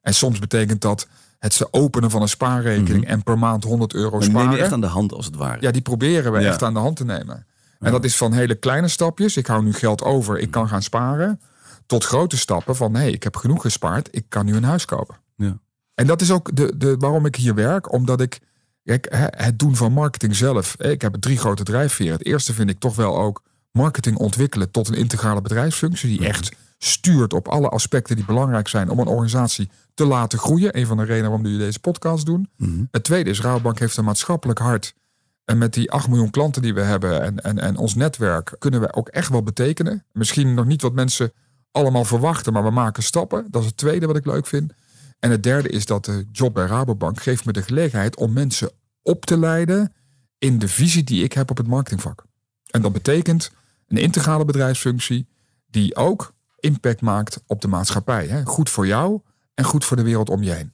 En 0.00 0.14
soms 0.14 0.38
betekent 0.38 0.80
dat 0.80 1.06
het 1.38 1.54
ze 1.54 1.68
openen 1.72 2.10
van 2.10 2.22
een 2.22 2.28
spaarrekening 2.28 3.06
en 3.06 3.22
per 3.22 3.38
maand 3.38 3.64
100 3.64 3.94
euro 3.94 4.10
Maar 4.10 4.20
die 4.20 4.28
neem 4.28 4.38
sparen. 4.40 4.56
je 4.56 4.62
echt 4.62 4.72
aan 4.72 4.80
de 4.80 4.86
hand 4.86 5.12
als 5.12 5.26
het 5.26 5.36
ware. 5.36 5.60
Ja, 5.60 5.70
die 5.70 5.82
proberen 5.82 6.32
we 6.32 6.40
Ja. 6.40 6.48
echt 6.48 6.62
aan 6.62 6.74
de 6.74 6.80
hand 6.80 6.96
te 6.96 7.04
nemen. 7.04 7.46
En 7.78 7.92
dat 7.92 8.04
is 8.04 8.16
van 8.16 8.32
hele 8.32 8.54
kleine 8.54 8.88
stapjes. 8.88 9.36
Ik 9.36 9.46
hou 9.46 9.62
nu 9.64 9.72
geld 9.72 10.02
over, 10.02 10.38
ik 10.38 10.50
kan 10.50 10.68
gaan 10.68 10.82
sparen. 10.82 11.40
tot 11.86 12.04
grote 12.04 12.36
stappen 12.36 12.76
van 12.76 12.94
hé, 12.94 13.00
hey, 13.00 13.10
ik 13.12 13.22
heb 13.22 13.36
genoeg 13.36 13.62
gespaard, 13.62 14.08
ik 14.10 14.24
kan 14.28 14.44
nu 14.46 14.56
een 14.56 14.64
huis 14.64 14.84
kopen. 14.84 15.16
Ja. 15.36 15.58
En 15.94 16.06
dat 16.06 16.20
is 16.20 16.30
ook 16.30 16.56
de, 16.56 16.74
de, 16.76 16.96
waarom 16.96 17.26
ik 17.26 17.36
hier 17.36 17.54
werk, 17.54 17.92
omdat 17.92 18.20
ik 18.20 18.40
kijk, 18.84 19.06
het 19.36 19.58
doen 19.58 19.76
van 19.76 19.92
marketing 19.92 20.36
zelf. 20.36 20.76
Ik 20.76 21.02
heb 21.02 21.14
drie 21.20 21.38
grote 21.38 21.62
drijfveren. 21.62 22.12
Het 22.12 22.24
eerste 22.24 22.52
vind 22.52 22.70
ik 22.70 22.78
toch 22.78 22.96
wel 22.96 23.18
ook 23.18 23.42
marketing 23.70 24.16
ontwikkelen 24.16 24.70
tot 24.70 24.88
een 24.88 24.94
integrale 24.94 25.40
bedrijfsfunctie 25.40 26.08
die 26.08 26.26
echt 26.26 26.56
stuurt 26.78 27.32
op 27.32 27.48
alle 27.48 27.68
aspecten 27.68 28.16
die 28.16 28.24
belangrijk 28.24 28.68
zijn 28.68 28.90
om 28.90 28.98
een 28.98 29.06
organisatie 29.06 29.70
te 29.94 30.06
laten 30.06 30.38
groeien. 30.38 30.78
Een 30.78 30.86
van 30.86 30.96
de 30.96 31.04
redenen 31.04 31.30
waarom 31.30 31.46
jullie 31.46 31.64
deze 31.64 31.80
podcast 31.80 32.26
doen. 32.26 32.48
Mhm. 32.56 32.84
Het 32.90 33.04
tweede 33.04 33.30
is, 33.30 33.40
Rabobank 33.40 33.78
heeft 33.78 33.96
een 33.96 34.04
maatschappelijk 34.04 34.58
hart. 34.58 34.94
En 35.44 35.58
met 35.58 35.74
die 35.74 35.90
8 35.90 36.08
miljoen 36.08 36.30
klanten 36.30 36.62
die 36.62 36.74
we 36.74 36.80
hebben 36.80 37.22
en, 37.22 37.40
en, 37.40 37.58
en 37.58 37.76
ons 37.76 37.94
netwerk 37.94 38.54
kunnen 38.58 38.80
we 38.80 38.92
ook 38.92 39.08
echt 39.08 39.28
wel 39.28 39.42
betekenen. 39.42 40.04
Misschien 40.12 40.54
nog 40.54 40.66
niet 40.66 40.82
wat 40.82 40.92
mensen 40.92 41.32
allemaal 41.70 42.04
verwachten, 42.04 42.52
maar 42.52 42.64
we 42.64 42.70
maken 42.70 43.02
stappen. 43.02 43.46
Dat 43.50 43.60
is 43.60 43.66
het 43.66 43.76
tweede 43.76 44.06
wat 44.06 44.16
ik 44.16 44.26
leuk 44.26 44.46
vind. 44.46 44.72
En 45.22 45.30
het 45.30 45.42
derde 45.42 45.68
is 45.68 45.86
dat 45.86 46.04
de 46.04 46.26
job 46.32 46.54
bij 46.54 46.66
Rabobank 46.66 47.22
geeft 47.22 47.44
me 47.44 47.52
de 47.52 47.62
gelegenheid 47.62 48.16
om 48.16 48.32
mensen 48.32 48.70
op 49.02 49.24
te 49.24 49.38
leiden 49.38 49.92
in 50.38 50.58
de 50.58 50.68
visie 50.68 51.04
die 51.04 51.24
ik 51.24 51.32
heb 51.32 51.50
op 51.50 51.56
het 51.56 51.66
marketingvak. 51.66 52.24
En 52.70 52.82
dat 52.82 52.92
betekent 52.92 53.50
een 53.88 53.96
integrale 53.96 54.44
bedrijfsfunctie 54.44 55.26
die 55.66 55.96
ook 55.96 56.34
impact 56.58 57.00
maakt 57.00 57.42
op 57.46 57.60
de 57.60 57.68
maatschappij. 57.68 58.26
Hè? 58.26 58.44
Goed 58.44 58.70
voor 58.70 58.86
jou 58.86 59.20
en 59.54 59.64
goed 59.64 59.84
voor 59.84 59.96
de 59.96 60.02
wereld 60.02 60.30
om 60.30 60.42
je 60.42 60.50
heen. 60.50 60.72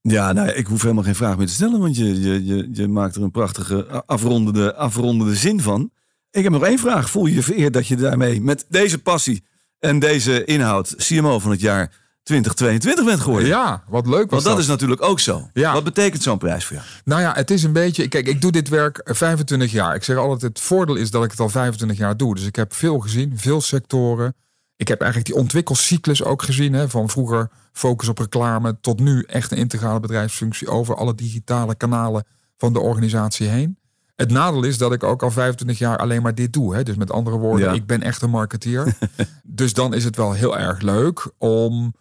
Ja, 0.00 0.32
nou, 0.32 0.48
ik 0.48 0.66
hoef 0.66 0.82
helemaal 0.82 1.04
geen 1.04 1.14
vraag 1.14 1.36
meer 1.36 1.46
te 1.46 1.52
stellen, 1.52 1.80
want 1.80 1.96
je, 1.96 2.20
je, 2.44 2.68
je, 2.72 2.88
maakt 2.88 3.16
er 3.16 3.22
een 3.22 3.30
prachtige 3.30 4.04
afrondende, 4.06 4.74
afrondende 4.74 5.34
zin 5.34 5.60
van. 5.60 5.90
Ik 6.30 6.42
heb 6.42 6.52
nog 6.52 6.64
één 6.64 6.78
vraag. 6.78 7.10
Voel 7.10 7.26
je 7.26 7.34
je 7.34 7.42
vereerd 7.42 7.72
dat 7.72 7.86
je 7.86 7.96
daarmee 7.96 8.40
met 8.40 8.66
deze 8.68 8.98
passie 8.98 9.44
en 9.78 9.98
deze 9.98 10.44
inhoud 10.44 10.94
CMO 10.96 11.38
van 11.38 11.50
het 11.50 11.60
jaar 11.60 12.01
2022 12.22 13.04
bent 13.04 13.20
geworden? 13.20 13.48
Ja, 13.48 13.82
wat 13.88 14.06
leuk 14.06 14.20
was 14.20 14.30
Want 14.30 14.42
dat, 14.42 14.52
dat. 14.52 14.62
is 14.62 14.66
natuurlijk 14.66 15.02
ook 15.02 15.20
zo. 15.20 15.50
Ja. 15.52 15.72
Wat 15.72 15.84
betekent 15.84 16.22
zo'n 16.22 16.38
prijs 16.38 16.64
voor 16.64 16.76
jou? 16.76 16.88
Nou 17.04 17.20
ja, 17.20 17.32
het 17.34 17.50
is 17.50 17.62
een 17.62 17.72
beetje. 17.72 18.08
Kijk, 18.08 18.26
ik 18.26 18.40
doe 18.40 18.52
dit 18.52 18.68
werk 18.68 19.00
25 19.04 19.72
jaar. 19.72 19.94
Ik 19.94 20.04
zeg 20.04 20.16
altijd: 20.16 20.42
het 20.42 20.60
voordeel 20.60 20.94
is 20.96 21.10
dat 21.10 21.24
ik 21.24 21.30
het 21.30 21.40
al 21.40 21.48
25 21.48 21.98
jaar 21.98 22.16
doe. 22.16 22.34
Dus 22.34 22.46
ik 22.46 22.56
heb 22.56 22.74
veel 22.74 22.98
gezien, 22.98 23.38
veel 23.38 23.60
sectoren. 23.60 24.34
Ik 24.76 24.88
heb 24.88 25.00
eigenlijk 25.00 25.30
die 25.32 25.40
ontwikkelcyclus 25.40 26.24
ook 26.24 26.42
gezien. 26.42 26.72
Hè, 26.72 26.88
van 26.88 27.08
vroeger 27.08 27.48
focus 27.72 28.08
op 28.08 28.18
reclame 28.18 28.76
tot 28.80 29.00
nu 29.00 29.22
echt 29.22 29.50
een 29.52 29.58
integrale 29.58 30.00
bedrijfsfunctie 30.00 30.68
over 30.68 30.94
alle 30.96 31.14
digitale 31.14 31.74
kanalen 31.74 32.24
van 32.56 32.72
de 32.72 32.80
organisatie 32.80 33.48
heen. 33.48 33.76
Het 34.16 34.30
nadeel 34.30 34.62
is 34.62 34.78
dat 34.78 34.92
ik 34.92 35.02
ook 35.02 35.22
al 35.22 35.30
25 35.30 35.78
jaar 35.78 35.96
alleen 35.98 36.22
maar 36.22 36.34
dit 36.34 36.52
doe. 36.52 36.74
Hè. 36.74 36.82
Dus 36.82 36.96
met 36.96 37.10
andere 37.10 37.36
woorden, 37.36 37.68
Ja. 37.68 37.72
ik 37.74 37.86
ben 37.86 38.02
echt 38.02 38.22
een 38.22 38.30
marketeer. 38.30 38.94
dus 39.42 39.72
dan 39.72 39.94
is 39.94 40.04
het 40.04 40.16
wel 40.16 40.32
heel 40.32 40.58
erg 40.58 40.80
leuk 40.80 41.30
om 41.38 41.94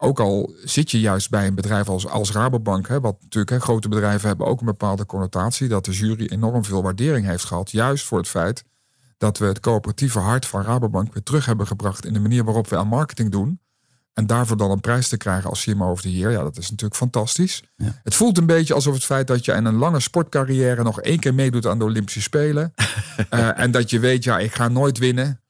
ook 0.00 0.20
al 0.20 0.54
zit 0.64 0.90
je 0.90 1.00
juist 1.00 1.30
bij 1.30 1.46
een 1.46 1.54
bedrijf 1.54 1.88
als, 1.88 2.06
als 2.06 2.32
Rabobank, 2.32 2.88
hè, 2.88 3.00
wat 3.00 3.16
natuurlijk 3.22 3.50
hè, 3.50 3.60
grote 3.60 3.88
bedrijven 3.88 4.28
hebben 4.28 4.46
ook 4.46 4.60
een 4.60 4.66
bepaalde 4.66 5.06
connotatie, 5.06 5.68
dat 5.68 5.84
de 5.84 5.92
jury 5.92 6.26
enorm 6.26 6.64
veel 6.64 6.82
waardering 6.82 7.26
heeft 7.26 7.44
gehad, 7.44 7.70
juist 7.70 8.04
voor 8.04 8.18
het 8.18 8.28
feit 8.28 8.64
dat 9.16 9.38
we 9.38 9.46
het 9.46 9.60
coöperatieve 9.60 10.18
hart 10.18 10.46
van 10.46 10.62
Rabobank 10.62 11.14
weer 11.14 11.22
terug 11.22 11.46
hebben 11.46 11.66
gebracht 11.66 12.06
in 12.06 12.12
de 12.12 12.20
manier 12.20 12.44
waarop 12.44 12.68
we 12.68 12.76
aan 12.76 12.88
marketing 12.88 13.30
doen. 13.30 13.60
En 14.12 14.26
daarvoor 14.26 14.56
dan 14.56 14.70
een 14.70 14.80
prijs 14.80 15.08
te 15.08 15.16
krijgen 15.16 15.50
als 15.50 15.64
CMO 15.64 15.90
of 15.90 16.00
the 16.00 16.12
Year, 16.12 16.30
ja, 16.30 16.42
dat 16.42 16.58
is 16.58 16.70
natuurlijk 16.70 16.96
fantastisch. 16.96 17.62
Ja. 17.76 18.00
Het 18.02 18.14
voelt 18.14 18.38
een 18.38 18.46
beetje 18.46 18.74
alsof 18.74 18.94
het 18.94 19.04
feit 19.04 19.26
dat 19.26 19.44
je 19.44 19.52
in 19.52 19.64
een 19.64 19.74
lange 19.74 20.00
sportcarrière 20.00 20.82
nog 20.82 21.00
één 21.00 21.18
keer 21.18 21.34
meedoet 21.34 21.66
aan 21.66 21.78
de 21.78 21.84
Olympische 21.84 22.22
Spelen. 22.22 22.72
Eh, 23.28 23.58
en 23.58 23.70
dat 23.70 23.90
je 23.90 23.98
weet, 23.98 24.24
ja, 24.24 24.38
ik 24.38 24.54
ga 24.54 24.68
nooit 24.68 24.98
winnen. 24.98 25.40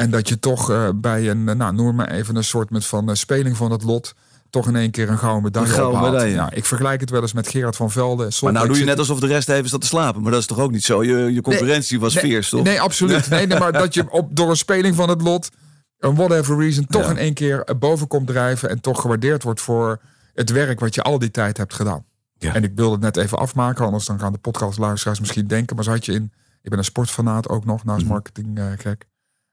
En 0.00 0.10
dat 0.10 0.28
je 0.28 0.38
toch 0.38 0.70
eh, 0.70 0.88
bij 0.94 1.30
een, 1.30 1.48
eh, 1.48 1.54
nou, 1.54 1.74
noem 1.74 1.94
maar 1.94 2.10
even 2.10 2.36
een 2.36 2.44
soort 2.44 2.70
met 2.70 2.86
van 2.86 3.08
eh, 3.08 3.14
speling 3.14 3.56
van 3.56 3.70
het 3.70 3.82
lot, 3.82 4.14
toch 4.50 4.66
in 4.68 4.76
één 4.76 4.90
keer 4.90 5.08
een 5.08 5.18
gouden 5.18 5.42
medaille 5.42 5.68
Een 5.68 5.74
gouden. 5.74 6.28
Ja, 6.28 6.50
ik 6.52 6.64
vergelijk 6.64 7.00
het 7.00 7.10
wel 7.10 7.22
eens 7.22 7.32
met 7.32 7.48
Gerard 7.48 7.76
van 7.76 7.90
Velde. 7.90 8.28
Maar 8.40 8.52
nou 8.52 8.66
doe 8.66 8.78
je 8.78 8.84
net 8.84 8.98
alsof 8.98 9.20
de 9.20 9.26
rest 9.26 9.48
even 9.48 9.68
staat 9.68 9.80
te 9.80 9.86
slapen. 9.86 10.22
Maar 10.22 10.30
dat 10.30 10.40
is 10.40 10.46
toch 10.46 10.58
ook 10.58 10.70
niet 10.70 10.84
zo? 10.84 11.04
Je, 11.04 11.16
je 11.34 11.40
concurrentie 11.40 12.00
was 12.00 12.14
nee, 12.14 12.24
fierce, 12.24 12.50
toch? 12.50 12.64
Nee, 12.64 12.80
absoluut. 12.80 13.30
Nee, 13.30 13.46
nee, 13.46 13.58
maar 13.58 13.72
dat 13.72 13.94
je 13.94 14.10
op, 14.10 14.36
door 14.36 14.50
een 14.50 14.56
speling 14.56 14.94
van 14.94 15.08
het 15.08 15.22
lot, 15.22 15.50
een 15.98 16.14
whatever 16.14 16.58
reason, 16.58 16.86
toch 16.86 17.02
Ja. 17.04 17.10
in 17.10 17.16
één 17.16 17.34
keer 17.34 17.64
boven 17.78 18.06
komt 18.06 18.26
drijven 18.26 18.70
en 18.70 18.80
toch 18.80 19.00
gewaardeerd 19.00 19.42
wordt 19.42 19.60
voor 19.60 20.00
het 20.34 20.50
werk 20.50 20.80
wat 20.80 20.94
je 20.94 21.02
al 21.02 21.18
die 21.18 21.30
tijd 21.30 21.56
hebt 21.56 21.74
gedaan. 21.74 22.04
Ja. 22.38 22.54
En 22.54 22.64
ik 22.64 22.72
wilde 22.74 22.92
het 22.92 23.00
net 23.14 23.16
even 23.16 23.38
afmaken, 23.38 23.84
anders 23.84 24.06
dan 24.06 24.18
gaan 24.18 24.32
de 24.32 24.38
podcastluisteraars 24.38 25.20
misschien 25.20 25.46
denken, 25.46 25.76
maar 25.76 25.84
zat 25.84 26.04
je 26.04 26.12
in, 26.12 26.32
ik 26.62 26.70
ben 26.70 26.78
een 26.78 26.84
sportfanaat 26.84 27.48
ook 27.48 27.64
nog, 27.64 27.84
naast 27.84 28.02
Mhm. 28.02 28.12
marketing 28.12 28.60
gek. 28.78 29.08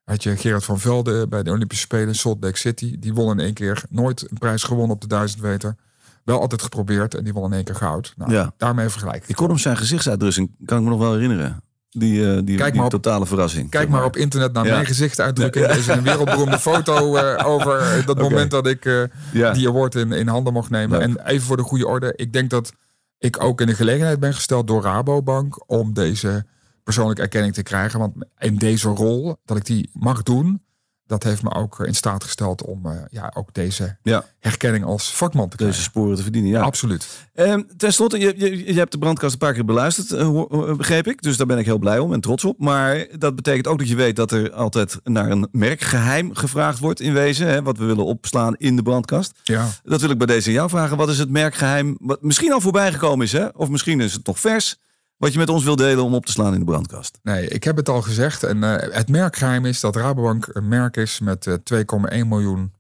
Had 0.08 0.24
je 0.24 0.38
Gerard 0.38 0.64
van 0.66 0.80
Velde 0.80 1.28
bij 1.28 1.44
de 1.44 1.52
Olympische 1.52 1.84
Spelen 1.84 2.08
in 2.08 2.16
Salt 2.16 2.44
Lake 2.44 2.58
City. 2.58 2.96
Die 3.00 3.14
won 3.14 3.32
in 3.32 3.40
één 3.40 3.54
keer 3.54 3.84
nooit 3.90 4.22
een 4.32 4.38
prijs 4.38 4.64
gewonnen 4.64 4.96
op 4.96 5.02
de 5.02 5.08
1000 5.08 5.42
meter. 5.42 5.76
Wel 6.24 6.40
altijd 6.42 6.62
geprobeerd 6.62 7.16
en 7.16 7.24
die 7.24 7.34
won 7.34 7.46
in 7.46 7.54
één 7.54 7.64
keer 7.64 7.76
goud. 7.76 8.14
Nou, 8.18 8.32
Ja. 8.32 8.54
daarmee 8.58 8.90
vergelijk 8.90 9.24
ik. 9.24 9.30
Ik 9.30 9.36
kon 9.36 9.48
hem 9.48 9.58
zijn 9.58 9.78
gezichtsuitdrukking, 9.78 10.52
kan 10.66 10.78
ik 10.78 10.84
me 10.84 10.90
nog 10.90 11.00
wel 11.00 11.14
herinneren. 11.14 11.62
Die, 11.90 12.32
eh, 12.36 12.40
die, 12.46 12.58
Kijk 12.58 12.66
die 12.72 12.76
maar 12.76 12.86
op- 12.86 12.92
totale 13.04 13.26
verrassing. 13.26 13.70
Kijk 13.70 13.90
maar 13.90 14.04
op 14.06 14.16
internet 14.18 14.54
naar 14.54 14.66
Ja. 14.66 14.74
mijn 14.74 14.86
gezichtsuitdrukking. 14.86 15.66
Er 15.66 15.78
is 15.78 15.88
een 15.88 16.04
wereldberoemde 16.04 16.60
foto 16.60 17.16
eh, 17.18 17.48
over 17.48 18.04
dat 18.06 18.18
moment 18.20 18.52
dat 18.52 18.68
ik 18.68 18.86
eh, 18.86 19.02
Ja. 19.34 19.52
die 19.52 19.68
award 19.68 19.96
in, 19.96 20.12
in 20.12 20.28
handen 20.28 20.54
mocht 20.54 20.70
nemen. 20.70 21.00
Leuk. 21.00 21.08
En 21.08 21.26
even 21.26 21.46
voor 21.48 21.58
de 21.58 21.64
goede 21.64 21.88
orde. 21.88 22.14
Ik 22.16 22.34
denk 22.34 22.50
dat 22.50 22.72
ik 23.18 23.44
ook 23.44 23.62
in 23.62 23.68
de 23.68 23.76
gelegenheid 23.76 24.20
ben 24.20 24.34
gesteld 24.34 24.68
door 24.68 24.82
Rabobank 24.82 25.64
om 25.72 25.94
deze 25.94 26.46
persoonlijke 26.88 27.22
erkenning 27.22 27.54
te 27.54 27.64
krijgen. 27.64 28.00
Want 28.00 28.14
in 28.40 28.56
deze 28.56 28.88
rol, 28.88 29.36
dat 29.46 29.58
ik 29.58 29.66
die 29.66 29.90
mag 29.94 30.24
doen, 30.24 30.62
dat 31.06 31.24
heeft 31.24 31.44
me 31.44 31.54
ook 31.54 31.80
in 31.80 31.96
staat 31.96 32.24
gesteld 32.24 32.64
om 32.64 32.86
eh, 32.86 32.92
ja, 33.10 33.32
ook 33.36 33.54
deze 33.54 33.98
Ja, 34.04 34.26
herkenning 34.40 34.86
als 34.86 35.14
vakman 35.14 35.50
te 35.50 35.56
krijgen. 35.56 35.78
deze 35.78 35.90
sporen 35.90 36.16
te 36.16 36.22
verdienen. 36.22 36.52
Ja. 36.52 36.62
Absoluut. 36.62 37.08
Ehm, 37.34 37.62
ten 37.78 37.94
slotte, 37.94 38.20
je, 38.20 38.34
je, 38.38 38.74
je 38.74 38.80
hebt 38.80 38.92
de 38.92 38.98
brandkast 38.98 39.34
een 39.34 39.40
paar 39.40 39.54
keer 39.54 39.66
beluisterd, 39.66 40.12
eh, 40.12 40.28
eh, 40.28 40.76
begreep 40.76 41.08
ik. 41.08 41.22
Dus 41.22 41.38
daar 41.38 41.48
ben 41.48 41.58
ik 41.58 41.66
heel 41.66 41.78
blij 41.78 42.00
om 42.00 42.14
en 42.14 42.22
trots 42.22 42.46
op. 42.46 42.60
Maar 42.60 43.08
dat 43.18 43.36
betekent 43.36 43.68
ook 43.68 43.80
dat 43.80 43.88
je 43.88 43.96
weet 43.96 44.16
dat 44.16 44.32
er 44.32 44.52
altijd 44.52 45.00
naar 45.04 45.32
een 45.32 45.48
merkgeheim 45.52 46.36
gevraagd 46.36 46.80
wordt 46.80 47.00
in 47.00 47.14
wezen. 47.14 47.48
Hè, 47.48 47.62
wat 47.64 47.78
we 47.78 47.86
willen 47.86 48.06
opslaan 48.06 48.56
in 48.56 48.76
de 48.76 48.82
brandkast. 48.84 49.40
Ja. 49.44 49.68
Dat 49.84 50.02
wil 50.02 50.10
ik 50.10 50.18
bij 50.18 50.28
deze 50.28 50.52
jou 50.52 50.70
vragen. 50.70 50.98
Wat 50.98 51.10
is 51.10 51.20
het 51.20 51.30
merkgeheim 51.30 51.98
wat 52.00 52.22
misschien 52.22 52.54
al 52.54 52.62
voorbij 52.62 52.92
gekomen 52.92 53.26
is? 53.26 53.32
Hè? 53.32 53.46
Of 53.48 53.70
misschien 53.70 54.02
is 54.02 54.14
het 54.14 54.26
nog 54.26 54.40
vers. 54.40 54.78
Wat 55.18 55.34
je 55.34 55.40
met 55.40 55.50
ons 55.50 55.64
wil 55.64 55.76
delen 55.76 56.04
om 56.04 56.14
op 56.14 56.26
te 56.26 56.32
slaan 56.32 56.54
in 56.54 56.60
de 56.60 56.66
brandkast. 56.66 57.20
Nee, 57.24 57.48
ik 57.48 57.64
heb 57.64 57.76
het 57.76 57.90
al 57.90 58.02
gezegd. 58.02 58.44
En 58.44 58.64
eh, 58.64 58.94
het 58.94 59.10
merkgeheim 59.10 59.66
is 59.66 59.80
dat 59.80 59.96
Rabobank 59.96 60.50
een 60.52 60.68
merk 60.68 60.98
is 60.98 61.20
met 61.20 61.48
eh, 61.48 61.84
2,1 62.22 62.28
miljoen 62.28 62.74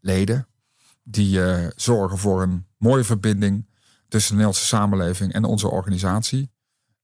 leden. 0.00 0.46
Die 1.02 1.44
eh, 1.44 1.68
zorgen 1.76 2.18
voor 2.18 2.42
een 2.42 2.66
mooie 2.78 3.04
verbinding 3.04 3.66
tussen 4.08 4.30
de 4.30 4.36
Nederlandse 4.36 4.76
samenleving 4.76 5.32
en 5.32 5.44
onze 5.44 5.70
organisatie. 5.70 6.50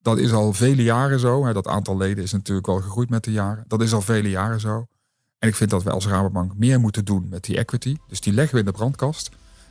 Dat 0.03 0.18
is 0.18 0.33
al 0.33 0.53
vele 0.53 0.83
jaren 0.83 1.20
zo. 1.20 1.46
Hè. 1.46 1.53
Dat 1.53 1.66
aantal 1.66 1.96
leden 1.96 2.24
is 2.24 2.33
natuurlijk 2.33 2.66
wel 2.66 2.81
gegroeid 2.81 3.11
met 3.11 3.24
de 3.24 3.33
jaren. 3.33 3.64
Dat 3.66 3.83
is 3.83 3.92
al 3.92 4.01
vele 4.01 4.31
jaren 4.31 4.61
zo. 4.61 4.87
En 5.38 5.48
ik 5.48 5.55
vind 5.55 5.70
dat 5.70 5.83
we 5.83 5.90
als 5.90 6.07
Rabobank 6.07 6.57
meer 6.57 6.81
moeten 6.81 7.05
doen 7.05 7.27
met 7.31 7.44
die 7.44 7.57
equity. 7.57 7.96
Dus 8.07 8.20
die 8.20 8.33
leggen 8.33 8.55
we 8.55 8.61
in 8.61 8.66
de 8.66 8.72
brandkast. 8.72 9.31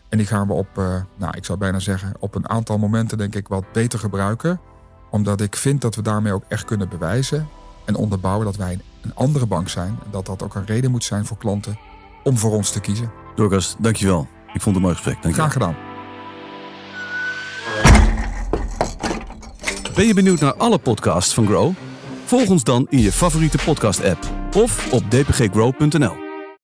En 0.09 0.17
die 0.17 0.27
gaan 0.27 0.47
we 0.47 0.53
op, 0.53 0.77
eh, 0.77 1.01
nou 1.17 1.37
ik 1.37 1.45
zou 1.45 1.57
bijna 1.57 1.79
zeggen, 1.79 2.13
op 2.19 2.35
een 2.35 2.49
aantal 2.49 2.77
momenten 2.77 3.17
denk 3.17 3.35
ik 3.35 3.47
wat 3.47 3.71
beter 3.71 3.99
gebruiken 3.99 4.59
omdat 5.09 5.41
ik 5.41 5.55
vind 5.55 5.81
dat 5.81 5.95
we 5.95 6.01
daarmee 6.01 6.33
ook 6.33 6.43
echt 6.47 6.65
kunnen 6.65 6.89
bewijzen 6.89 7.47
en 7.85 7.95
onderbouwen 7.95 8.45
dat 8.45 8.55
wij 8.55 8.79
een 9.01 9.15
andere 9.15 9.45
bank 9.45 9.69
zijn. 9.69 9.99
En 10.03 10.11
dat 10.11 10.25
dat 10.25 10.43
ook 10.43 10.55
een 10.55 10.65
reden 10.65 10.91
moet 10.91 11.03
zijn 11.03 11.25
voor 11.25 11.37
klanten 11.37 11.79
om 12.23 12.37
voor 12.37 12.51
ons 12.51 12.71
te 12.71 12.79
kiezen. 12.79 13.11
Dorcas, 13.35 13.75
dankjewel. 13.79 14.27
Ik 14.53 14.61
vond 14.61 14.65
het 14.65 14.75
een 14.75 14.81
mooi 14.81 14.95
gesprek. 14.95 15.21
Dankjewel. 15.21 15.49
Graag 15.49 15.53
gedaan. 15.53 15.75
Ben 19.95 20.05
je 20.05 20.13
benieuwd 20.13 20.39
naar 20.39 20.55
alle 20.55 20.77
podcasts 20.77 21.33
van 21.33 21.45
Grow? 21.45 21.73
Volg 22.25 22.49
ons 22.49 22.63
dan 22.63 22.87
in 22.89 22.99
je 22.99 23.11
favoriete 23.11 23.57
podcast 23.65 24.03
app 24.03 24.29
of 24.55 24.93
op 24.93 25.11
dpggrow.nl. 25.11 26.26